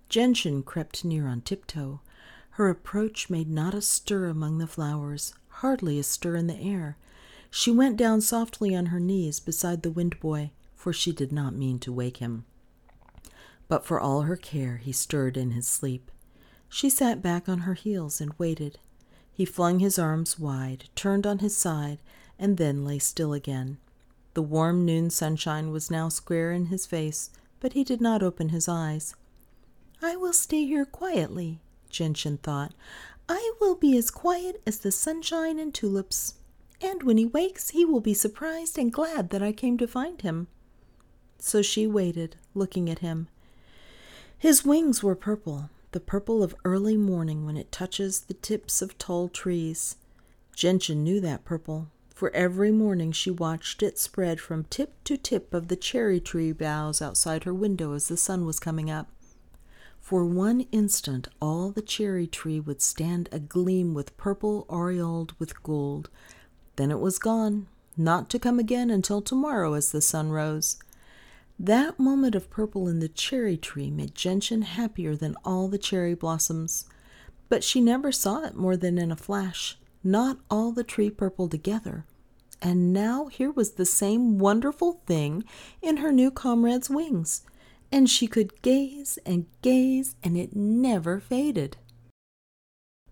Gentian 0.08 0.62
crept 0.62 1.04
near 1.04 1.26
on 1.26 1.40
tiptoe. 1.40 2.00
Her 2.50 2.68
approach 2.68 3.30
made 3.30 3.48
not 3.48 3.74
a 3.74 3.82
stir 3.82 4.26
among 4.26 4.58
the 4.58 4.66
flowers, 4.66 5.34
hardly 5.48 5.98
a 5.98 6.02
stir 6.02 6.36
in 6.36 6.46
the 6.46 6.58
air. 6.58 6.96
She 7.50 7.70
went 7.70 7.96
down 7.96 8.20
softly 8.20 8.74
on 8.74 8.86
her 8.86 9.00
knees 9.00 9.40
beside 9.40 9.82
the 9.82 9.90
wind 9.90 10.18
boy, 10.20 10.52
for 10.74 10.92
she 10.92 11.12
did 11.12 11.32
not 11.32 11.54
mean 11.54 11.78
to 11.80 11.92
wake 11.92 12.18
him. 12.18 12.44
But 13.68 13.84
for 13.84 14.00
all 14.00 14.22
her 14.22 14.36
care, 14.36 14.76
he 14.78 14.92
stirred 14.92 15.36
in 15.36 15.50
his 15.50 15.66
sleep. 15.66 16.10
She 16.68 16.88
sat 16.88 17.20
back 17.20 17.48
on 17.48 17.60
her 17.60 17.74
heels 17.74 18.20
and 18.20 18.32
waited. 18.38 18.78
He 19.32 19.44
flung 19.44 19.80
his 19.80 19.98
arms 19.98 20.38
wide, 20.38 20.88
turned 20.94 21.26
on 21.26 21.40
his 21.40 21.56
side, 21.56 21.98
and 22.38 22.56
then 22.56 22.84
lay 22.84 22.98
still 22.98 23.32
again. 23.32 23.78
The 24.34 24.42
warm 24.42 24.84
noon 24.84 25.10
sunshine 25.10 25.70
was 25.70 25.90
now 25.90 26.08
square 26.08 26.52
in 26.52 26.66
his 26.66 26.86
face, 26.86 27.30
but 27.58 27.72
he 27.72 27.82
did 27.82 28.00
not 28.00 28.22
open 28.22 28.50
his 28.50 28.68
eyes. 28.68 29.14
I 30.00 30.16
will 30.16 30.32
stay 30.32 30.64
here 30.64 30.84
quietly, 30.84 31.60
Gentian 31.90 32.38
thought. 32.38 32.72
I 33.28 33.52
will 33.60 33.74
be 33.74 33.96
as 33.98 34.10
quiet 34.10 34.62
as 34.66 34.78
the 34.78 34.92
sunshine 34.92 35.58
and 35.58 35.74
tulips. 35.74 36.34
And 36.80 37.02
when 37.02 37.18
he 37.18 37.26
wakes, 37.26 37.70
he 37.70 37.84
will 37.84 38.00
be 38.00 38.14
surprised 38.14 38.78
and 38.78 38.92
glad 38.92 39.30
that 39.30 39.42
I 39.42 39.52
came 39.52 39.76
to 39.78 39.86
find 39.86 40.20
him. 40.22 40.48
So 41.38 41.62
she 41.62 41.86
waited, 41.86 42.36
looking 42.54 42.88
at 42.88 43.00
him. 43.00 43.28
His 44.38 44.64
wings 44.64 45.02
were 45.02 45.14
purple, 45.14 45.68
the 45.92 46.00
purple 46.00 46.42
of 46.42 46.54
early 46.64 46.96
morning 46.96 47.44
when 47.44 47.56
it 47.56 47.72
touches 47.72 48.20
the 48.20 48.34
tips 48.34 48.80
of 48.80 48.96
tall 48.96 49.28
trees. 49.28 49.96
Gentian 50.54 51.04
knew 51.04 51.20
that 51.20 51.44
purple, 51.44 51.88
for 52.14 52.30
every 52.30 52.70
morning 52.70 53.12
she 53.12 53.30
watched 53.30 53.82
it 53.82 53.98
spread 53.98 54.40
from 54.40 54.64
tip 54.64 55.02
to 55.04 55.16
tip 55.16 55.52
of 55.52 55.68
the 55.68 55.76
cherry 55.76 56.20
tree 56.20 56.52
boughs 56.52 57.02
outside 57.02 57.44
her 57.44 57.54
window 57.54 57.92
as 57.92 58.08
the 58.08 58.16
sun 58.16 58.46
was 58.46 58.60
coming 58.60 58.90
up. 58.90 59.08
For 60.00 60.24
one 60.24 60.62
instant 60.72 61.28
all 61.40 61.70
the 61.70 61.82
cherry 61.82 62.26
tree 62.26 62.60
would 62.60 62.82
stand 62.82 63.28
agleam 63.30 63.94
with 63.94 64.16
purple 64.16 64.66
aureoled 64.68 65.32
with 65.38 65.62
gold. 65.62 66.10
Then 66.80 66.90
it 66.90 66.98
was 66.98 67.18
gone, 67.18 67.66
not 67.94 68.30
to 68.30 68.38
come 68.38 68.58
again 68.58 68.88
until 68.88 69.20
tomorrow 69.20 69.74
as 69.74 69.92
the 69.92 70.00
sun 70.00 70.30
rose. 70.30 70.78
That 71.58 72.00
moment 72.00 72.34
of 72.34 72.48
purple 72.48 72.88
in 72.88 73.00
the 73.00 73.08
cherry 73.10 73.58
tree 73.58 73.90
made 73.90 74.14
Gentian 74.14 74.62
happier 74.62 75.14
than 75.14 75.36
all 75.44 75.68
the 75.68 75.76
cherry 75.76 76.14
blossoms. 76.14 76.86
But 77.50 77.62
she 77.62 77.82
never 77.82 78.10
saw 78.10 78.44
it 78.46 78.56
more 78.56 78.78
than 78.78 78.96
in 78.96 79.12
a 79.12 79.16
flash, 79.16 79.76
not 80.02 80.38
all 80.50 80.72
the 80.72 80.82
tree 80.82 81.10
purple 81.10 81.50
together. 81.50 82.06
And 82.62 82.94
now 82.94 83.26
here 83.26 83.50
was 83.50 83.72
the 83.72 83.84
same 83.84 84.38
wonderful 84.38 85.02
thing 85.04 85.44
in 85.82 85.98
her 85.98 86.10
new 86.10 86.30
comrade's 86.30 86.88
wings, 86.88 87.42
and 87.92 88.08
she 88.08 88.26
could 88.26 88.62
gaze 88.62 89.18
and 89.26 89.44
gaze, 89.60 90.16
and 90.24 90.34
it 90.34 90.56
never 90.56 91.20
faded. 91.20 91.76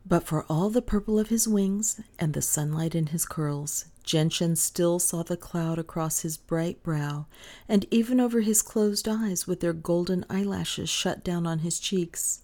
But 0.08 0.24
for 0.24 0.46
all 0.48 0.70
the 0.70 0.80
purple 0.80 1.18
of 1.18 1.28
his 1.28 1.46
wings 1.46 2.00
and 2.18 2.32
the 2.32 2.40
sunlight 2.40 2.94
in 2.94 3.08
his 3.08 3.26
curls, 3.26 3.84
Gentian 4.02 4.56
still 4.56 4.98
saw 4.98 5.22
the 5.22 5.36
cloud 5.36 5.78
across 5.78 6.20
his 6.20 6.38
bright 6.38 6.82
brow, 6.82 7.26
and 7.68 7.84
even 7.90 8.18
over 8.18 8.40
his 8.40 8.62
closed 8.62 9.06
eyes 9.06 9.46
with 9.46 9.60
their 9.60 9.74
golden 9.74 10.24
eyelashes 10.30 10.88
shut 10.88 11.22
down 11.22 11.46
on 11.46 11.58
his 11.58 11.78
cheeks. 11.78 12.40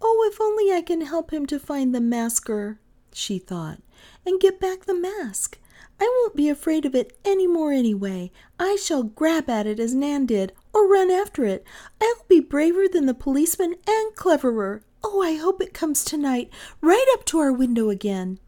Oh, 0.00 0.28
if 0.30 0.40
only 0.40 0.72
I 0.72 0.82
can 0.82 1.00
help 1.00 1.32
him 1.32 1.46
to 1.46 1.58
find 1.58 1.92
the 1.92 2.00
masker, 2.00 2.78
she 3.12 3.40
thought, 3.40 3.80
and 4.24 4.40
get 4.40 4.60
back 4.60 4.84
the 4.84 4.94
mask. 4.94 5.58
I 5.98 6.04
won't 6.04 6.36
be 6.36 6.48
afraid 6.48 6.84
of 6.84 6.94
it 6.94 7.18
any 7.24 7.48
more 7.48 7.72
anyway. 7.72 8.30
I 8.60 8.76
shall 8.76 9.02
grab 9.02 9.50
at 9.50 9.66
it 9.66 9.80
as 9.80 9.96
Nan 9.96 10.26
did, 10.26 10.52
or 10.72 10.86
run 10.86 11.10
after 11.10 11.44
it. 11.44 11.64
I'll 12.00 12.24
be 12.28 12.38
braver 12.38 12.86
than 12.86 13.06
the 13.06 13.14
policeman 13.14 13.74
and 13.88 14.14
cleverer. 14.14 14.84
Oh, 15.04 15.22
I 15.22 15.36
hope 15.36 15.60
it 15.60 15.74
comes 15.74 16.04
tonight, 16.04 16.50
right 16.80 17.06
up 17.12 17.24
to 17.26 17.38
our 17.38 17.52
window 17.52 17.90
again 17.90 18.40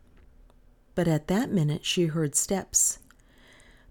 but 0.96 1.06
at 1.06 1.28
that 1.28 1.52
minute 1.52 1.84
she 1.84 2.06
heard 2.06 2.34
steps. 2.34 2.98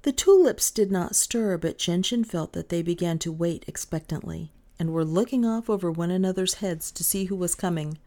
The 0.01 0.11
tulips 0.11 0.71
did 0.71 0.91
not 0.91 1.15
stir, 1.15 1.57
but 1.57 1.77
Gentian 1.77 2.25
felt 2.25 2.51
that 2.53 2.69
they 2.69 2.81
began 2.81 3.19
to 3.19 3.31
wait 3.31 3.63
expectantly, 3.67 4.51
and 4.77 4.91
were 4.91 5.05
looking 5.05 5.45
off 5.45 5.69
over 5.69 5.89
one 5.89 6.11
another's 6.11 6.55
heads 6.55 6.91
to 6.91 7.03
see 7.03 7.25
who 7.25 7.35
was 7.35 7.55
coming. 7.55 7.99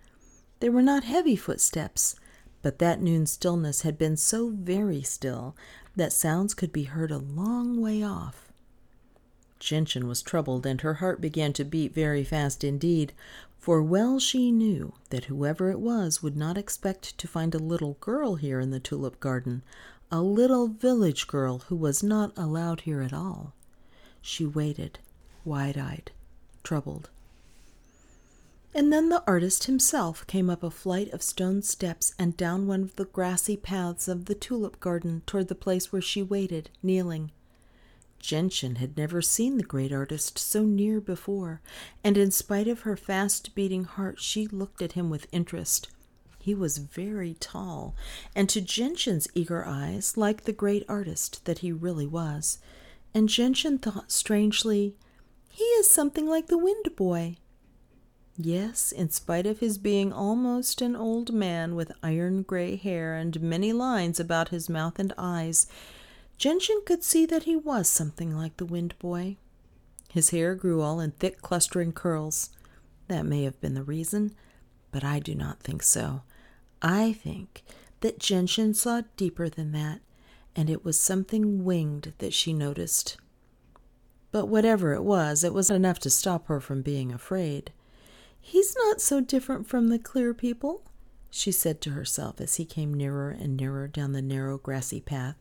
They 0.60 0.68
were 0.68 0.82
not 0.82 1.04
heavy 1.04 1.36
footsteps, 1.36 2.16
but 2.60 2.80
that 2.80 3.00
noon 3.00 3.26
stillness 3.26 3.82
had 3.82 3.96
been 3.96 4.16
so 4.16 4.50
very 4.50 5.02
still 5.02 5.56
that 5.94 6.12
sounds 6.12 6.52
could 6.52 6.72
be 6.72 6.84
heard 6.84 7.12
a 7.12 7.18
long 7.18 7.80
way 7.80 8.02
off. 8.02 8.47
Gentian 9.58 10.06
was 10.06 10.22
troubled, 10.22 10.64
and 10.66 10.80
her 10.80 10.94
heart 10.94 11.20
began 11.20 11.52
to 11.54 11.64
beat 11.64 11.94
very 11.94 12.24
fast 12.24 12.62
indeed, 12.62 13.12
for 13.58 13.82
well 13.82 14.18
she 14.18 14.52
knew 14.52 14.92
that 15.10 15.24
whoever 15.24 15.70
it 15.70 15.80
was 15.80 16.22
would 16.22 16.36
not 16.36 16.56
expect 16.56 17.18
to 17.18 17.28
find 17.28 17.54
a 17.54 17.58
little 17.58 17.96
girl 18.00 18.36
here 18.36 18.60
in 18.60 18.70
the 18.70 18.80
tulip 18.80 19.20
garden, 19.20 19.62
a 20.10 20.22
little 20.22 20.68
village 20.68 21.26
girl 21.26 21.58
who 21.68 21.76
was 21.76 22.02
not 22.02 22.32
allowed 22.36 22.82
here 22.82 23.02
at 23.02 23.12
all. 23.12 23.52
She 24.22 24.46
waited, 24.46 24.98
wide 25.44 25.76
eyed, 25.76 26.12
troubled. 26.62 27.10
And 28.74 28.92
then 28.92 29.08
the 29.08 29.24
artist 29.26 29.64
himself 29.64 30.26
came 30.26 30.48
up 30.48 30.62
a 30.62 30.70
flight 30.70 31.12
of 31.12 31.22
stone 31.22 31.62
steps 31.62 32.14
and 32.18 32.36
down 32.36 32.66
one 32.66 32.82
of 32.82 32.96
the 32.96 33.06
grassy 33.06 33.56
paths 33.56 34.08
of 34.08 34.26
the 34.26 34.34
tulip 34.34 34.78
garden 34.78 35.22
toward 35.26 35.48
the 35.48 35.54
place 35.54 35.92
where 35.92 36.02
she 36.02 36.22
waited, 36.22 36.70
kneeling. 36.82 37.32
Gentian 38.18 38.76
had 38.76 38.96
never 38.96 39.22
seen 39.22 39.56
the 39.56 39.62
great 39.62 39.92
artist 39.92 40.38
so 40.38 40.62
near 40.64 41.00
before, 41.00 41.60
and 42.02 42.16
in 42.16 42.30
spite 42.30 42.68
of 42.68 42.80
her 42.80 42.96
fast 42.96 43.54
beating 43.54 43.84
heart, 43.84 44.20
she 44.20 44.46
looked 44.46 44.82
at 44.82 44.92
him 44.92 45.10
with 45.10 45.26
interest. 45.32 45.88
He 46.38 46.54
was 46.54 46.78
very 46.78 47.34
tall, 47.40 47.94
and 48.34 48.48
to 48.48 48.60
Gentian's 48.60 49.28
eager 49.34 49.64
eyes, 49.66 50.16
like 50.16 50.44
the 50.44 50.52
great 50.52 50.84
artist 50.88 51.44
that 51.44 51.58
he 51.58 51.72
really 51.72 52.06
was. 52.06 52.58
And 53.14 53.28
Gentian 53.28 53.78
thought 53.78 54.10
strangely, 54.10 54.94
he 55.50 55.64
is 55.64 55.90
something 55.90 56.26
like 56.26 56.46
the 56.46 56.58
Wind 56.58 56.96
Boy. 56.96 57.36
Yes, 58.36 58.92
in 58.92 59.10
spite 59.10 59.46
of 59.46 59.58
his 59.58 59.78
being 59.78 60.12
almost 60.12 60.80
an 60.80 60.94
old 60.94 61.34
man 61.34 61.74
with 61.74 61.90
iron 62.02 62.42
gray 62.42 62.76
hair 62.76 63.16
and 63.16 63.42
many 63.42 63.72
lines 63.72 64.20
about 64.20 64.50
his 64.50 64.68
mouth 64.68 65.00
and 65.00 65.12
eyes, 65.18 65.66
Gentian 66.38 66.82
could 66.86 67.02
see 67.02 67.26
that 67.26 67.42
he 67.42 67.56
was 67.56 67.88
something 67.88 68.36
like 68.36 68.56
the 68.56 68.64
Wind 68.64 68.94
Boy. 69.00 69.36
His 70.08 70.30
hair 70.30 70.54
grew 70.54 70.80
all 70.80 71.00
in 71.00 71.10
thick, 71.10 71.42
clustering 71.42 71.92
curls. 71.92 72.50
That 73.08 73.26
may 73.26 73.42
have 73.42 73.60
been 73.60 73.74
the 73.74 73.82
reason, 73.82 74.34
but 74.92 75.02
I 75.02 75.18
do 75.18 75.34
not 75.34 75.60
think 75.60 75.82
so. 75.82 76.22
I 76.80 77.12
think 77.12 77.64
that 78.00 78.20
Gentian 78.20 78.74
saw 78.74 79.02
deeper 79.16 79.48
than 79.48 79.72
that, 79.72 80.00
and 80.54 80.70
it 80.70 80.84
was 80.84 81.00
something 81.00 81.64
winged 81.64 82.12
that 82.18 82.32
she 82.32 82.52
noticed. 82.52 83.16
But 84.30 84.46
whatever 84.46 84.94
it 84.94 85.02
was, 85.02 85.42
it 85.42 85.52
was 85.52 85.70
enough 85.70 85.98
to 86.00 86.10
stop 86.10 86.46
her 86.46 86.60
from 86.60 86.82
being 86.82 87.10
afraid. 87.10 87.72
He's 88.40 88.76
not 88.84 89.00
so 89.00 89.20
different 89.20 89.66
from 89.66 89.88
the 89.88 89.98
clear 89.98 90.32
people, 90.34 90.84
she 91.30 91.50
said 91.50 91.80
to 91.80 91.90
herself 91.90 92.40
as 92.40 92.56
he 92.56 92.64
came 92.64 92.94
nearer 92.94 93.30
and 93.30 93.56
nearer 93.56 93.88
down 93.88 94.12
the 94.12 94.22
narrow 94.22 94.56
grassy 94.56 95.00
path. 95.00 95.36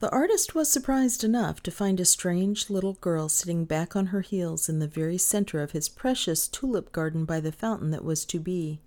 The 0.00 0.10
artist 0.10 0.54
was 0.54 0.72
surprised 0.72 1.24
enough 1.24 1.62
to 1.62 1.70
find 1.70 2.00
a 2.00 2.06
strange 2.06 2.70
little 2.70 2.94
girl 2.94 3.28
sitting 3.28 3.66
back 3.66 3.94
on 3.94 4.06
her 4.06 4.22
heels 4.22 4.66
in 4.66 4.78
the 4.78 4.88
very 4.88 5.18
center 5.18 5.60
of 5.60 5.72
his 5.72 5.90
precious 5.90 6.48
tulip 6.48 6.90
garden 6.90 7.26
by 7.26 7.38
the 7.40 7.52
fountain 7.52 7.90
that 7.90 8.02
was 8.02 8.24
to 8.24 8.40
be. 8.40 8.80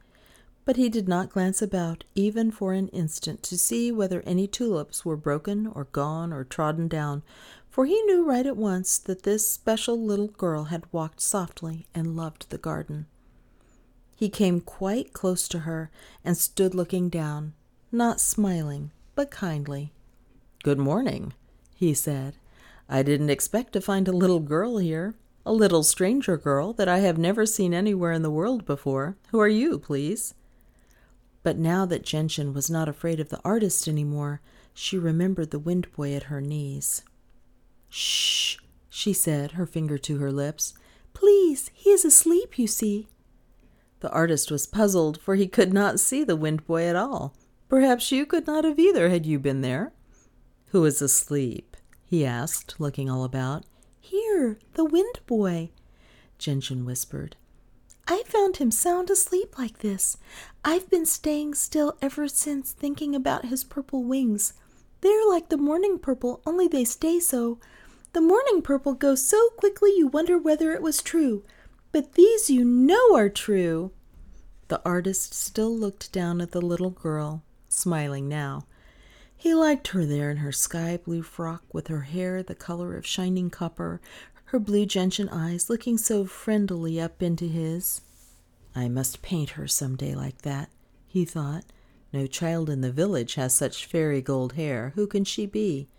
But 0.65 0.75
he 0.75 0.89
did 0.89 1.07
not 1.07 1.29
glance 1.29 1.61
about 1.61 2.03
even 2.15 2.49
for 2.49 2.73
an 2.73 2.87
instant 2.87 3.43
to 3.43 3.59
see 3.59 3.91
whether 3.91 4.21
any 4.21 4.47
tulips 4.47 5.05
were 5.05 5.15
broken 5.15 5.67
or 5.67 5.83
gone 5.83 6.33
or 6.33 6.43
trodden 6.43 6.87
down, 6.87 7.21
for 7.69 7.85
he 7.85 8.01
knew 8.03 8.25
right 8.25 8.47
at 8.47 8.57
once 8.57 8.97
that 8.97 9.21
this 9.21 9.47
special 9.47 10.03
little 10.03 10.29
girl 10.29 10.63
had 10.65 10.91
walked 10.91 11.21
softly 11.21 11.85
and 11.93 12.15
loved 12.15 12.49
the 12.49 12.57
garden. 12.57 13.05
He 14.15 14.29
came 14.29 14.61
quite 14.61 15.13
close 15.13 15.47
to 15.49 15.59
her 15.59 15.91
and 16.25 16.35
stood 16.35 16.73
looking 16.73 17.09
down, 17.09 17.53
not 17.91 18.19
smiling, 18.19 18.89
but 19.13 19.29
kindly. 19.29 19.93
Good 20.63 20.79
morning, 20.79 21.33
he 21.75 21.93
said. 21.93 22.37
I 22.87 23.03
didn't 23.03 23.29
expect 23.29 23.73
to 23.73 23.81
find 23.81 24.07
a 24.07 24.13
little 24.13 24.39
girl 24.39 24.77
here, 24.77 25.13
a 25.45 25.51
little 25.51 25.83
stranger 25.83 26.37
girl 26.37 26.71
that 26.71 26.87
I 26.87 26.99
have 26.99 27.17
never 27.17 27.45
seen 27.45 27.73
anywhere 27.73 28.13
in 28.13 28.21
the 28.21 28.31
world 28.31 28.65
before. 28.65 29.17
Who 29.31 29.41
are 29.41 29.49
you, 29.49 29.77
please? 29.77 30.35
But 31.43 31.57
now 31.57 31.85
that 31.87 32.05
Gentian 32.05 32.53
was 32.53 32.69
not 32.69 32.87
afraid 32.87 33.19
of 33.19 33.27
the 33.27 33.41
artist 33.43 33.89
any 33.89 34.05
more, 34.05 34.39
she 34.73 34.97
remembered 34.97 35.51
the 35.51 35.59
wind 35.59 35.91
boy 35.91 36.13
at 36.13 36.23
her 36.23 36.39
knees. 36.39 37.03
Shh, 37.89 38.55
she 38.89 39.11
said, 39.11 39.51
her 39.51 39.65
finger 39.65 39.97
to 39.97 40.19
her 40.19 40.31
lips. 40.31 40.75
Please, 41.13 41.71
he 41.73 41.89
is 41.89 42.05
asleep, 42.05 42.57
you 42.57 42.67
see. 42.67 43.09
The 43.99 44.11
artist 44.11 44.49
was 44.49 44.65
puzzled, 44.65 45.19
for 45.19 45.35
he 45.35 45.45
could 45.45 45.73
not 45.73 45.99
see 45.99 46.23
the 46.23 46.37
wind 46.37 46.65
boy 46.65 46.85
at 46.85 46.95
all. 46.95 47.35
Perhaps 47.67 48.13
you 48.13 48.25
could 48.25 48.47
not 48.47 48.63
have 48.63 48.79
either 48.79 49.09
had 49.09 49.25
you 49.25 49.39
been 49.39 49.59
there. 49.59 49.91
Who 50.73 50.85
is 50.85 51.03
asleep? 51.03 51.77
he 52.03 52.25
asked, 52.25 52.79
looking 52.79 53.07
all 53.07 53.23
about. 53.23 53.63
Here, 54.01 54.57
the 54.73 54.83
wind 54.83 55.19
boy, 55.27 55.69
Gentian 56.39 56.83
whispered. 56.83 57.35
I 58.07 58.23
found 58.25 58.57
him 58.57 58.71
sound 58.71 59.11
asleep 59.11 59.55
like 59.59 59.79
this. 59.79 60.17
I've 60.65 60.89
been 60.89 61.05
staying 61.05 61.53
still 61.53 61.95
ever 62.01 62.27
since, 62.27 62.71
thinking 62.71 63.13
about 63.13 63.45
his 63.45 63.63
purple 63.63 64.03
wings. 64.03 64.53
They're 65.01 65.29
like 65.29 65.49
the 65.49 65.57
morning 65.57 65.99
purple, 65.99 66.41
only 66.43 66.67
they 66.67 66.85
stay 66.85 67.19
so. 67.19 67.59
The 68.13 68.21
morning 68.21 68.63
purple 68.63 68.95
goes 68.95 69.23
so 69.23 69.49
quickly 69.57 69.91
you 69.95 70.07
wonder 70.07 70.39
whether 70.39 70.71
it 70.71 70.81
was 70.81 71.03
true. 71.03 71.43
But 71.91 72.13
these 72.13 72.49
you 72.49 72.65
know 72.65 73.15
are 73.15 73.29
true. 73.29 73.91
The 74.69 74.81
artist 74.83 75.35
still 75.35 75.77
looked 75.77 76.11
down 76.11 76.41
at 76.41 76.49
the 76.49 76.61
little 76.61 76.89
girl, 76.89 77.43
smiling 77.69 78.27
now. 78.27 78.65
He 79.43 79.53
liked 79.53 79.89
her 79.89 80.05
there 80.05 80.31
in 80.31 80.37
her 80.37 80.53
sky 80.53 80.95
blue 80.95 81.21
frock, 81.21 81.65
with 81.73 81.89
her 81.89 82.03
hair 82.03 82.41
the 82.41 82.55
color 82.55 82.95
of 82.95 83.05
shining 83.05 83.49
copper, 83.49 83.99
her 84.45 84.57
blue 84.57 84.85
gentian 84.85 85.27
eyes 85.27 85.69
looking 85.69 85.97
so 85.97 86.23
friendlily 86.23 86.97
up 86.97 87.21
into 87.21 87.43
his. 87.47 87.99
I 88.73 88.87
must 88.87 89.21
paint 89.21 89.49
her 89.49 89.67
some 89.67 89.97
day 89.97 90.15
like 90.15 90.43
that, 90.43 90.69
he 91.05 91.25
thought. 91.25 91.65
No 92.13 92.25
child 92.25 92.69
in 92.69 92.79
the 92.79 92.91
village 92.93 93.35
has 93.35 93.53
such 93.53 93.85
fairy 93.85 94.21
gold 94.21 94.53
hair. 94.53 94.93
Who 94.95 95.07
can 95.07 95.25
she 95.25 95.45
be? 95.45 95.89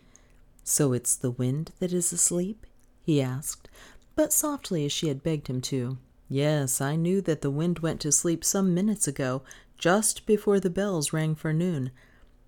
So 0.63 0.95
it's 0.95 1.15
the 1.15 1.31
wind 1.31 1.73
that 1.81 1.93
is 1.93 2.15
asleep? 2.15 2.67
he 3.03 3.21
asked, 3.21 3.69
but 4.17 4.33
softly 4.33 4.87
as 4.87 4.93
she 4.93 5.09
had 5.09 5.23
begged 5.23 5.49
him 5.49 5.61
to. 5.61 5.99
Yes, 6.31 6.81
I 6.81 6.97
knew 6.97 7.21
that 7.21 7.43
the 7.43 7.51
wind 7.51 7.81
went 7.81 8.01
to 8.01 8.11
sleep 8.11 8.43
some 8.43 8.73
minutes 8.73 9.07
ago, 9.07 9.43
just 9.77 10.25
before 10.25 10.61
the 10.61 10.71
bells 10.71 11.13
rang 11.13 11.35
for 11.35 11.53
noon. 11.53 11.91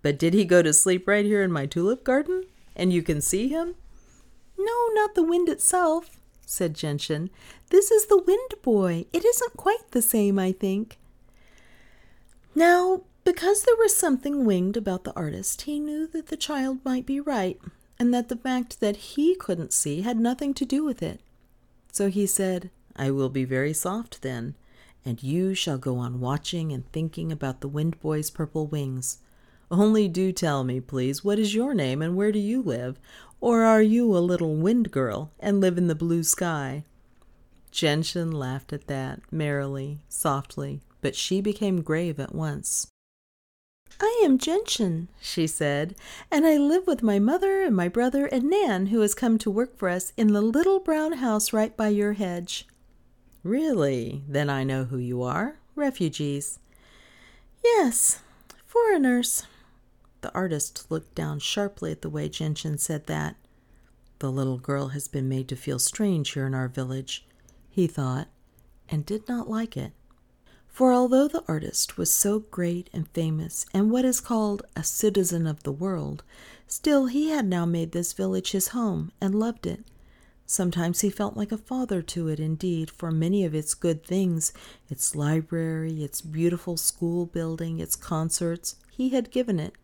But 0.06 0.20
did 0.20 0.34
he 0.34 0.44
go 0.44 0.62
to 0.62 0.72
sleep 0.72 1.08
right 1.08 1.24
here 1.24 1.42
in 1.42 1.50
my 1.50 1.66
tulip 1.66 2.04
garden? 2.04 2.44
And 2.76 2.92
you 2.92 3.02
can 3.02 3.20
see 3.20 3.48
him? 3.48 3.74
No, 4.56 4.88
not 4.92 5.16
the 5.16 5.24
wind 5.24 5.48
itself, 5.48 6.20
said 6.46 6.74
Gentian. 6.74 7.28
This 7.70 7.90
is 7.90 8.06
the 8.06 8.22
wind 8.22 8.54
boy. 8.62 9.06
It 9.12 9.24
isn't 9.24 9.56
quite 9.56 9.90
the 9.90 10.00
same, 10.00 10.38
I 10.38 10.52
think. 10.52 11.00
Now, 12.54 13.02
because 13.24 13.64
there 13.64 13.74
was 13.74 13.96
something 13.96 14.44
winged 14.44 14.76
about 14.76 15.02
the 15.02 15.12
artist, 15.16 15.62
he 15.62 15.80
knew 15.80 16.06
that 16.06 16.28
the 16.28 16.36
child 16.36 16.78
might 16.84 17.04
be 17.04 17.18
right, 17.18 17.60
and 17.98 18.14
that 18.14 18.28
the 18.28 18.36
fact 18.36 18.78
that 18.78 18.96
he 18.96 19.34
couldn't 19.34 19.72
see 19.72 20.02
had 20.02 20.20
nothing 20.20 20.54
to 20.54 20.64
do 20.64 20.84
with 20.84 21.02
it. 21.02 21.20
So 21.90 22.10
he 22.10 22.26
said, 22.26 22.70
I 22.94 23.10
will 23.10 23.28
be 23.28 23.44
very 23.44 23.72
soft 23.72 24.22
then, 24.22 24.54
and 25.04 25.20
you 25.20 25.52
shall 25.54 25.78
go 25.78 25.96
on 25.96 26.20
watching 26.20 26.72
and 26.72 26.88
thinking 26.92 27.32
about 27.32 27.60
the 27.60 27.66
wind 27.66 27.98
boy's 27.98 28.30
purple 28.30 28.68
wings. 28.68 29.18
Only 29.70 30.08
do 30.08 30.32
tell 30.32 30.62
me, 30.62 30.80
please, 30.80 31.24
what 31.24 31.38
is 31.38 31.54
your 31.54 31.74
name 31.74 32.00
and 32.00 32.16
where 32.16 32.30
do 32.30 32.38
you 32.38 32.62
live? 32.62 32.98
Or 33.40 33.64
are 33.64 33.82
you 33.82 34.16
a 34.16 34.18
little 34.18 34.54
wind 34.54 34.90
girl 34.90 35.32
and 35.40 35.60
live 35.60 35.76
in 35.76 35.88
the 35.88 35.94
blue 35.94 36.22
sky? 36.22 36.84
Gentian 37.70 38.30
laughed 38.32 38.72
at 38.72 38.86
that, 38.86 39.20
merrily, 39.30 40.00
softly, 40.08 40.80
but 41.02 41.14
she 41.14 41.40
became 41.40 41.82
grave 41.82 42.18
at 42.18 42.34
once. 42.34 42.86
I 44.00 44.22
am 44.24 44.38
Gentian, 44.38 45.08
she 45.20 45.46
said, 45.46 45.94
and 46.30 46.46
I 46.46 46.56
live 46.56 46.86
with 46.86 47.02
my 47.02 47.18
mother 47.18 47.62
and 47.62 47.74
my 47.74 47.88
brother 47.88 48.26
and 48.26 48.50
Nan, 48.50 48.86
who 48.86 49.00
has 49.00 49.14
come 49.14 49.38
to 49.38 49.50
work 49.50 49.76
for 49.76 49.88
us 49.88 50.12
in 50.16 50.32
the 50.32 50.42
little 50.42 50.80
brown 50.80 51.14
house 51.14 51.52
right 51.52 51.76
by 51.76 51.88
your 51.88 52.14
hedge. 52.14 52.66
Really? 53.42 54.22
Then 54.28 54.50
I 54.50 54.64
know 54.64 54.84
who 54.84 54.98
you 54.98 55.22
are. 55.22 55.58
Refugees. 55.74 56.58
Yes, 57.64 58.20
foreigners. 58.64 59.44
The 60.20 60.32
artist 60.34 60.90
looked 60.90 61.14
down 61.14 61.38
sharply 61.38 61.92
at 61.92 62.02
the 62.02 62.10
way 62.10 62.28
Gentian 62.28 62.78
said 62.78 63.06
that. 63.06 63.36
The 64.18 64.32
little 64.32 64.58
girl 64.58 64.88
has 64.88 65.08
been 65.08 65.28
made 65.28 65.48
to 65.48 65.56
feel 65.56 65.78
strange 65.78 66.32
here 66.32 66.46
in 66.46 66.54
our 66.54 66.68
village, 66.68 67.26
he 67.68 67.86
thought, 67.86 68.28
and 68.88 69.04
did 69.04 69.28
not 69.28 69.50
like 69.50 69.76
it. 69.76 69.92
For 70.66 70.92
although 70.92 71.28
the 71.28 71.44
artist 71.48 71.96
was 71.96 72.12
so 72.12 72.40
great 72.40 72.90
and 72.92 73.08
famous 73.08 73.66
and 73.72 73.90
what 73.90 74.04
is 74.04 74.20
called 74.20 74.62
a 74.74 74.84
citizen 74.84 75.46
of 75.46 75.62
the 75.62 75.72
world, 75.72 76.22
still 76.66 77.06
he 77.06 77.30
had 77.30 77.46
now 77.46 77.64
made 77.64 77.92
this 77.92 78.12
village 78.12 78.52
his 78.52 78.68
home 78.68 79.10
and 79.20 79.34
loved 79.34 79.66
it. 79.66 79.84
Sometimes 80.44 81.00
he 81.00 81.10
felt 81.10 81.36
like 81.36 81.50
a 81.50 81.58
father 81.58 82.02
to 82.02 82.28
it 82.28 82.38
indeed, 82.38 82.90
for 82.90 83.10
many 83.10 83.44
of 83.44 83.54
its 83.54 83.74
good 83.74 84.04
things, 84.04 84.52
its 84.88 85.16
library, 85.16 86.04
its 86.04 86.20
beautiful 86.20 86.76
school 86.76 87.26
building, 87.26 87.80
its 87.80 87.96
concerts, 87.96 88.76
he 88.90 89.08
had 89.08 89.30
given 89.30 89.58
it, 89.58 89.74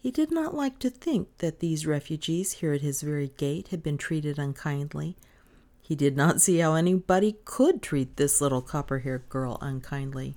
he 0.00 0.10
did 0.10 0.30
not 0.30 0.54
like 0.54 0.78
to 0.78 0.88
think 0.88 1.28
that 1.38 1.60
these 1.60 1.86
refugees 1.86 2.52
here 2.52 2.72
at 2.72 2.80
his 2.80 3.02
very 3.02 3.28
gate 3.36 3.68
had 3.68 3.82
been 3.82 3.98
treated 3.98 4.38
unkindly. 4.38 5.14
He 5.82 5.94
did 5.94 6.16
not 6.16 6.40
see 6.40 6.58
how 6.58 6.74
anybody 6.74 7.36
could 7.44 7.82
treat 7.82 8.16
this 8.16 8.40
little 8.40 8.62
copper 8.62 9.00
haired 9.00 9.28
girl 9.28 9.58
unkindly. 9.60 10.36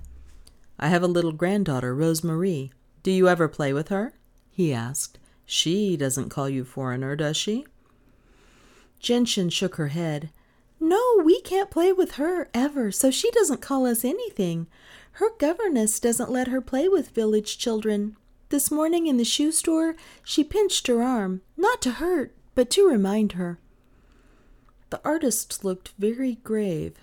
I 0.78 0.90
have 0.90 1.02
a 1.02 1.08
little 1.08 1.32
granddaughter, 1.32 1.96
Rose 1.96 2.26
Marie. 2.26 2.74
Do 3.04 3.12
you 3.12 3.30
ever 3.30 3.48
play 3.48 3.72
with 3.72 3.88
her? 3.88 4.14
he 4.52 4.74
asked. 4.74 5.18
She 5.46 5.96
doesn't 5.96 6.30
call 6.30 6.50
you 6.50 6.66
foreigner, 6.66 7.16
does 7.16 7.38
she? 7.38 7.66
Gentian 9.00 9.50
shook 9.50 9.76
her 9.76 9.90
head. 9.90 10.30
No, 10.78 11.22
we 11.24 11.40
can't 11.40 11.72
play 11.72 11.94
with 11.94 12.14
her 12.16 12.50
ever, 12.54 12.92
so 12.92 13.10
she 13.10 13.32
doesn't 13.32 13.62
call 13.62 13.86
us 13.86 14.04
anything. 14.04 14.68
Her 15.14 15.30
governess 15.38 16.02
doesn't 16.02 16.32
let 16.32 16.50
her 16.50 16.60
play 16.60 16.90
with 16.90 17.12
village 17.12 17.58
children. 17.58 18.18
This 18.54 18.70
morning 18.70 19.08
in 19.08 19.18
the 19.18 19.26
shoe 19.26 19.52
store, 19.52 19.96
she 20.24 20.44
pinched 20.44 20.86
her 20.86 21.02
arm, 21.02 21.42
not 21.58 21.82
to 21.82 21.94
hurt, 21.94 22.36
but 22.54 22.70
to 22.70 22.88
remind 22.88 23.32
her. 23.32 23.58
The 24.92 25.02
artist 25.04 25.66
looked 25.66 25.92
very 25.98 26.36
grave. 26.36 26.94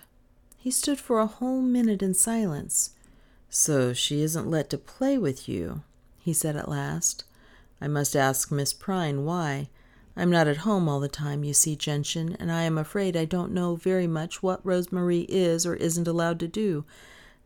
He 0.55 0.71
stood 0.71 0.97
for 0.97 1.19
a 1.19 1.25
whole 1.25 1.61
minute 1.61 2.01
in 2.01 2.13
silence. 2.13 2.91
So 3.49 3.91
she 3.91 4.21
isn't 4.21 4.49
let 4.49 4.69
to 4.69 4.77
play 4.77 5.17
with 5.17 5.49
you, 5.49 5.83
he 6.19 6.31
said 6.31 6.55
at 6.55 6.69
last. 6.69 7.25
I 7.81 7.87
must 7.89 8.15
ask 8.15 8.49
Miss 8.49 8.73
Prine 8.73 9.25
why. 9.25 9.67
I'm 10.15 10.31
not 10.31 10.47
at 10.47 10.63
home 10.63 10.87
all 10.87 11.01
the 11.01 11.09
time, 11.09 11.43
you 11.43 11.53
see, 11.53 11.75
Gentian, 11.75 12.37
and 12.39 12.49
I 12.49 12.61
am 12.61 12.77
afraid 12.77 13.17
I 13.17 13.25
don't 13.25 13.51
know 13.51 13.75
very 13.75 14.07
much 14.07 14.41
what 14.41 14.65
Rose 14.65 14.89
Marie 14.89 15.25
is 15.27 15.65
or 15.65 15.75
isn't 15.75 16.07
allowed 16.07 16.39
to 16.39 16.47
do. 16.47 16.85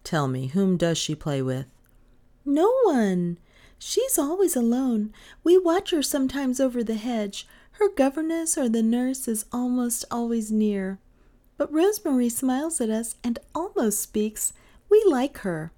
Tell 0.03 0.27
me, 0.27 0.49
whom 0.49 0.77
does 0.77 0.99
she 0.99 1.15
play 1.15 1.41
with? 1.41 1.65
No 2.45 2.71
one. 2.83 3.39
She's 3.77 4.17
always 4.17 4.55
alone. 4.55 5.13
We 5.43 5.57
watch 5.57 5.91
her 5.91 6.01
sometimes 6.01 6.59
over 6.59 6.83
the 6.83 6.95
hedge. 6.95 7.47
Her 7.73 7.89
governess 7.89 8.57
or 8.57 8.69
the 8.69 8.81
nurse 8.83 9.27
is 9.27 9.45
almost 9.51 10.05
always 10.09 10.51
near. 10.51 10.99
But 11.57 11.71
Rose 11.71 12.03
Marie 12.03 12.29
smiles 12.29 12.79
at 12.81 12.89
us 12.89 13.15
and 13.23 13.39
almost 13.53 14.01
speaks. 14.01 14.53
We 14.89 15.03
like 15.07 15.39
her. 15.39 15.71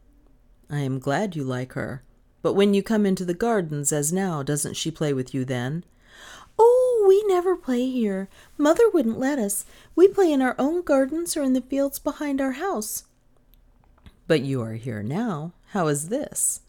I 0.69 0.79
am 0.79 0.99
glad 0.99 1.35
you 1.35 1.43
like 1.43 1.73
her. 1.73 2.03
But 2.41 2.53
when 2.53 2.73
you 2.73 2.83
come 2.83 3.05
into 3.05 3.25
the 3.25 3.33
gardens, 3.33 3.91
as 3.91 4.13
now, 4.13 4.43
doesn't 4.43 4.75
she 4.75 4.91
play 4.91 5.13
with 5.13 5.33
you 5.33 5.43
then? 5.43 5.83
Oh, 6.59 7.05
we 7.07 7.23
never 7.23 7.55
play 7.55 7.89
here. 7.89 8.29
Mother 8.57 8.89
wouldn't 8.89 9.19
let 9.19 9.39
us. 9.39 9.65
We 9.95 10.07
play 10.07 10.31
in 10.31 10.41
our 10.41 10.55
own 10.57 10.81
gardens 10.81 11.35
or 11.35 11.43
in 11.43 11.53
the 11.53 11.61
fields 11.61 11.99
behind 11.99 12.41
our 12.41 12.53
house. 12.53 13.03
But 14.27 14.41
you 14.41 14.61
are 14.61 14.73
here 14.73 15.03
now. 15.03 15.53
How 15.71 15.87
is 15.87 16.09
this? 16.09 16.61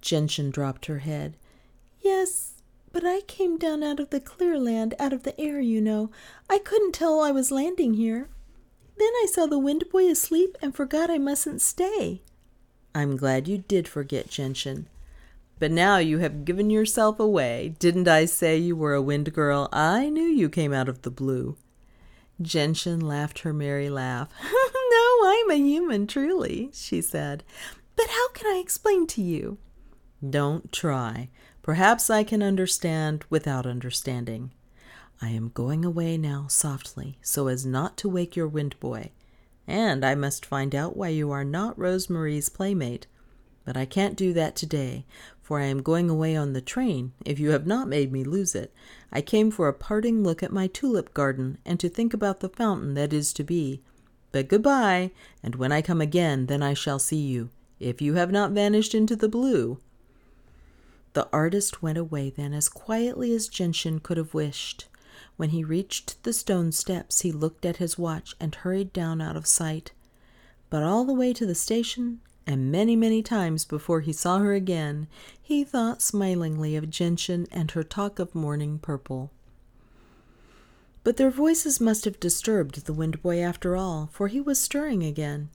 Gentian 0.00 0.50
dropped 0.50 0.86
her 0.86 0.98
head. 0.98 1.36
Yes, 2.00 2.62
but 2.92 3.04
I 3.04 3.20
came 3.22 3.58
down 3.58 3.82
out 3.82 4.00
of 4.00 4.10
the 4.10 4.20
clear 4.20 4.58
land, 4.58 4.94
out 4.98 5.12
of 5.12 5.22
the 5.22 5.38
air, 5.40 5.60
you 5.60 5.80
know. 5.80 6.10
I 6.48 6.58
couldn't 6.58 6.92
tell 6.92 7.20
I 7.20 7.30
was 7.30 7.50
landing 7.50 7.94
here. 7.94 8.28
Then 8.96 9.12
I 9.22 9.26
saw 9.30 9.46
the 9.46 9.58
wind 9.58 9.84
boy 9.90 10.10
asleep 10.10 10.56
and 10.60 10.74
forgot 10.74 11.10
I 11.10 11.18
mustn't 11.18 11.60
stay. 11.60 12.22
I'm 12.94 13.16
glad 13.16 13.46
you 13.46 13.58
did 13.58 13.86
forget, 13.86 14.28
Gentian. 14.28 14.86
But 15.58 15.70
now 15.70 15.98
you 15.98 16.18
have 16.18 16.44
given 16.44 16.70
yourself 16.70 17.20
away. 17.20 17.74
Didn't 17.78 18.08
I 18.08 18.24
say 18.24 18.56
you 18.56 18.76
were 18.76 18.94
a 18.94 19.02
wind 19.02 19.32
girl? 19.32 19.68
I 19.72 20.08
knew 20.08 20.26
you 20.26 20.48
came 20.48 20.72
out 20.72 20.88
of 20.88 21.02
the 21.02 21.10
blue. 21.10 21.56
Gentian 22.40 23.00
laughed 23.00 23.40
her 23.40 23.52
merry 23.52 23.90
laugh. 23.90 24.28
no, 24.42 25.18
I'm 25.24 25.50
a 25.50 25.56
human, 25.56 26.06
truly, 26.06 26.70
she 26.72 27.02
said. 27.02 27.42
But 27.96 28.08
how 28.08 28.28
can 28.30 28.46
I 28.46 28.58
explain 28.58 29.06
to 29.08 29.22
you? 29.22 29.58
Don't 30.26 30.72
try. 30.72 31.28
Perhaps 31.62 32.10
I 32.10 32.24
can 32.24 32.42
understand 32.42 33.24
without 33.30 33.66
understanding. 33.66 34.52
I 35.20 35.30
am 35.30 35.50
going 35.52 35.84
away 35.84 36.16
now 36.16 36.46
softly, 36.48 37.18
so 37.22 37.48
as 37.48 37.66
not 37.66 37.96
to 37.98 38.08
wake 38.08 38.36
your 38.36 38.48
wind 38.48 38.78
boy. 38.80 39.10
And 39.66 40.04
I 40.04 40.14
must 40.14 40.46
find 40.46 40.74
out 40.74 40.96
why 40.96 41.08
you 41.08 41.30
are 41.30 41.44
not 41.44 41.78
Rose 41.78 42.08
Marie's 42.08 42.48
playmate. 42.48 43.06
But 43.64 43.76
I 43.76 43.84
can't 43.84 44.16
do 44.16 44.32
that 44.32 44.56
today, 44.56 45.04
for 45.42 45.60
I 45.60 45.64
am 45.66 45.82
going 45.82 46.08
away 46.08 46.34
on 46.34 46.52
the 46.52 46.62
train, 46.62 47.12
if 47.26 47.38
you 47.38 47.50
have 47.50 47.66
not 47.66 47.86
made 47.86 48.10
me 48.10 48.24
lose 48.24 48.54
it. 48.54 48.72
I 49.12 49.20
came 49.20 49.50
for 49.50 49.68
a 49.68 49.74
parting 49.74 50.22
look 50.22 50.42
at 50.42 50.52
my 50.52 50.68
tulip 50.68 51.12
garden, 51.12 51.58
and 51.66 51.78
to 51.80 51.88
think 51.88 52.14
about 52.14 52.40
the 52.40 52.48
fountain 52.48 52.94
that 52.94 53.12
is 53.12 53.32
to 53.34 53.44
be. 53.44 53.82
But 54.32 54.48
good-bye, 54.48 55.10
and 55.42 55.54
when 55.56 55.70
I 55.70 55.82
come 55.82 56.00
again, 56.00 56.46
then 56.46 56.62
I 56.62 56.72
shall 56.72 56.98
see 56.98 57.20
you, 57.20 57.50
if 57.78 58.00
you 58.00 58.14
have 58.14 58.30
not 58.30 58.52
vanished 58.52 58.94
into 58.94 59.16
the 59.16 59.28
blue. 59.28 59.78
The 61.18 61.28
artist 61.32 61.82
went 61.82 61.98
away 61.98 62.30
then 62.30 62.54
as 62.54 62.68
quietly 62.68 63.32
as 63.32 63.48
Gentian 63.48 63.98
could 63.98 64.18
have 64.18 64.34
wished. 64.34 64.86
When 65.36 65.50
he 65.50 65.64
reached 65.64 66.22
the 66.22 66.32
stone 66.32 66.70
steps, 66.70 67.22
he 67.22 67.32
looked 67.32 67.66
at 67.66 67.78
his 67.78 67.98
watch 67.98 68.36
and 68.38 68.54
hurried 68.54 68.92
down 68.92 69.20
out 69.20 69.36
of 69.36 69.44
sight. 69.44 69.90
But 70.70 70.84
all 70.84 71.04
the 71.04 71.12
way 71.12 71.32
to 71.32 71.44
the 71.44 71.56
station, 71.56 72.20
and 72.46 72.70
many, 72.70 72.94
many 72.94 73.20
times 73.20 73.64
before 73.64 74.00
he 74.00 74.12
saw 74.12 74.38
her 74.38 74.54
again, 74.54 75.08
he 75.42 75.64
thought 75.64 76.02
smilingly 76.02 76.76
of 76.76 76.88
Gentian 76.88 77.48
and 77.50 77.72
her 77.72 77.82
talk 77.82 78.20
of 78.20 78.36
morning 78.36 78.78
purple. 78.78 79.32
But 81.02 81.16
their 81.16 81.30
voices 81.30 81.80
must 81.80 82.04
have 82.04 82.20
disturbed 82.20 82.86
the 82.86 82.94
Wind 82.94 83.20
Boy 83.22 83.40
after 83.40 83.74
all, 83.74 84.08
for 84.12 84.28
he 84.28 84.40
was 84.40 84.60
stirring 84.60 85.02
again. 85.02 85.48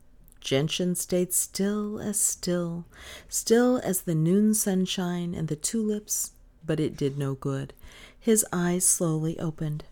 Gentian 0.44 0.94
stayed 0.94 1.32
still 1.32 2.00
as 2.00 2.20
still, 2.20 2.86
still 3.30 3.78
as 3.78 4.02
the 4.02 4.14
noon 4.14 4.54
sunshine 4.54 5.34
and 5.34 5.48
the 5.48 5.56
tulips, 5.56 6.32
but 6.66 6.80
it 6.82 6.98
did 6.98 7.18
no 7.18 7.34
good. 7.34 7.74
His 8.20 8.46
eyes 8.52 8.86
slowly 8.86 9.40
opened. 9.40 9.86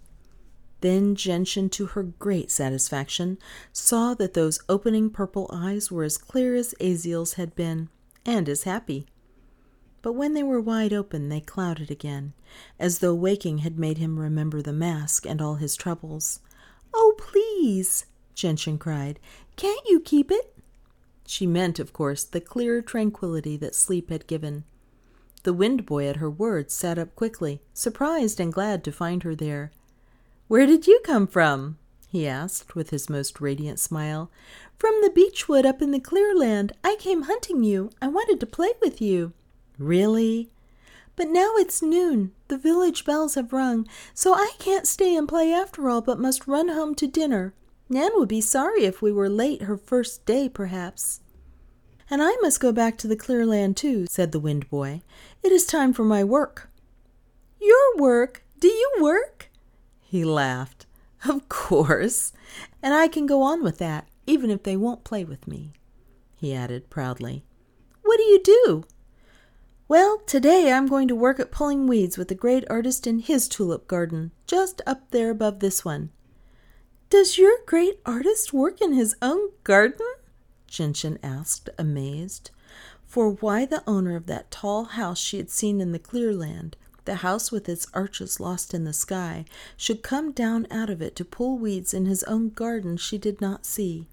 Then 0.81 1.15
Gentian, 1.15 1.69
to 1.69 1.87
her 1.87 2.03
great 2.03 2.51
satisfaction, 2.51 3.37
saw 3.71 4.13
that 4.15 4.33
those 4.33 4.59
opening 4.67 5.09
purple 5.09 5.49
eyes 5.53 5.89
were 5.89 6.03
as 6.03 6.17
clear 6.17 6.55
as 6.55 6.75
Aziel's 6.81 7.33
had 7.33 7.55
been, 7.55 7.89
and 8.25 8.49
as 8.49 8.63
happy. 8.63 9.05
But 10.01 10.13
when 10.13 10.33
they 10.33 10.43
were 10.43 10.59
wide 10.59 10.91
open, 10.91 11.29
they 11.29 11.39
clouded 11.39 11.91
again, 11.91 12.33
as 12.79 12.99
though 12.99 13.15
waking 13.15 13.59
had 13.59 13.79
made 13.79 13.99
him 13.99 14.19
remember 14.19 14.61
the 14.61 14.73
mask 14.73 15.25
and 15.25 15.41
all 15.41 15.55
his 15.55 15.75
troubles. 15.75 16.39
Oh, 16.93 17.13
please, 17.17 18.05
Gentian 18.33 18.79
cried, 18.79 19.19
can't 19.55 19.85
you 19.87 19.99
keep 19.99 20.31
it? 20.31 20.55
She 21.25 21.47
meant, 21.47 21.79
of 21.79 21.93
course, 21.93 22.23
the 22.23 22.41
clear 22.41 22.81
tranquillity 22.81 23.57
that 23.57 23.75
sleep 23.75 24.09
had 24.09 24.27
given. 24.27 24.63
The 25.43 25.53
wind 25.53 25.85
boy 25.85 26.07
at 26.07 26.17
her 26.17 26.29
words 26.29 26.73
sat 26.73 26.99
up 26.99 27.15
quickly, 27.15 27.61
surprised 27.73 28.39
and 28.39 28.53
glad 28.53 28.83
to 28.83 28.91
find 28.91 29.23
her 29.23 29.33
there. 29.33 29.71
Where 30.47 30.65
did 30.65 30.87
you 30.87 30.99
come 31.03 31.27
from? 31.27 31.77
he 32.09 32.27
asked 32.27 32.75
with 32.75 32.89
his 32.89 33.09
most 33.09 33.39
radiant 33.39 33.79
smile. 33.79 34.29
From 34.77 34.99
the 35.01 35.09
beech 35.09 35.47
wood 35.47 35.65
up 35.65 35.81
in 35.81 35.91
the 35.91 35.99
clear 35.99 36.35
land. 36.35 36.73
I 36.83 36.97
came 36.99 37.21
hunting 37.23 37.63
you. 37.63 37.91
I 38.01 38.09
wanted 38.09 38.39
to 38.41 38.45
play 38.45 38.73
with 38.81 39.01
you. 39.01 39.31
Really? 39.77 40.51
But 41.15 41.29
now 41.29 41.53
it's 41.55 41.81
noon. 41.81 42.33
The 42.49 42.57
village 42.57 43.05
bells 43.05 43.35
have 43.35 43.53
rung, 43.53 43.87
so 44.13 44.33
I 44.33 44.51
can't 44.59 44.87
stay 44.87 45.15
and 45.15 45.27
play 45.27 45.53
after 45.53 45.89
all, 45.89 46.01
but 46.01 46.19
must 46.19 46.47
run 46.47 46.67
home 46.67 46.95
to 46.95 47.07
dinner. 47.07 47.53
Nan 47.91 48.11
would 48.15 48.29
be 48.29 48.39
sorry 48.39 48.85
if 48.85 49.01
we 49.01 49.11
were 49.11 49.27
late 49.27 49.63
her 49.63 49.75
first 49.75 50.25
day, 50.25 50.47
perhaps. 50.47 51.19
And 52.09 52.23
I 52.23 52.37
must 52.41 52.61
go 52.61 52.71
back 52.71 52.97
to 52.99 53.07
the 53.07 53.17
clear 53.17 53.45
land 53.45 53.75
too, 53.75 54.05
said 54.09 54.31
the 54.31 54.39
wind 54.39 54.69
boy. 54.69 55.01
It 55.43 55.51
is 55.51 55.65
time 55.65 55.91
for 55.91 56.05
my 56.05 56.23
work. 56.23 56.69
Your 57.59 57.97
work? 57.97 58.45
Do 58.61 58.69
you 58.69 58.93
work? 59.01 59.51
He 59.99 60.23
laughed. 60.23 60.85
Of 61.27 61.49
course. 61.49 62.31
And 62.81 62.93
I 62.93 63.09
can 63.09 63.25
go 63.25 63.41
on 63.41 63.61
with 63.61 63.77
that, 63.79 64.07
even 64.25 64.49
if 64.49 64.63
they 64.63 64.77
won't 64.77 65.03
play 65.03 65.25
with 65.25 65.45
me, 65.45 65.73
he 66.37 66.53
added 66.53 66.89
proudly. 66.89 67.43
What 68.03 68.15
do 68.17 68.23
you 68.23 68.41
do? 68.41 68.85
Well, 69.89 70.19
today 70.25 70.71
I'm 70.71 70.87
going 70.87 71.09
to 71.09 71.15
work 71.15 71.41
at 71.41 71.51
pulling 71.51 71.87
weeds 71.87 72.17
with 72.17 72.29
the 72.29 72.35
great 72.35 72.63
artist 72.69 73.05
in 73.05 73.19
his 73.19 73.49
tulip 73.49 73.89
garden, 73.89 74.31
just 74.47 74.81
up 74.87 75.11
there 75.11 75.29
above 75.29 75.59
this 75.59 75.83
one. 75.83 76.11
Does 77.11 77.37
your 77.37 77.57
great 77.65 77.99
artist 78.05 78.53
work 78.53 78.81
in 78.81 78.93
his 78.93 79.17
own 79.21 79.49
garden? 79.65 80.07
Gentian 80.65 81.19
asked, 81.21 81.69
amazed. 81.77 82.51
For 83.05 83.29
why 83.29 83.65
the 83.65 83.83
owner 83.85 84.15
of 84.15 84.27
that 84.27 84.49
tall 84.49 84.85
house 84.85 85.19
she 85.19 85.35
had 85.35 85.49
seen 85.49 85.81
in 85.81 85.91
the 85.91 85.99
clear 85.99 86.33
land 86.33 86.77
the 87.03 87.15
house 87.15 87.51
with 87.51 87.67
its 87.67 87.85
arches 87.93 88.39
lost 88.39 88.73
in 88.73 88.85
the 88.85 88.93
sky, 88.93 89.43
should 89.75 90.03
come 90.03 90.31
down 90.31 90.65
out 90.71 90.89
of 90.89 91.01
it 91.01 91.13
to 91.17 91.25
pull 91.25 91.57
weeds 91.57 91.93
in 91.93 92.05
his 92.05 92.23
own 92.23 92.49
garden 92.49 92.95
she 92.95 93.17
did 93.17 93.41
not 93.41 93.65
see. 93.65 94.07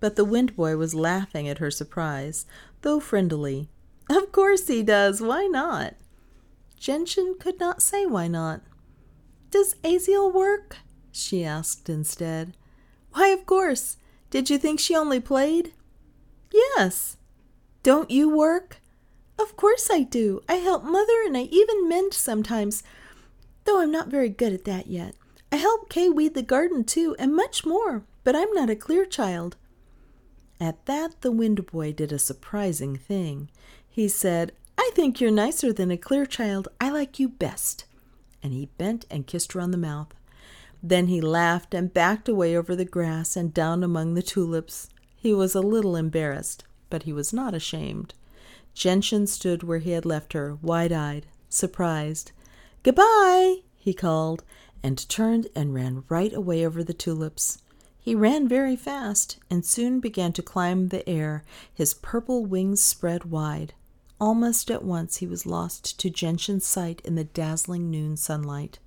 But 0.00 0.16
the 0.16 0.24
wind 0.24 0.56
boy 0.56 0.78
was 0.78 0.94
laughing 0.94 1.46
at 1.46 1.58
her 1.58 1.70
surprise, 1.70 2.46
though 2.80 3.00
friendly. 3.00 3.68
Of 4.08 4.32
course 4.32 4.66
he 4.66 4.82
does. 4.82 5.20
Why 5.20 5.44
not? 5.44 5.94
Gentian 6.78 7.36
could 7.38 7.60
not 7.60 7.82
say 7.82 8.06
why 8.06 8.28
not. 8.28 8.62
Does 9.50 9.74
Aziel 9.84 10.32
work? 10.32 10.78
She 11.16 11.44
asked 11.44 11.88
instead. 11.88 12.56
Why, 13.12 13.28
of 13.28 13.46
course. 13.46 13.96
Did 14.30 14.50
you 14.50 14.58
think 14.58 14.80
she 14.80 14.96
only 14.96 15.20
played? 15.20 15.72
Yes. 16.52 17.16
Don't 17.82 18.10
you 18.10 18.28
work? 18.28 18.80
Of 19.38 19.56
course 19.56 19.88
I 19.92 20.02
do. 20.02 20.40
I 20.48 20.54
help 20.54 20.84
mother 20.84 21.22
and 21.24 21.36
I 21.36 21.42
even 21.42 21.88
mend 21.88 22.14
sometimes, 22.14 22.82
though 23.64 23.80
I'm 23.80 23.90
not 23.90 24.08
very 24.08 24.28
good 24.28 24.52
at 24.52 24.64
that 24.64 24.86
yet. 24.86 25.14
I 25.52 25.56
help 25.56 25.88
Kay 25.88 26.08
weed 26.08 26.34
the 26.34 26.42
garden 26.42 26.84
too, 26.84 27.14
and 27.18 27.34
much 27.34 27.64
more, 27.64 28.04
but 28.24 28.34
I'm 28.34 28.52
not 28.52 28.70
a 28.70 28.76
clear 28.76 29.04
child. 29.04 29.56
At 30.60 30.86
that, 30.86 31.20
the 31.20 31.30
wind 31.30 31.66
boy 31.66 31.92
did 31.92 32.10
a 32.10 32.18
surprising 32.18 32.96
thing. 32.96 33.50
He 33.88 34.08
said, 34.08 34.52
I 34.76 34.90
think 34.94 35.20
you're 35.20 35.30
nicer 35.30 35.72
than 35.72 35.90
a 35.90 35.96
clear 35.96 36.26
child. 36.26 36.68
I 36.80 36.90
like 36.90 37.20
you 37.20 37.28
best. 37.28 37.84
And 38.42 38.52
he 38.52 38.66
bent 38.78 39.04
and 39.10 39.26
kissed 39.26 39.52
her 39.52 39.60
on 39.60 39.70
the 39.70 39.76
mouth. 39.76 40.08
Then 40.86 41.06
he 41.06 41.22
laughed 41.22 41.72
and 41.72 41.94
backed 41.94 42.28
away 42.28 42.54
over 42.54 42.76
the 42.76 42.84
grass 42.84 43.36
and 43.36 43.54
down 43.54 43.82
among 43.82 44.12
the 44.12 44.22
tulips. 44.22 44.90
He 45.16 45.32
was 45.32 45.54
a 45.54 45.62
little 45.62 45.96
embarrassed, 45.96 46.62
but 46.90 47.04
he 47.04 47.12
was 47.12 47.32
not 47.32 47.54
ashamed. 47.54 48.12
Gentian 48.74 49.26
stood 49.26 49.62
where 49.62 49.78
he 49.78 49.92
had 49.92 50.04
left 50.04 50.34
her, 50.34 50.56
wide 50.60 50.92
eyed, 50.92 51.24
surprised. 51.48 52.32
Goodbye, 52.82 53.62
he 53.78 53.94
called, 53.94 54.44
and 54.82 55.08
turned 55.08 55.46
and 55.56 55.72
ran 55.72 56.04
right 56.10 56.34
away 56.34 56.66
over 56.66 56.84
the 56.84 56.92
tulips. 56.92 57.62
He 57.98 58.14
ran 58.14 58.46
very 58.46 58.76
fast 58.76 59.38
and 59.48 59.64
soon 59.64 60.00
began 60.00 60.34
to 60.34 60.42
climb 60.42 60.88
the 60.88 61.08
air, 61.08 61.44
his 61.72 61.94
purple 61.94 62.44
wings 62.44 62.82
spread 62.82 63.24
wide. 63.24 63.72
Almost 64.20 64.70
at 64.70 64.84
once 64.84 65.16
he 65.16 65.26
was 65.26 65.46
lost 65.46 65.98
to 66.00 66.10
Gentian's 66.10 66.66
sight 66.66 67.00
in 67.06 67.14
the 67.14 67.24
dazzling 67.24 67.90
noon 67.90 68.18
sunlight. 68.18 68.80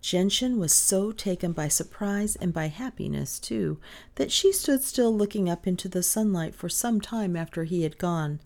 Gentian 0.00 0.58
was 0.58 0.72
so 0.72 1.12
taken 1.12 1.52
by 1.52 1.68
surprise 1.68 2.36
and 2.36 2.52
by 2.52 2.66
happiness, 2.66 3.38
too, 3.38 3.78
that 4.14 4.30
she 4.30 4.52
stood 4.52 4.82
still 4.82 5.14
looking 5.14 5.48
up 5.48 5.66
into 5.66 5.88
the 5.88 6.02
sunlight 6.02 6.54
for 6.54 6.68
some 6.68 7.00
time 7.00 7.36
after 7.36 7.64
he 7.64 7.82
had 7.82 7.98
gone. 7.98 8.40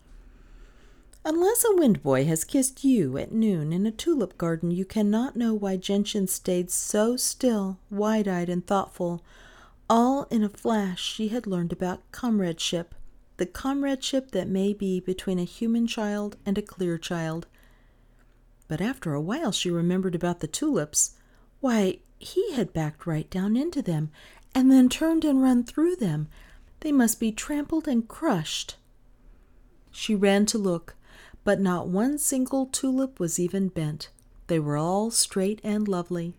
Unless 1.25 1.63
a 1.63 1.75
wind 1.75 2.03
boy 2.03 2.25
has 2.25 2.43
kissed 2.43 2.83
you 2.83 3.17
at 3.17 3.31
noon 3.31 3.71
in 3.71 3.85
a 3.85 3.91
tulip 3.91 4.37
garden, 4.37 4.71
you 4.71 4.83
cannot 4.83 5.37
know 5.37 5.53
why 5.53 5.77
Gentian 5.77 6.27
stayed 6.27 6.69
so 6.69 7.15
still, 7.15 7.77
wide 7.89 8.27
eyed, 8.27 8.49
and 8.49 8.65
thoughtful. 8.65 9.23
All 9.89 10.23
in 10.29 10.43
a 10.43 10.49
flash 10.49 11.01
she 11.01 11.29
had 11.29 11.47
learned 11.47 11.71
about 11.71 12.11
comradeship, 12.11 12.93
the 13.37 13.45
comradeship 13.45 14.31
that 14.31 14.49
may 14.49 14.73
be 14.73 14.99
between 14.99 15.39
a 15.39 15.45
human 15.45 15.87
child 15.87 16.35
and 16.45 16.57
a 16.57 16.61
clear 16.61 16.97
child. 16.97 17.47
But 18.67 18.81
after 18.81 19.13
a 19.13 19.21
while 19.21 19.51
she 19.53 19.69
remembered 19.69 20.15
about 20.15 20.39
the 20.41 20.47
tulips. 20.47 21.15
Why, 21.63 21.99
he 22.19 22.51
had 22.51 22.73
backed 22.73 23.07
right 23.07 23.29
down 23.29 23.55
into 23.55 23.81
them, 23.81 24.11
and 24.53 24.69
then 24.69 24.89
turned 24.89 25.23
and 25.23 25.41
run 25.41 25.63
through 25.63 25.95
them. 25.95 26.27
They 26.81 26.91
must 26.91 27.21
be 27.21 27.31
trampled 27.31 27.87
and 27.87 28.05
crushed. 28.05 28.75
She 29.89 30.13
ran 30.13 30.45
to 30.47 30.57
look 30.57 30.97
but 31.43 31.59
not 31.59 31.87
one 31.87 32.17
single 32.17 32.65
tulip 32.65 33.19
was 33.19 33.39
even 33.39 33.67
bent. 33.67 34.09
They 34.47 34.59
were 34.59 34.77
all 34.77 35.11
straight 35.11 35.59
and 35.63 35.87
lovely, 35.87 36.33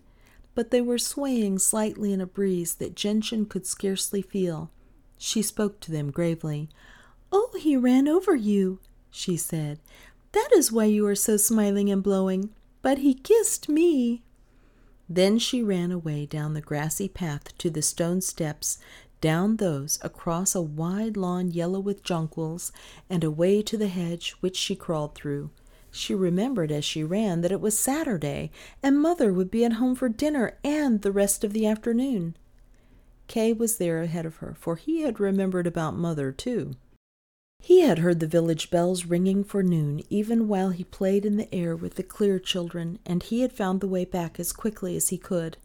but 0.54 0.70
they 0.70 0.80
were 0.80 0.98
swaying 0.98 1.58
slightly 1.58 2.12
in 2.12 2.20
a 2.20 2.26
breeze 2.26 2.74
that 2.76 2.96
Gentian 2.96 3.46
could 3.46 3.66
scarcely 3.66 4.22
feel. 4.22 4.70
She 5.18 5.42
spoke 5.42 5.80
to 5.80 5.92
them 5.92 6.10
gravely. 6.10 6.68
Oh, 7.30 7.50
he 7.58 7.76
ran 7.76 8.08
over 8.08 8.34
you, 8.34 8.80
she 9.10 9.36
said. 9.36 9.78
That 10.32 10.50
is 10.54 10.72
why 10.72 10.86
you 10.86 11.06
are 11.06 11.14
so 11.14 11.36
smiling 11.36 11.90
and 11.90 12.02
blowing. 12.02 12.50
But 12.82 12.98
he 12.98 13.14
kissed 13.14 13.68
me. 13.68 14.22
Then 15.08 15.38
she 15.38 15.62
ran 15.62 15.92
away 15.92 16.26
down 16.26 16.54
the 16.54 16.60
grassy 16.60 17.08
path 17.08 17.56
to 17.58 17.70
the 17.70 17.82
stone 17.82 18.20
steps 18.20 18.78
down 19.20 19.56
those, 19.56 19.98
across 20.02 20.54
a 20.54 20.60
wide 20.60 21.16
lawn 21.16 21.50
yellow 21.50 21.80
with 21.80 22.02
jonquils, 22.02 22.72
and 23.08 23.24
away 23.24 23.62
to 23.62 23.78
the 23.78 23.88
hedge, 23.88 24.32
which 24.40 24.54
she 24.56 24.76
crawled 24.76 25.14
through. 25.14 25.50
She 25.90 26.14
remembered 26.14 26.70
as 26.70 26.84
she 26.84 27.02
ran 27.02 27.40
that 27.40 27.52
it 27.52 27.60
was 27.62 27.78
Saturday, 27.78 28.50
and 28.82 29.00
mother 29.00 29.32
would 29.32 29.50
be 29.50 29.64
at 29.64 29.74
home 29.74 29.94
for 29.94 30.10
dinner 30.10 30.58
and 30.62 31.00
the 31.00 31.12
rest 31.12 31.42
of 31.42 31.54
the 31.54 31.66
afternoon. 31.66 32.36
Kay 33.26 33.54
was 33.54 33.78
there 33.78 34.02
ahead 34.02 34.26
of 34.26 34.36
her, 34.36 34.54
for 34.58 34.76
he 34.76 35.02
had 35.02 35.18
remembered 35.18 35.66
about 35.66 35.96
mother, 35.96 36.30
too. 36.30 36.72
He 37.64 37.80
had 37.80 38.00
heard 38.00 38.20
the 38.20 38.26
village 38.26 38.70
bells 38.70 39.06
ringing 39.06 39.42
for 39.42 39.62
noon, 39.62 40.02
even 40.10 40.48
while 40.48 40.68
he 40.68 40.84
played 40.84 41.24
in 41.24 41.38
the 41.38 41.52
air 41.52 41.74
with 41.74 41.94
the 41.94 42.02
clear 42.02 42.38
children, 42.38 42.98
and 43.06 43.22
he 43.22 43.40
had 43.40 43.54
found 43.54 43.80
the 43.80 43.88
way 43.88 44.04
back 44.04 44.38
as 44.38 44.52
quickly 44.52 44.96
as 44.96 45.08
he 45.08 45.16
could. 45.16 45.56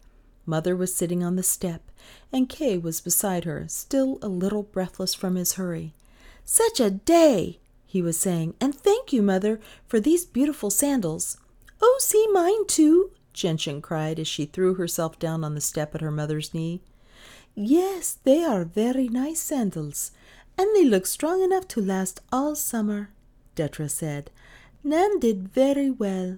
Mother 0.45 0.77
was 0.77 0.95
sitting 0.95 1.25
on 1.25 1.35
the 1.35 1.43
step, 1.43 1.91
and 2.31 2.47
Kay 2.47 2.77
was 2.77 3.01
beside 3.01 3.43
her, 3.43 3.65
still 3.67 4.17
a 4.21 4.29
little 4.29 4.63
breathless 4.63 5.13
from 5.13 5.35
his 5.35 5.55
hurry. 5.55 5.93
Such 6.45 6.79
a 6.79 6.89
day! 6.89 7.59
he 7.85 8.01
was 8.01 8.17
saying, 8.17 8.53
and 8.61 8.73
thank 8.73 9.11
you, 9.11 9.21
Mother, 9.21 9.59
for 9.85 9.99
these 9.99 10.23
beautiful 10.23 10.69
sandals. 10.69 11.37
Oh, 11.81 11.97
see 11.99 12.25
mine 12.31 12.65
too! 12.67 13.11
Gentian 13.33 13.81
cried 13.81 14.19
as 14.19 14.27
she 14.29 14.45
threw 14.45 14.75
herself 14.75 15.19
down 15.19 15.43
on 15.43 15.53
the 15.53 15.59
step 15.59 15.93
at 15.93 16.01
her 16.01 16.11
mother's 16.11 16.53
knee. 16.53 16.79
Yes, 17.55 18.19
they 18.23 18.45
are 18.45 18.63
very 18.63 19.09
nice 19.09 19.41
sandals, 19.41 20.11
and 20.59 20.75
they 20.75 20.83
look 20.83 21.05
strong 21.05 21.41
enough 21.41 21.69
to 21.69 21.79
last 21.79 22.19
all 22.33 22.53
summer, 22.53 23.09
Detra 23.55 23.89
said. 23.89 24.29
Nan 24.83 25.17
did 25.17 25.47
very 25.53 25.89
well. 25.89 26.37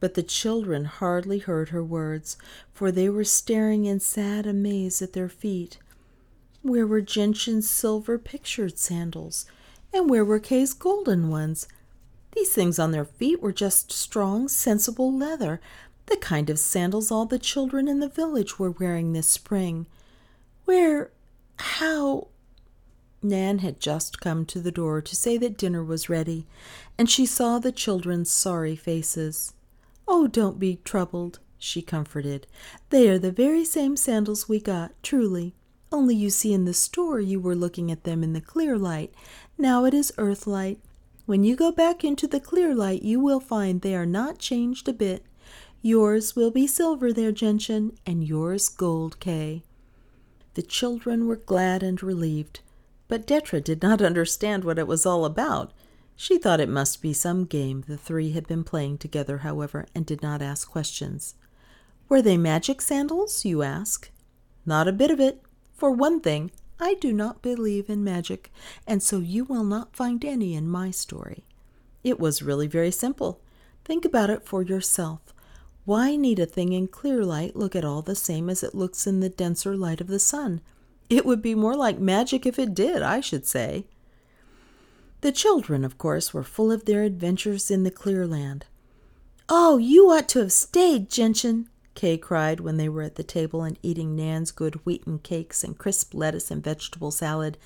But 0.00 0.14
the 0.14 0.24
children 0.24 0.86
hardly 0.86 1.38
heard 1.38 1.68
her 1.68 1.84
words, 1.84 2.36
for 2.72 2.90
they 2.90 3.08
were 3.08 3.22
staring 3.22 3.84
in 3.84 4.00
sad 4.00 4.48
amaze 4.48 5.00
at 5.00 5.12
their 5.12 5.28
feet. 5.28 5.78
Where 6.62 6.88
were 6.88 7.00
Gentian's 7.00 7.70
silver 7.70 8.18
pictured 8.18 8.78
sandals? 8.80 9.46
And 9.94 10.10
where 10.10 10.24
were 10.24 10.40
Kay's 10.40 10.72
golden 10.72 11.28
ones? 11.30 11.68
These 12.32 12.52
things 12.52 12.80
on 12.80 12.90
their 12.90 13.04
feet 13.04 13.40
were 13.40 13.52
just 13.52 13.92
strong, 13.92 14.48
sensible 14.48 15.16
leather, 15.16 15.60
the 16.06 16.16
kind 16.16 16.50
of 16.50 16.58
sandals 16.58 17.12
all 17.12 17.26
the 17.26 17.38
children 17.38 17.86
in 17.86 18.00
the 18.00 18.08
village 18.08 18.58
were 18.58 18.72
wearing 18.72 19.12
this 19.12 19.28
spring. 19.28 19.86
Where, 20.64 21.12
how? 21.58 22.26
Nan 23.22 23.58
had 23.58 23.80
just 23.80 24.20
come 24.20 24.46
to 24.46 24.60
the 24.60 24.72
door 24.72 25.02
to 25.02 25.14
say 25.14 25.36
that 25.36 25.58
dinner 25.58 25.84
was 25.84 26.08
ready, 26.08 26.46
and 26.96 27.10
she 27.10 27.26
saw 27.26 27.58
the 27.58 27.72
children's 27.72 28.30
sorry 28.30 28.76
faces. 28.76 29.52
Oh, 30.08 30.26
don't 30.26 30.58
be 30.58 30.80
troubled, 30.84 31.38
she 31.58 31.82
comforted. 31.82 32.46
They 32.88 33.08
are 33.08 33.18
the 33.18 33.30
very 33.30 33.64
same 33.64 33.96
sandals 33.96 34.48
we 34.48 34.58
got, 34.58 34.92
truly. 35.02 35.54
Only 35.92 36.14
you 36.14 36.30
see 36.30 36.52
in 36.52 36.64
the 36.64 36.74
store 36.74 37.20
you 37.20 37.40
were 37.40 37.54
looking 37.54 37.90
at 37.90 38.04
them 38.04 38.22
in 38.22 38.32
the 38.32 38.40
clear 38.40 38.78
light. 38.78 39.12
Now 39.58 39.84
it 39.84 39.92
is 39.92 40.12
earth 40.18 40.46
light. 40.46 40.78
When 41.26 41.44
you 41.44 41.56
go 41.56 41.70
back 41.70 42.02
into 42.02 42.26
the 42.26 42.40
clear 42.40 42.74
light, 42.74 43.02
you 43.02 43.20
will 43.20 43.40
find 43.40 43.80
they 43.80 43.94
are 43.94 44.06
not 44.06 44.38
changed 44.38 44.88
a 44.88 44.92
bit. 44.92 45.24
Yours 45.82 46.34
will 46.34 46.50
be 46.50 46.66
silver 46.66 47.12
there, 47.12 47.32
Gentian, 47.32 47.96
and 48.06 48.24
yours 48.24 48.68
gold, 48.68 49.20
Kay. 49.20 49.62
The 50.54 50.62
children 50.62 51.26
were 51.26 51.36
glad 51.36 51.82
and 51.82 52.02
relieved, 52.02 52.60
but 53.10 53.26
Detra 53.26 53.62
did 53.62 53.82
not 53.82 54.00
understand 54.00 54.62
what 54.62 54.78
it 54.78 54.86
was 54.86 55.04
all 55.04 55.24
about. 55.24 55.72
She 56.14 56.38
thought 56.38 56.60
it 56.60 56.68
must 56.68 57.02
be 57.02 57.12
some 57.12 57.44
game 57.44 57.82
the 57.88 57.96
three 57.96 58.30
had 58.30 58.46
been 58.46 58.62
playing 58.62 58.98
together, 58.98 59.38
however, 59.38 59.86
and 59.96 60.06
did 60.06 60.22
not 60.22 60.40
ask 60.40 60.70
questions. 60.70 61.34
Were 62.08 62.22
they 62.22 62.36
magic 62.36 62.80
sandals, 62.80 63.44
you 63.44 63.62
ask? 63.62 64.12
Not 64.64 64.86
a 64.86 64.92
bit 64.92 65.10
of 65.10 65.18
it. 65.18 65.42
For 65.74 65.90
one 65.90 66.20
thing, 66.20 66.52
I 66.78 66.94
do 66.94 67.12
not 67.12 67.42
believe 67.42 67.90
in 67.90 68.04
magic, 68.04 68.52
and 68.86 69.02
so 69.02 69.18
you 69.18 69.44
will 69.44 69.64
not 69.64 69.96
find 69.96 70.24
any 70.24 70.54
in 70.54 70.68
my 70.68 70.92
story. 70.92 71.42
It 72.04 72.20
was 72.20 72.42
really 72.42 72.68
very 72.68 72.92
simple. 72.92 73.40
Think 73.84 74.04
about 74.04 74.30
it 74.30 74.46
for 74.46 74.62
yourself. 74.62 75.34
Why 75.84 76.14
need 76.14 76.38
a 76.38 76.46
thing 76.46 76.72
in 76.72 76.86
clear 76.86 77.24
light 77.24 77.56
look 77.56 77.74
at 77.74 77.84
all 77.84 78.02
the 78.02 78.14
same 78.14 78.48
as 78.48 78.62
it 78.62 78.72
looks 78.72 79.04
in 79.04 79.18
the 79.18 79.28
denser 79.28 79.76
light 79.76 80.00
of 80.00 80.06
the 80.06 80.20
sun? 80.20 80.60
It 81.10 81.26
would 81.26 81.42
be 81.42 81.56
more 81.56 81.74
like 81.74 81.98
magic 81.98 82.46
if 82.46 82.58
it 82.58 82.72
did, 82.72 83.02
I 83.02 83.20
should 83.20 83.46
say. 83.46 83.84
The 85.20 85.32
children, 85.32 85.84
of 85.84 85.98
course, 85.98 86.32
were 86.32 86.44
full 86.44 86.72
of 86.72 86.86
their 86.86 87.02
adventures 87.02 87.70
in 87.70 87.82
the 87.82 87.90
clear 87.90 88.26
land. 88.26 88.64
Oh, 89.48 89.76
you 89.76 90.10
ought 90.10 90.28
to 90.30 90.38
have 90.38 90.52
stayed, 90.52 91.10
Gentian, 91.10 91.68
Kay 91.94 92.16
cried 92.16 92.60
when 92.60 92.76
they 92.76 92.88
were 92.88 93.02
at 93.02 93.16
the 93.16 93.24
table 93.24 93.62
and 93.62 93.76
eating 93.82 94.14
Nan's 94.14 94.52
good 94.52 94.76
wheaten 94.86 95.18
cakes 95.18 95.64
and 95.64 95.76
crisp 95.76 96.14
lettuce 96.14 96.50
and 96.50 96.62
vegetable 96.62 97.10
salad. 97.10 97.58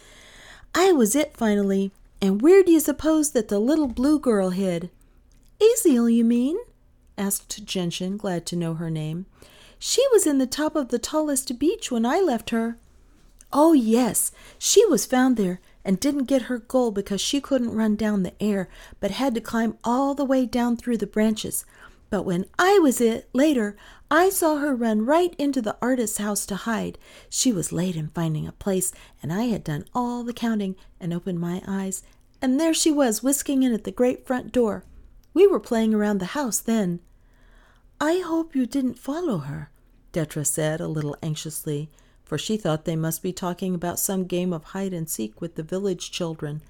I 0.74 0.92
was 0.92 1.14
it 1.14 1.36
finally, 1.36 1.92
and 2.20 2.40
where 2.40 2.62
do 2.62 2.72
you 2.72 2.80
suppose 2.80 3.32
that 3.32 3.48
the 3.48 3.58
little 3.58 3.86
blue 3.86 4.18
girl 4.18 4.50
hid? 4.50 4.90
Aziel, 5.60 6.12
you 6.12 6.24
mean? 6.24 6.56
asked 7.16 7.64
Gentian, 7.64 8.16
glad 8.16 8.46
to 8.46 8.56
know 8.56 8.74
her 8.74 8.90
name. 8.90 9.26
She 9.78 10.02
was 10.10 10.26
in 10.26 10.38
the 10.38 10.46
top 10.46 10.74
of 10.74 10.88
the 10.88 10.98
tallest 10.98 11.58
beech 11.58 11.92
when 11.92 12.06
I 12.06 12.20
left 12.20 12.50
her. 12.50 12.78
Oh, 13.56 13.72
yes, 13.72 14.32
she 14.58 14.84
was 14.86 15.06
found 15.06 15.36
there 15.36 15.60
and 15.84 16.00
didn't 16.00 16.24
get 16.24 16.42
her 16.42 16.58
goal 16.58 16.90
because 16.90 17.20
she 17.20 17.40
couldn't 17.40 17.76
run 17.76 17.94
down 17.94 18.24
the 18.24 18.42
air, 18.42 18.68
but 18.98 19.12
had 19.12 19.32
to 19.36 19.40
climb 19.40 19.78
all 19.84 20.12
the 20.12 20.24
way 20.24 20.44
down 20.44 20.76
through 20.76 20.96
the 20.96 21.06
branches. 21.06 21.64
But 22.10 22.24
when 22.24 22.46
I 22.58 22.80
was 22.80 23.00
it 23.00 23.28
later, 23.32 23.76
I 24.10 24.28
saw 24.28 24.56
her 24.56 24.74
run 24.74 25.06
right 25.06 25.32
into 25.38 25.62
the 25.62 25.76
artist's 25.80 26.18
house 26.18 26.46
to 26.46 26.56
hide. 26.56 26.98
She 27.28 27.52
was 27.52 27.70
late 27.70 27.94
in 27.94 28.08
finding 28.08 28.48
a 28.48 28.52
place, 28.52 28.92
and 29.22 29.32
I 29.32 29.44
had 29.44 29.62
done 29.62 29.84
all 29.94 30.24
the 30.24 30.32
counting 30.32 30.74
and 30.98 31.14
opened 31.14 31.38
my 31.38 31.62
eyes, 31.64 32.02
and 32.42 32.58
there 32.58 32.74
she 32.74 32.90
was 32.90 33.22
whisking 33.22 33.62
in 33.62 33.72
at 33.72 33.84
the 33.84 33.92
great 33.92 34.26
front 34.26 34.50
door. 34.50 34.84
We 35.32 35.46
were 35.46 35.60
playing 35.60 35.94
around 35.94 36.18
the 36.18 36.26
house 36.26 36.58
then. 36.58 36.98
I 38.00 38.18
hope 38.18 38.56
you 38.56 38.66
didn't 38.66 38.98
follow 38.98 39.38
her, 39.38 39.70
Detra 40.12 40.44
said 40.44 40.80
a 40.80 40.88
little 40.88 41.16
anxiously 41.22 41.88
for 42.24 42.38
she 42.38 42.56
thought 42.56 42.84
they 42.84 42.96
must 42.96 43.22
be 43.22 43.32
talking 43.32 43.74
about 43.74 43.98
some 43.98 44.24
game 44.24 44.52
of 44.52 44.64
hide 44.64 44.92
and 44.92 45.08
seek 45.08 45.40
with 45.40 45.54
the 45.54 45.62
village 45.62 46.10
children. 46.10 46.62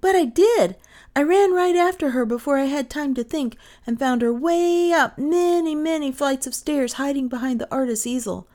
But 0.00 0.16
I 0.16 0.24
did. 0.24 0.76
I 1.14 1.22
ran 1.22 1.52
right 1.52 1.76
after 1.76 2.10
her 2.10 2.24
before 2.24 2.56
I 2.56 2.64
had 2.64 2.88
time 2.88 3.14
to 3.14 3.24
think 3.24 3.56
and 3.86 3.98
found 3.98 4.22
her 4.22 4.32
way 4.32 4.92
up 4.92 5.18
many, 5.18 5.74
many 5.74 6.10
flights 6.10 6.46
of 6.46 6.54
stairs 6.54 6.94
hiding 6.94 7.28
behind 7.28 7.60
the 7.60 7.70
artist's 7.70 8.06
easel. 8.06 8.48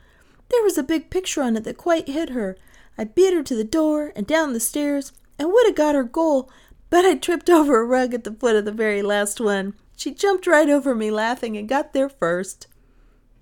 There 0.49 0.63
was 0.63 0.77
a 0.77 0.83
big 0.83 1.09
picture 1.09 1.43
on 1.43 1.55
it 1.55 1.63
that 1.63 1.77
quite 1.77 2.07
hid 2.07 2.29
her. 2.29 2.57
I 2.97 3.03
beat 3.03 3.33
her 3.33 3.43
to 3.43 3.55
the 3.55 3.63
door 3.63 4.11
and 4.15 4.25
down 4.25 4.53
the 4.53 4.59
stairs 4.59 5.11
and 5.37 5.49
would 5.49 5.67
have 5.67 5.75
got 5.75 5.95
her 5.95 6.03
goal, 6.03 6.49
but 6.89 7.05
I 7.05 7.15
tripped 7.15 7.49
over 7.51 7.79
a 7.79 7.85
rug 7.85 8.13
at 8.13 8.23
the 8.23 8.33
foot 8.33 8.55
of 8.55 8.65
the 8.65 8.71
very 8.71 9.01
last 9.01 9.39
one. 9.39 9.75
She 9.95 10.13
jumped 10.13 10.47
right 10.47 10.69
over 10.69 10.95
me 10.95 11.11
laughing 11.11 11.55
and 11.57 11.69
got 11.69 11.93
there 11.93 12.09
first. 12.09 12.67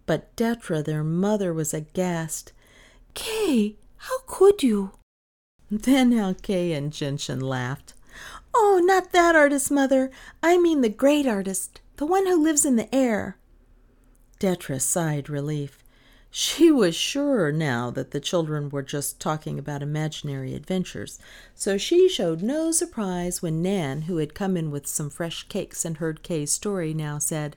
But 0.05 0.35
Detra, 0.35 0.83
their 0.83 1.03
mother, 1.03 1.53
was 1.53 1.73
aghast. 1.73 2.51
Kay, 3.13 3.75
how 3.97 4.19
could 4.25 4.63
you? 4.63 4.91
Then 5.69 6.11
how 6.11 6.33
Kay 6.33 6.73
and 6.73 6.91
Gentian 6.91 7.39
laughed. 7.39 7.93
Oh, 8.53 8.81
not 8.83 9.11
that 9.11 9.35
artist, 9.35 9.71
mother. 9.71 10.11
I 10.41 10.57
mean 10.57 10.81
the 10.81 10.89
great 10.89 11.27
artist, 11.27 11.81
the 11.97 12.05
one 12.05 12.27
who 12.27 12.41
lives 12.41 12.65
in 12.65 12.75
the 12.75 12.93
air. 12.93 13.37
Detra 14.39 14.81
sighed 14.81 15.29
relief. 15.29 15.83
She 16.35 16.71
was 16.71 16.95
sure 16.95 17.51
now 17.51 17.91
that 17.91 18.09
the 18.09 18.19
children 18.19 18.69
were 18.69 18.81
just 18.81 19.19
talking 19.19 19.59
about 19.59 19.83
imaginary 19.83 20.55
adventures, 20.55 21.19
so 21.53 21.77
she 21.77 22.09
showed 22.09 22.41
no 22.41 22.71
surprise 22.71 23.43
when 23.43 23.61
Nan, 23.61 24.03
who 24.03 24.17
had 24.17 24.33
come 24.33 24.57
in 24.57 24.71
with 24.71 24.87
some 24.87 25.11
fresh 25.11 25.47
cakes 25.47 25.85
and 25.85 25.97
heard 25.97 26.23
Kay's 26.23 26.51
story, 26.51 26.91
now 26.91 27.19
said, 27.19 27.55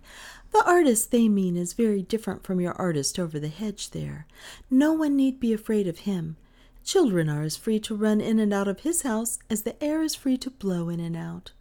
the 0.56 0.64
artist 0.66 1.10
they 1.10 1.28
mean 1.28 1.54
is 1.54 1.74
very 1.74 2.00
different 2.00 2.42
from 2.42 2.62
your 2.62 2.72
artist 2.72 3.18
over 3.18 3.38
the 3.38 3.48
hedge 3.48 3.90
there. 3.90 4.26
No 4.70 4.94
one 4.94 5.14
need 5.14 5.38
be 5.38 5.52
afraid 5.52 5.86
of 5.86 6.00
him. 6.00 6.36
Children 6.82 7.28
are 7.28 7.42
as 7.42 7.58
free 7.58 7.78
to 7.80 7.94
run 7.94 8.22
in 8.22 8.38
and 8.38 8.54
out 8.54 8.66
of 8.66 8.80
his 8.80 9.02
house 9.02 9.38
as 9.50 9.64
the 9.64 9.82
air 9.84 10.00
is 10.00 10.14
free 10.14 10.38
to 10.38 10.50
blow 10.50 10.88
in 10.88 10.98
and 10.98 11.14
out. 11.14 11.52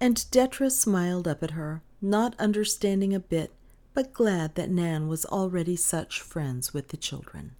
And 0.00 0.16
Detra 0.16 0.70
smiled 0.70 1.28
up 1.28 1.42
at 1.42 1.50
her, 1.50 1.82
not 2.00 2.34
understanding 2.38 3.14
a 3.14 3.20
bit, 3.20 3.52
but 3.92 4.14
glad 4.14 4.54
that 4.54 4.70
Nan 4.70 5.06
was 5.08 5.26
already 5.26 5.76
such 5.76 6.22
friends 6.22 6.72
with 6.72 6.88
the 6.88 6.96
children. 6.96 7.56